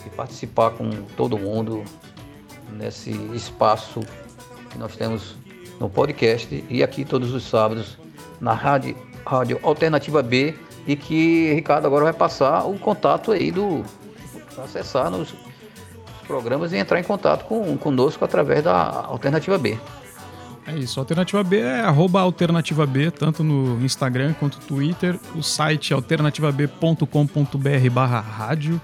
e, 0.07 0.11
participar 0.17 0.71
com 0.71 0.89
todo 1.17 1.37
mundo 1.39 1.83
nesse 2.73 3.11
espaço 3.35 4.01
que 4.71 4.79
nós 4.79 4.95
temos 4.97 5.37
no 5.81 5.91
podcast 5.91 6.65
e 6.69 6.83
aqui 6.83 7.05
todos 7.05 7.33
os 7.35 7.45
sábados 7.45 7.99
na 8.41 8.55
rádio, 8.55 8.97
rádio 9.27 9.59
Alternativa 9.63 10.23
B 10.23 10.55
e 10.87 10.97
que 10.97 11.53
Ricardo 11.55 11.87
agora 11.87 12.05
vai 12.05 12.13
passar 12.13 12.67
o 12.67 12.79
contato 12.79 13.33
aí 13.33 13.51
do 13.51 13.83
acessar 14.59 15.11
nos 15.11 15.35
programas 16.27 16.73
e 16.73 16.77
entrar 16.77 16.99
em 16.99 17.05
contato 17.05 17.45
com, 17.45 17.77
conosco 17.77 18.25
através 18.25 18.63
da 18.63 19.05
Alternativa 19.07 19.59
B. 19.59 19.79
É 20.67 20.77
isso, 20.77 21.01
Alternativa 21.01 21.43
B 21.43 21.59
é 21.59 21.81
arroba 21.81 22.21
Alternativa 22.21 22.87
B, 22.87 23.11
tanto 23.11 23.43
no 23.43 23.85
Instagram 23.85 24.33
quanto 24.35 24.59
no 24.59 24.65
Twitter. 24.65 25.19
O 25.35 25.43
site 25.43 25.93
é 25.93 25.97
alternativab.com.br 25.97 27.91
barra 27.91 28.21
rádio. 28.21 28.81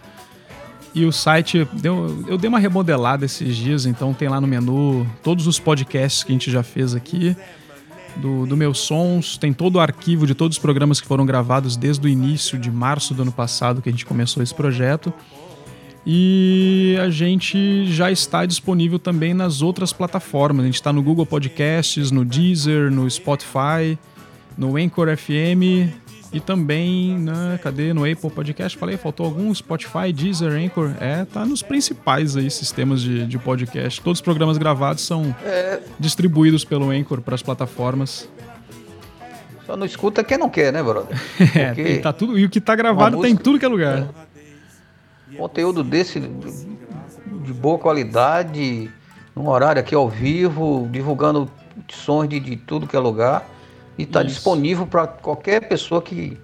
E 0.94 1.04
o 1.04 1.12
site, 1.12 1.68
deu, 1.74 2.24
eu 2.26 2.36
dei 2.36 2.48
uma 2.48 2.58
remodelada 2.58 3.24
esses 3.24 3.54
dias, 3.56 3.86
então 3.86 4.12
tem 4.12 4.28
lá 4.28 4.40
no 4.40 4.46
menu 4.46 5.06
todos 5.22 5.46
os 5.46 5.60
podcasts 5.60 6.24
que 6.24 6.32
a 6.32 6.34
gente 6.34 6.50
já 6.50 6.62
fez 6.62 6.94
aqui, 6.94 7.36
do, 8.16 8.46
do 8.46 8.56
Meus 8.56 8.78
Sons, 8.78 9.38
tem 9.38 9.52
todo 9.52 9.76
o 9.76 9.80
arquivo 9.80 10.26
de 10.26 10.34
todos 10.34 10.56
os 10.56 10.60
programas 10.60 11.00
que 11.00 11.06
foram 11.06 11.24
gravados 11.24 11.76
desde 11.76 12.06
o 12.06 12.10
início 12.10 12.58
de 12.58 12.70
março 12.70 13.14
do 13.14 13.22
ano 13.22 13.30
passado 13.30 13.80
que 13.80 13.88
a 13.88 13.92
gente 13.92 14.04
começou 14.04 14.42
esse 14.42 14.54
projeto. 14.54 15.12
E 16.06 16.96
a 17.02 17.10
gente 17.10 17.86
já 17.92 18.10
está 18.10 18.46
disponível 18.46 18.98
também 18.98 19.34
nas 19.34 19.60
outras 19.62 19.92
plataformas. 19.92 20.64
A 20.64 20.66
gente 20.66 20.76
está 20.76 20.92
no 20.92 21.02
Google 21.02 21.26
Podcasts, 21.26 22.10
no 22.10 22.24
Deezer, 22.24 22.90
no 22.90 23.08
Spotify, 23.10 23.98
no 24.56 24.76
Anchor 24.76 25.14
FM 25.16 25.92
e 26.32 26.40
também 26.40 27.18
na 27.18 27.58
cadê 27.62 27.92
no 27.92 28.10
Apple 28.10 28.30
Podcast. 28.30 28.76
Falei, 28.76 28.96
faltou 28.96 29.26
algum 29.26 29.54
Spotify, 29.54 30.12
Deezer, 30.12 30.52
Anchor. 30.52 30.92
É, 31.00 31.24
tá 31.24 31.44
nos 31.44 31.62
principais 31.62 32.36
aí 32.36 32.50
sistemas 32.50 33.00
de, 33.00 33.26
de 33.26 33.38
podcast. 33.38 34.00
Todos 34.00 34.18
os 34.18 34.22
programas 34.22 34.58
gravados 34.58 35.04
são 35.04 35.34
é... 35.44 35.80
distribuídos 35.98 36.64
pelo 36.64 36.90
Anchor 36.90 37.20
para 37.20 37.34
as 37.34 37.42
plataformas. 37.42 38.28
Só 39.66 39.76
não 39.76 39.84
escuta 39.84 40.24
quem 40.24 40.38
não 40.38 40.48
quer, 40.48 40.72
né, 40.72 40.82
brother? 40.82 41.16
É, 41.54 41.74
tem, 41.74 42.00
tá 42.00 42.12
tudo, 42.12 42.38
e 42.38 42.44
o 42.44 42.48
que 42.48 42.60
tá 42.60 42.74
gravado 42.74 43.18
música, 43.18 43.34
tem 43.34 43.36
tudo 43.36 43.58
que 43.58 43.64
é 43.64 43.68
lugar. 43.68 43.98
É 43.98 44.27
conteúdo 45.38 45.84
desse 45.84 46.18
de 46.20 47.52
boa 47.52 47.78
qualidade, 47.78 48.90
num 49.34 49.48
horário 49.48 49.80
aqui 49.80 49.94
ao 49.94 50.08
vivo, 50.08 50.88
divulgando 50.90 51.48
sons 51.88 52.28
de, 52.28 52.40
de 52.40 52.56
tudo 52.56 52.88
que 52.88 52.96
é 52.96 52.98
lugar. 52.98 53.48
E 53.96 54.02
está 54.02 54.22
disponível 54.22 54.86
para 54.86 55.06
qualquer 55.06 55.68
pessoa 55.68 56.02
que, 56.02 56.36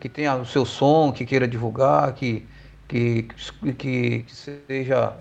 que 0.00 0.08
tenha 0.08 0.34
o 0.36 0.44
seu 0.44 0.66
som, 0.66 1.12
que 1.12 1.24
queira 1.24 1.46
divulgar, 1.46 2.12
que, 2.14 2.46
que, 2.88 3.28
que, 3.78 4.24
que 4.24 4.24
seja. 4.28 5.14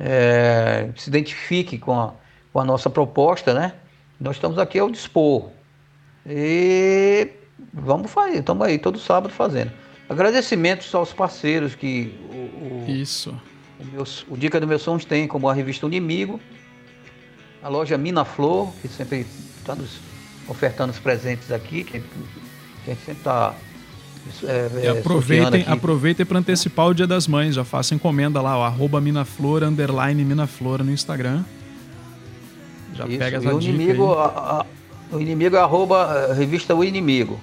É, 0.00 0.90
se 0.94 1.10
identifique 1.10 1.76
com 1.76 1.98
a, 1.98 2.12
com 2.52 2.60
a 2.60 2.64
nossa 2.64 2.88
proposta, 2.88 3.52
né? 3.52 3.72
Nós 4.20 4.36
estamos 4.36 4.56
aqui 4.56 4.78
ao 4.78 4.88
dispor. 4.88 5.48
E 6.24 7.30
vamos 7.72 8.10
fazer, 8.10 8.38
estamos 8.38 8.64
aí 8.64 8.78
todo 8.78 8.96
sábado 8.98 9.32
fazendo. 9.32 9.72
Agradecimentos 10.08 10.94
aos 10.94 11.12
parceiros 11.12 11.74
que 11.74 12.14
o, 12.30 12.86
o 12.86 12.90
Isso. 12.90 13.34
O, 13.78 13.84
meu, 13.84 14.04
o 14.28 14.36
Dica 14.36 14.58
do 14.58 14.66
Meus 14.66 14.82
Sons 14.82 15.04
tem, 15.04 15.28
como 15.28 15.48
a 15.48 15.54
revista 15.54 15.86
Inimigo, 15.86 16.40
a 17.62 17.68
loja 17.68 17.98
Mina 17.98 18.24
Flor, 18.24 18.72
que 18.80 18.88
sempre 18.88 19.26
está 19.58 19.74
nos 19.74 20.00
ofertando 20.48 20.92
os 20.92 20.98
presentes 20.98 21.52
aqui, 21.52 21.84
que, 21.84 22.00
que 22.00 22.90
a 22.90 22.94
gente 22.94 23.04
sempre 23.04 23.20
está. 23.20 23.54
É, 24.44 24.70
e 24.82 24.86
é, 24.86 24.90
aproveitem, 24.90 25.64
aproveitem 25.66 26.26
para 26.26 26.38
antecipar 26.38 26.86
o 26.86 26.94
Dia 26.94 27.06
das 27.06 27.28
Mães, 27.28 27.54
já 27.54 27.64
faça 27.64 27.94
encomenda 27.94 28.40
lá, 28.40 28.58
o 28.58 28.62
arroba 28.62 29.00
Minaflor, 29.00 29.62
underline 29.62 30.24
Minaflor 30.24 30.82
no 30.82 30.90
Instagram. 30.90 31.44
Já 32.94 33.06
Isso, 33.06 33.18
pega 33.18 33.36
essa 33.36 33.54
o 33.54 33.60
inimigo, 33.60 34.12
a, 34.14 34.26
a, 34.26 34.66
o 35.14 35.20
inimigo 35.20 35.54
é 35.54 35.60
arroba 35.60 36.32
revista 36.34 36.74
O 36.74 36.82
Inimigo. 36.82 37.38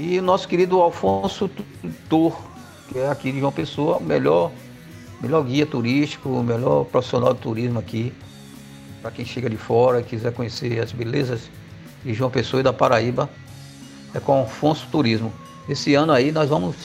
E 0.00 0.16
o 0.20 0.22
nosso 0.22 0.46
querido 0.46 0.80
Alfonso 0.80 1.48
Tutor, 1.48 2.40
que 2.88 3.00
é 3.00 3.08
aqui 3.08 3.32
de 3.32 3.40
João 3.40 3.50
Pessoa, 3.50 3.96
o 3.96 4.02
melhor, 4.02 4.52
melhor 5.20 5.42
guia 5.42 5.66
turístico, 5.66 6.28
o 6.28 6.40
melhor 6.44 6.84
profissional 6.84 7.34
de 7.34 7.40
turismo 7.40 7.80
aqui. 7.80 8.12
Para 9.02 9.10
quem 9.10 9.24
chega 9.24 9.50
de 9.50 9.56
fora 9.56 9.98
e 9.98 10.04
quiser 10.04 10.32
conhecer 10.32 10.80
as 10.80 10.92
belezas 10.92 11.50
de 12.04 12.14
João 12.14 12.30
Pessoa 12.30 12.60
e 12.60 12.62
da 12.62 12.72
Paraíba, 12.72 13.28
é 14.14 14.20
com 14.20 14.34
Alfonso 14.34 14.86
Turismo. 14.88 15.32
Esse 15.68 15.96
ano 15.96 16.12
aí 16.12 16.30
nós 16.30 16.48
vamos, 16.48 16.76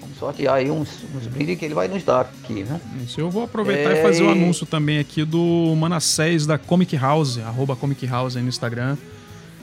vamos 0.00 0.16
sortear 0.16 0.54
aí 0.54 0.70
uns, 0.70 0.90
uns 1.12 1.26
brindes 1.26 1.58
que 1.58 1.64
ele 1.64 1.74
vai 1.74 1.88
nos 1.88 2.04
dar 2.04 2.20
aqui, 2.20 2.62
né? 2.62 2.80
Isso, 3.04 3.20
eu 3.20 3.32
vou 3.32 3.42
aproveitar 3.42 3.96
é... 3.96 3.98
e 3.98 4.02
fazer 4.02 4.22
o 4.22 4.26
um 4.26 4.30
anúncio 4.30 4.64
também 4.64 5.00
aqui 5.00 5.24
do 5.24 5.74
Manassés 5.76 6.46
da 6.46 6.56
Comic 6.56 6.96
House, 6.96 7.36
arroba 7.38 7.74
Comic 7.74 8.06
House 8.06 8.36
aí 8.36 8.42
no 8.42 8.48
Instagram. 8.48 8.96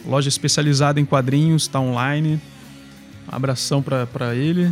Loja 0.06 0.28
especializada 0.28 1.00
em 1.00 1.06
quadrinhos, 1.06 1.62
está 1.62 1.80
online. 1.80 2.42
Abração 3.32 3.82
para 3.82 4.36
ele. 4.36 4.72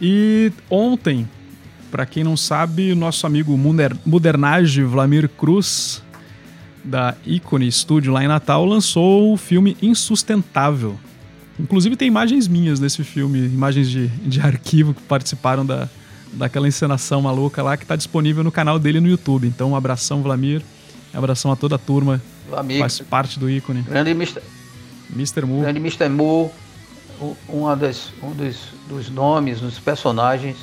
E 0.00 0.52
ontem, 0.70 1.28
para 1.90 2.06
quem 2.06 2.22
não 2.22 2.36
sabe, 2.36 2.94
nosso 2.94 3.26
amigo 3.26 3.58
Modernage 4.06 4.82
Vlamir 4.84 5.28
Cruz, 5.28 6.02
da 6.84 7.14
Icone 7.26 7.70
Studio 7.70 8.12
lá 8.12 8.24
em 8.24 8.28
Natal, 8.28 8.64
lançou 8.64 9.32
o 9.32 9.36
filme 9.36 9.76
Insustentável. 9.82 10.98
Inclusive 11.58 11.96
tem 11.96 12.08
imagens 12.08 12.48
minhas 12.48 12.80
desse 12.80 13.04
filme, 13.04 13.38
imagens 13.38 13.90
de, 13.90 14.08
de 14.08 14.40
arquivo 14.40 14.94
que 14.94 15.02
participaram 15.02 15.66
da, 15.66 15.88
daquela 16.32 16.66
encenação 16.66 17.20
maluca 17.20 17.62
lá, 17.62 17.76
que 17.76 17.84
está 17.84 17.96
disponível 17.96 18.42
no 18.42 18.50
canal 18.50 18.78
dele 18.78 19.00
no 19.00 19.08
YouTube. 19.08 19.46
Então, 19.46 19.72
um 19.72 19.76
abração, 19.76 20.22
Vlamir. 20.22 20.62
Um 21.12 21.18
abração 21.18 21.52
a 21.52 21.56
toda 21.56 21.74
a 21.74 21.78
turma. 21.78 22.22
Vlamir. 22.48 22.78
Faz 22.78 23.00
parte 23.00 23.38
do 23.38 23.50
ícone. 23.50 23.82
Grande 23.82 24.12
Mr. 24.12 24.40
Mr. 25.14 25.44
Mu. 25.44 25.60
Grande 25.60 25.80
Mr. 25.80 26.08
Mu 26.08 26.50
uma 27.48 27.76
das, 27.76 28.12
um 28.22 28.30
dos, 28.30 28.68
dos 28.88 29.10
nomes, 29.10 29.60
dos 29.60 29.78
personagens 29.78 30.56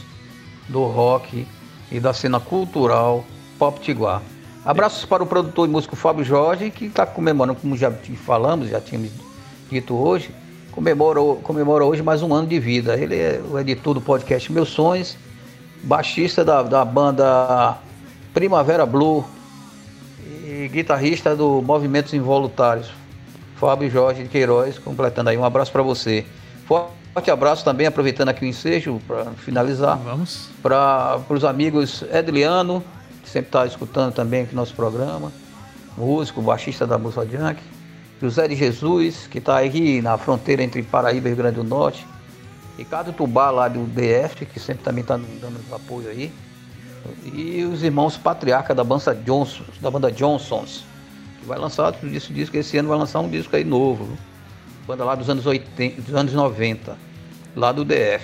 do 0.68 0.84
rock 0.86 1.48
e 1.92 2.00
da 2.00 2.14
cena 2.14 2.40
cultural 2.40 3.24
pop 3.58 3.80
tiguar. 3.80 4.22
Abraços 4.66 5.06
para 5.06 5.24
o 5.24 5.26
produtor 5.26 5.68
e 5.68 5.72
músico 5.72 5.96
Fábio 5.96 6.26
Jorge, 6.26 6.70
que 6.70 6.86
está 6.86 7.06
comemorando, 7.06 7.60
como 7.60 7.78
já 7.78 7.92
falamos, 8.26 8.70
já 8.70 8.82
tínhamos 8.82 9.12
dito 9.70 9.96
hoje, 9.96 10.30
comemora, 10.72 11.22
comemora 11.42 11.86
hoje 11.86 12.02
mais 12.02 12.22
um 12.22 12.34
ano 12.34 12.48
de 12.48 12.60
vida. 12.60 12.98
Ele 12.98 13.16
é 13.16 13.42
o 13.50 13.58
editor 13.58 13.94
do 13.94 14.02
podcast 14.02 14.52
Meus 14.52 14.70
Sonhos, 14.70 15.16
baixista 15.84 16.44
da, 16.44 16.64
da 16.64 16.84
banda 16.84 17.78
Primavera 18.34 18.86
Blue 18.86 19.24
e 20.46 20.68
guitarrista 20.68 21.36
do 21.36 21.62
Movimentos 21.62 22.14
Involuntários. 22.14 22.92
Fábio 23.56 23.90
Jorge 23.90 24.24
de 24.24 24.30
Queiroz, 24.30 24.78
completando 24.78 25.30
aí. 25.30 25.38
Um 25.38 25.44
abraço 25.44 25.72
para 25.72 25.82
você. 25.82 26.26
Forte 26.68 27.32
abraço 27.32 27.64
também, 27.64 27.88
aproveitando 27.88 28.30
aqui 28.30 28.44
o 28.44 28.48
ensejo 28.48 29.02
para 29.08 29.26
finalizar. 29.32 29.98
Vamos. 29.98 30.50
Para 30.62 31.22
os 31.30 31.46
amigos 31.46 32.04
Edliano, 32.12 32.84
que 33.24 33.30
sempre 33.30 33.48
está 33.48 33.66
escutando 33.66 34.14
também 34.14 34.44
aqui 34.44 34.54
nosso 34.54 34.76
programa, 34.76 35.32
músico, 35.98 36.42
baixista 36.42 36.86
da 36.86 36.98
Música 36.98 37.26
Junk. 37.26 37.62
José 38.22 38.48
de 38.48 38.56
Jesus, 38.56 39.28
que 39.28 39.38
está 39.38 39.60
aqui 39.60 40.02
na 40.02 40.18
fronteira 40.18 40.62
entre 40.62 40.84
Paraíba 40.84 41.28
e 41.28 41.30
Rio 41.30 41.38
Grande 41.38 41.56
do 41.56 41.64
Norte. 41.64 42.06
Ricardo 42.78 43.14
Tubá, 43.14 43.50
lá 43.50 43.68
do 43.68 43.86
DF, 43.86 44.46
que 44.46 44.60
sempre 44.60 44.84
também 44.84 45.02
está 45.02 45.16
dando 45.16 45.60
apoio 45.72 46.10
aí. 46.10 46.34
E 47.26 47.64
os 47.64 47.82
irmãos 47.84 48.18
Patriarca 48.18 48.76
da 48.76 48.84
banda 48.84 49.16
Johnson, 49.16 49.64
da 49.80 49.90
banda 49.90 50.12
Johnsons, 50.12 50.84
que 51.40 51.48
vai 51.48 51.58
lançar, 51.58 51.94
disse 52.04 52.52
que 52.52 52.58
esse 52.58 52.78
ano 52.78 52.90
vai 52.90 52.98
lançar 52.98 53.20
um 53.22 53.30
disco 53.30 53.56
aí 53.56 53.64
novo 53.64 54.18
banda 54.88 55.04
lá 55.04 55.16
dos 55.16 55.30
anos 55.30 55.46
80, 55.46 56.02
dos 56.02 56.16
anos 56.16 56.34
90, 56.34 56.98
lá 57.56 57.74
do 57.74 57.84
DF. 57.84 58.24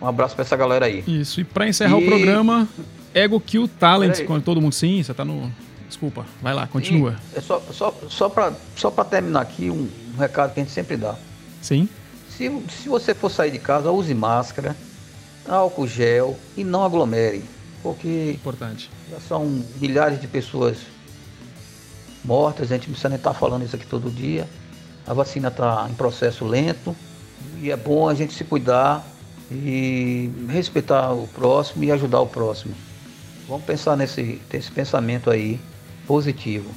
Um 0.00 0.06
abraço 0.06 0.34
para 0.34 0.44
essa 0.44 0.54
galera 0.54 0.84
aí. 0.84 1.02
Isso, 1.06 1.40
e 1.40 1.44
para 1.44 1.66
encerrar 1.66 1.98
e... 1.98 2.04
o 2.04 2.06
programa, 2.06 2.68
Ego 3.14 3.40
Kill 3.40 3.66
Talent, 3.66 4.22
com 4.24 4.38
todo 4.38 4.60
mundo 4.60 4.74
sim, 4.74 5.02
você 5.02 5.14
tá 5.14 5.24
no. 5.24 5.50
Desculpa, 5.88 6.26
vai 6.42 6.52
lá, 6.52 6.66
continua. 6.66 7.16
é 7.34 7.40
só, 7.40 7.62
só, 7.72 7.94
só 8.08 8.28
para 8.28 8.52
só 8.74 8.90
terminar 8.90 9.40
aqui, 9.40 9.70
um, 9.70 9.88
um, 10.14 10.18
recado 10.18 10.52
que 10.52 10.60
a 10.60 10.62
gente 10.62 10.72
sempre 10.72 10.96
dá. 10.96 11.14
Sim. 11.62 11.88
Se, 12.28 12.50
se 12.68 12.88
você 12.88 13.14
for 13.14 13.30
sair 13.30 13.52
de 13.52 13.58
casa, 13.58 13.90
use 13.90 14.12
máscara, 14.12 14.76
álcool 15.48 15.86
gel 15.86 16.36
e 16.56 16.64
não 16.64 16.84
aglomere. 16.84 17.42
Porque 17.82 18.32
Importante. 18.34 18.90
já 19.10 19.20
são 19.20 19.64
milhares 19.80 20.20
de 20.20 20.26
pessoas 20.26 20.76
mortas, 22.24 22.72
a 22.72 22.74
gente 22.74 22.88
precisa 22.88 23.08
nem 23.08 23.16
estar 23.16 23.32
tá 23.32 23.38
falando 23.38 23.64
isso 23.64 23.76
aqui 23.76 23.86
todo 23.86 24.10
dia. 24.10 24.46
A 25.06 25.14
vacina 25.14 25.48
está 25.48 25.86
em 25.88 25.94
processo 25.94 26.44
lento 26.44 26.94
e 27.60 27.70
é 27.70 27.76
bom 27.76 28.08
a 28.08 28.14
gente 28.14 28.34
se 28.34 28.42
cuidar 28.42 29.06
e 29.50 30.30
respeitar 30.48 31.12
o 31.12 31.28
próximo 31.28 31.84
e 31.84 31.92
ajudar 31.92 32.20
o 32.20 32.26
próximo. 32.26 32.74
Vamos 33.48 33.64
pensar 33.64 33.96
nesse, 33.96 34.40
nesse 34.52 34.70
pensamento 34.72 35.30
aí 35.30 35.60
positivo. 36.06 36.70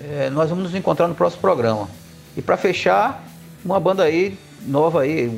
É, 0.00 0.30
nós 0.30 0.48
vamos 0.48 0.64
nos 0.64 0.74
encontrar 0.74 1.06
no 1.08 1.14
próximo 1.14 1.42
programa. 1.42 1.88
E 2.34 2.40
para 2.40 2.56
fechar, 2.56 3.22
uma 3.62 3.78
banda 3.78 4.04
aí 4.04 4.38
nova 4.66 5.02
aí, 5.02 5.28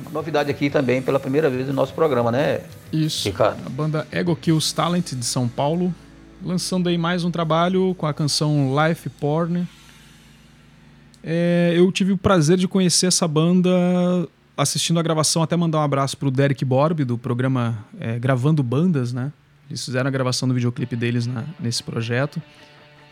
uma 0.00 0.10
novidade 0.10 0.50
aqui 0.50 0.68
também 0.68 1.00
pela 1.00 1.20
primeira 1.20 1.48
vez 1.48 1.68
no 1.68 1.72
nosso 1.72 1.94
programa, 1.94 2.32
né? 2.32 2.62
Isso. 2.92 3.28
Ricardo? 3.28 3.64
A 3.64 3.70
banda 3.70 4.06
Ego 4.10 4.34
Kills 4.34 4.74
Talent 4.74 5.12
de 5.12 5.24
São 5.24 5.46
Paulo, 5.46 5.94
lançando 6.44 6.88
aí 6.88 6.98
mais 6.98 7.22
um 7.22 7.30
trabalho 7.30 7.94
com 7.96 8.06
a 8.06 8.12
canção 8.12 8.74
Life 8.74 9.08
Porn 9.10 9.68
é, 11.22 11.72
eu 11.76 11.90
tive 11.90 12.12
o 12.12 12.18
prazer 12.18 12.56
de 12.56 12.68
conhecer 12.68 13.06
essa 13.06 13.26
banda 13.26 13.70
assistindo 14.56 14.98
a 14.98 15.02
gravação, 15.02 15.42
até 15.42 15.56
mandar 15.56 15.78
um 15.78 15.82
abraço 15.82 16.16
pro 16.16 16.30
Derek 16.30 16.64
Borb, 16.64 17.04
do 17.04 17.16
programa 17.16 17.78
é, 18.00 18.18
Gravando 18.18 18.62
Bandas, 18.62 19.12
né? 19.12 19.32
Eles 19.68 19.84
fizeram 19.84 20.08
a 20.08 20.10
gravação 20.10 20.48
do 20.48 20.54
videoclipe 20.54 20.96
deles 20.96 21.26
na, 21.26 21.44
nesse 21.60 21.82
projeto. 21.82 22.42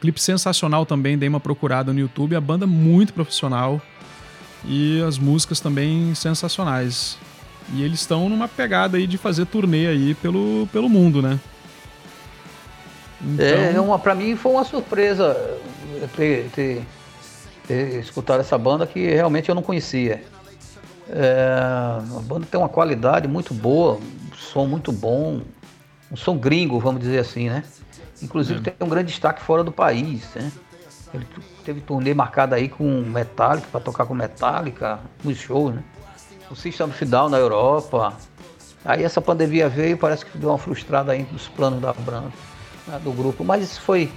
Clipe 0.01 0.21
sensacional 0.21 0.85
também, 0.85 1.17
dei 1.17 1.29
uma 1.29 1.41
procurada 1.41 1.93
no 1.93 2.01
YouTube. 2.01 2.35
A 2.35 2.41
banda 2.41 2.67
muito 2.67 3.13
profissional 3.13 3.81
e 4.65 5.01
as 5.07 5.19
músicas 5.19 5.61
também 5.61 6.15
sensacionais. 6.15 7.19
E 7.75 7.83
eles 7.83 8.01
estão 8.01 8.29
numa 8.29 8.49
pegada 8.49 8.97
aí 8.97 9.07
de 9.07 9.19
fazer 9.19 9.47
turnê 9.47 9.87
aí 9.87 10.15
pelo, 10.15 10.69
pelo 10.73 10.89
mundo, 10.89 11.21
né? 11.21 11.39
Então... 13.23 13.47
É, 13.47 13.81
uma, 13.81 13.99
pra 13.99 14.15
mim 14.15 14.37
foi 14.37 14.53
uma 14.53 14.65
surpresa 14.65 15.37
ter, 16.17 16.49
ter, 16.55 16.83
ter 17.67 17.99
escutado 18.01 18.41
essa 18.41 18.57
banda 18.57 18.87
que 18.87 19.07
realmente 19.07 19.49
eu 19.49 19.55
não 19.55 19.63
conhecia. 19.63 20.23
É, 21.09 22.01
a 22.17 22.21
banda 22.23 22.47
tem 22.51 22.59
uma 22.59 22.69
qualidade 22.69 23.29
muito 23.29 23.55
boa, 23.55 23.95
um 23.95 24.37
som 24.37 24.67
muito 24.67 24.91
bom, 24.93 25.41
um 26.11 26.17
som 26.17 26.37
gringo, 26.37 26.79
vamos 26.79 27.01
dizer 27.01 27.19
assim, 27.19 27.49
né? 27.49 27.63
Inclusive 28.23 28.61
é. 28.61 28.63
tem 28.63 28.75
um 28.81 28.89
grande 28.89 29.09
destaque 29.09 29.43
fora 29.43 29.63
do 29.63 29.71
país, 29.71 30.29
né? 30.35 30.51
Ele 31.15 31.27
teve 31.65 31.81
turnê 31.81 32.13
marcado 32.13 32.55
aí 32.55 32.69
com 32.69 32.85
Metallica, 33.03 33.69
para 33.71 33.81
tocar 33.81 34.07
com 34.07 34.15
Metallica 34.15 34.99
nos 35.23 35.39
shows, 35.39 35.75
né? 35.75 35.83
O 36.51 36.55
System 36.55 36.89
Down 37.07 37.29
na 37.29 37.39
Europa. 37.39 38.17
Aí 38.85 39.03
essa 39.03 39.21
pandemia 39.21 39.69
veio 39.69 39.93
e 39.93 39.97
parece 39.97 40.25
que 40.25 40.39
deu 40.39 40.51
uma 40.51 40.59
frustrada 40.59 41.13
aí 41.13 41.27
nos 41.33 41.49
planos 41.49 41.81
da 41.81 41.93
banda, 41.93 42.33
né, 42.87 43.01
do 43.03 43.11
grupo, 43.13 43.43
mas 43.43 43.65
isso 43.65 43.81
foi 43.81 44.11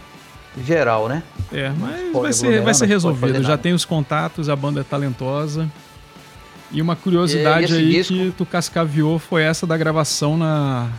geral, 0.64 1.07
né? 1.07 1.23
É, 1.52 1.69
mas 1.69 2.14
vai 2.14 2.34
ser, 2.34 2.61
vai 2.61 2.73
ser 2.73 2.86
resolvido. 2.86 3.44
Já 3.44 3.57
tem 3.57 3.73
os 3.73 3.86
contatos, 3.86 4.49
a 4.49 4.56
banda 4.56 4.81
é 4.81 4.84
talentosa. 4.84 5.69
E 6.72 6.81
uma 6.81 6.95
curiosidade 6.95 7.73
e 7.73 7.77
aí 7.77 7.91
disco... 7.91 8.14
que 8.14 8.31
tu 8.38 8.45
cascaviou 8.45 9.18
foi 9.18 9.41
essa 9.41 9.65
da 9.65 9.76
gravação 9.76 10.38
na, 10.38 10.90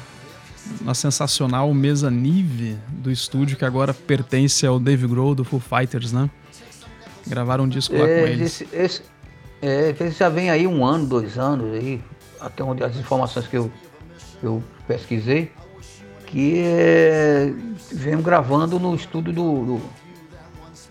na 0.80 0.94
sensacional 0.94 1.72
mesa 1.72 2.10
Nive 2.10 2.76
do 2.88 3.10
estúdio 3.10 3.56
que 3.56 3.64
agora 3.64 3.94
pertence 3.94 4.66
ao 4.66 4.80
Dave 4.80 5.06
Grohl 5.06 5.34
do 5.34 5.44
Foo 5.44 5.60
Fighters, 5.60 6.12
né? 6.12 6.28
Gravaram 7.26 7.64
um 7.64 7.68
disco 7.68 7.96
lá 7.96 8.06
é, 8.06 8.20
com 8.20 8.26
eles. 8.26 8.62
Esse, 8.62 8.68
esse, 8.72 9.02
é, 9.62 9.90
esse 9.90 10.18
já 10.18 10.28
vem 10.28 10.50
aí 10.50 10.66
um 10.66 10.84
ano, 10.84 11.06
dois 11.06 11.38
anos 11.38 11.72
aí, 11.72 12.00
até 12.40 12.64
onde 12.64 12.82
as 12.82 12.96
informações 12.96 13.46
que 13.46 13.56
eu, 13.56 13.70
eu 14.42 14.62
pesquisei, 14.88 15.52
que 16.30 16.62
é, 16.64 17.52
vem 17.92 18.20
gravando 18.22 18.78
no 18.78 18.94
estúdio 18.94 19.32
do, 19.32 19.64
do, 19.64 19.82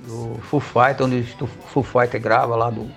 do 0.06 0.42
Foo 0.42 0.60
Fighters, 0.60 1.02
onde 1.02 1.36
o 1.42 1.48
Foo 1.48 1.82
Fighters 1.82 2.22
grava 2.22 2.56
lá 2.58 2.70
do 2.70 2.90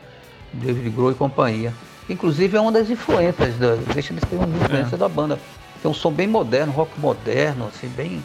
David 0.53 0.91
Grohl 0.91 1.13
e 1.13 1.15
companhia. 1.15 1.73
Inclusive 2.11 2.57
é 2.57 2.61
uma 2.61 2.73
das 2.73 2.91
influências, 2.91 3.57
da, 3.57 3.77
deixa 3.95 4.13
de 4.13 4.21
ser 4.21 4.35
uma 4.35 4.47
das 4.47 4.63
influências 4.63 4.93
é. 4.93 4.97
da 4.97 5.09
banda. 5.09 5.39
Tem 5.81 5.91
um 5.91 5.95
som 5.95 6.13
bem 6.13 6.27
moderno, 6.27 6.73
rock 6.73 6.99
moderno, 6.99 7.69
assim, 7.69 7.89
bem 7.89 8.23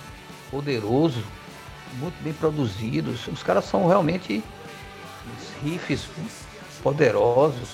poderoso, 0.50 1.24
muito 2.00 2.16
bem 2.24 2.34
produzido. 2.34 3.12
Os 3.12 3.44
caras 3.44 3.66
são 3.66 3.88
realmente 3.88 4.44
riffs 5.64 6.08
poderosos, 6.82 7.70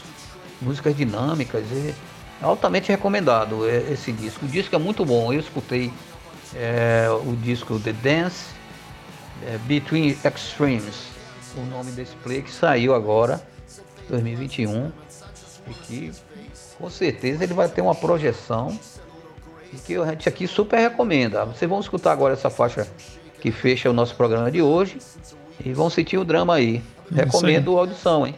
músicas 0.61 0.95
dinâmicas. 0.95 1.63
é 1.71 1.93
altamente 2.41 2.89
recomendado 2.91 3.67
esse 3.69 4.11
disco. 4.11 4.45
O 4.45 4.49
disco 4.49 4.75
é 4.75 4.77
muito 4.77 5.05
bom. 5.05 5.31
Eu 5.31 5.39
escutei 5.39 5.91
é, 6.55 7.07
o 7.25 7.35
disco 7.35 7.79
The 7.79 7.93
Dance 7.93 8.45
é, 9.45 9.57
Between 9.59 10.17
Extremes, 10.23 11.07
o 11.57 11.61
nome 11.65 11.91
desse 11.91 12.15
play 12.17 12.41
que 12.41 12.51
saiu 12.51 12.93
agora, 12.93 13.41
2021, 14.09 14.91
e 15.67 15.73
que 15.73 16.11
com 16.77 16.89
certeza 16.89 17.43
ele 17.43 17.53
vai 17.53 17.69
ter 17.69 17.81
uma 17.81 17.95
projeção 17.95 18.77
e 19.71 19.77
que 19.77 19.95
a 19.95 20.05
gente 20.07 20.29
aqui 20.29 20.47
super 20.47 20.77
recomenda. 20.79 21.45
Vocês 21.45 21.69
vão 21.69 21.79
escutar 21.79 22.11
agora 22.11 22.33
essa 22.33 22.49
faixa 22.49 22.87
que 23.39 23.51
fecha 23.51 23.89
o 23.89 23.93
nosso 23.93 24.15
programa 24.15 24.51
de 24.51 24.61
hoje 24.61 24.97
e 25.63 25.73
vão 25.73 25.89
sentir 25.89 26.17
o 26.17 26.23
drama 26.23 26.55
aí. 26.55 26.83
Recomendo 27.11 27.77
a 27.77 27.81
audição, 27.81 28.25
hein? 28.25 28.35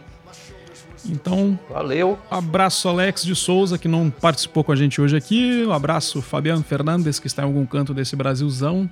Então, 1.09 1.57
valeu. 1.69 2.17
Abraço 2.29 2.87
Alex 2.89 3.23
de 3.23 3.35
Souza, 3.35 3.77
que 3.77 3.87
não 3.87 4.09
participou 4.09 4.63
com 4.63 4.71
a 4.71 4.75
gente 4.75 4.99
hoje 4.99 5.15
aqui. 5.15 5.63
Um 5.65 5.71
abraço 5.71 6.21
Fabiano 6.21 6.63
Fernandes, 6.63 7.19
que 7.19 7.27
está 7.27 7.43
em 7.43 7.45
algum 7.45 7.65
canto 7.65 7.93
desse 7.93 8.15
Brasilzão. 8.15 8.89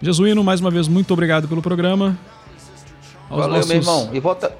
Jesuíno, 0.00 0.42
mais 0.42 0.60
uma 0.60 0.70
vez, 0.70 0.88
muito 0.88 1.12
obrigado 1.12 1.46
pelo 1.46 1.62
programa. 1.62 2.18
Aos 3.28 3.40
valeu, 3.40 3.56
nossos... 3.56 3.68
meu 3.68 3.78
irmão. 3.78 4.10
E 4.12 4.20
volta, 4.20 4.52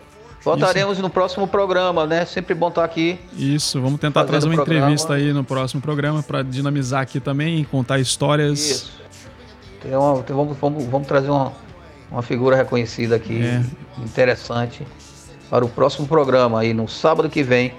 Voltaremos 0.45 0.95
Isso. 0.95 1.03
no 1.03 1.11
próximo 1.11 1.47
programa, 1.47 2.05
né? 2.05 2.25
Sempre 2.25 2.55
bom 2.55 2.69
estar 2.69 2.85
aqui. 2.85 3.19
Isso, 3.37 3.81
vamos 3.81 4.01
tentar 4.01 4.25
trazer 4.25 4.49
uma 4.49 4.61
entrevista 4.61 5.15
aí 5.15 5.33
no 5.33 5.45
próximo 5.45 5.81
programa 5.81 6.23
para 6.23 6.43
dinamizar 6.43 7.01
aqui 7.03 7.21
também, 7.21 7.63
contar 7.65 8.01
histórias. 8.01 8.59
Isso. 8.59 8.93
Uma, 9.85 10.15
vamos, 10.15 10.57
vamos, 10.59 10.85
vamos, 10.87 11.09
trazer 11.09 11.31
uma, 11.31 11.53
uma 12.11 12.23
figura 12.23 12.57
reconhecida 12.57 13.17
aqui, 13.17 13.41
é. 13.41 13.63
interessante, 14.05 14.87
para 15.53 15.67
o 15.67 15.69
próximo 15.69 16.09
programa 16.09 16.61
aí 16.61 16.73
no 16.73 16.89
sábado 16.89 17.29
que 17.29 17.43
vem. 17.43 17.75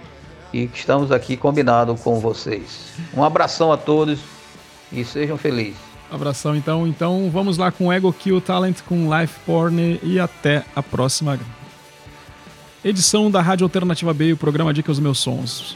E 0.53 0.67
que 0.67 0.77
estamos 0.77 1.11
aqui 1.11 1.35
combinado 1.35 1.95
com 1.95 2.19
vocês. 2.19 2.93
Um 3.17 3.23
abração 3.23 3.71
a 3.71 3.77
todos 3.77 4.19
e 4.91 5.03
sejam 5.03 5.35
felizes. 5.35 5.79
Abração 6.11 6.55
então. 6.55 6.85
Então 6.85 7.31
vamos 7.33 7.57
lá 7.57 7.71
com 7.71 7.91
Ego 7.91 8.13
Kill 8.13 8.39
Talent, 8.39 8.81
com 8.87 9.09
Life 9.11 9.39
Porn 9.47 9.99
e 10.03 10.19
até 10.19 10.63
a 10.75 10.83
próxima 10.83 11.39
edição 12.85 13.31
da 13.31 13.41
Rádio 13.41 13.65
Alternativa 13.65 14.13
B, 14.13 14.33
o 14.33 14.37
programa 14.37 14.71
Dicas 14.71 14.97
dos 14.97 15.03
Meus 15.03 15.17
Sons. 15.17 15.75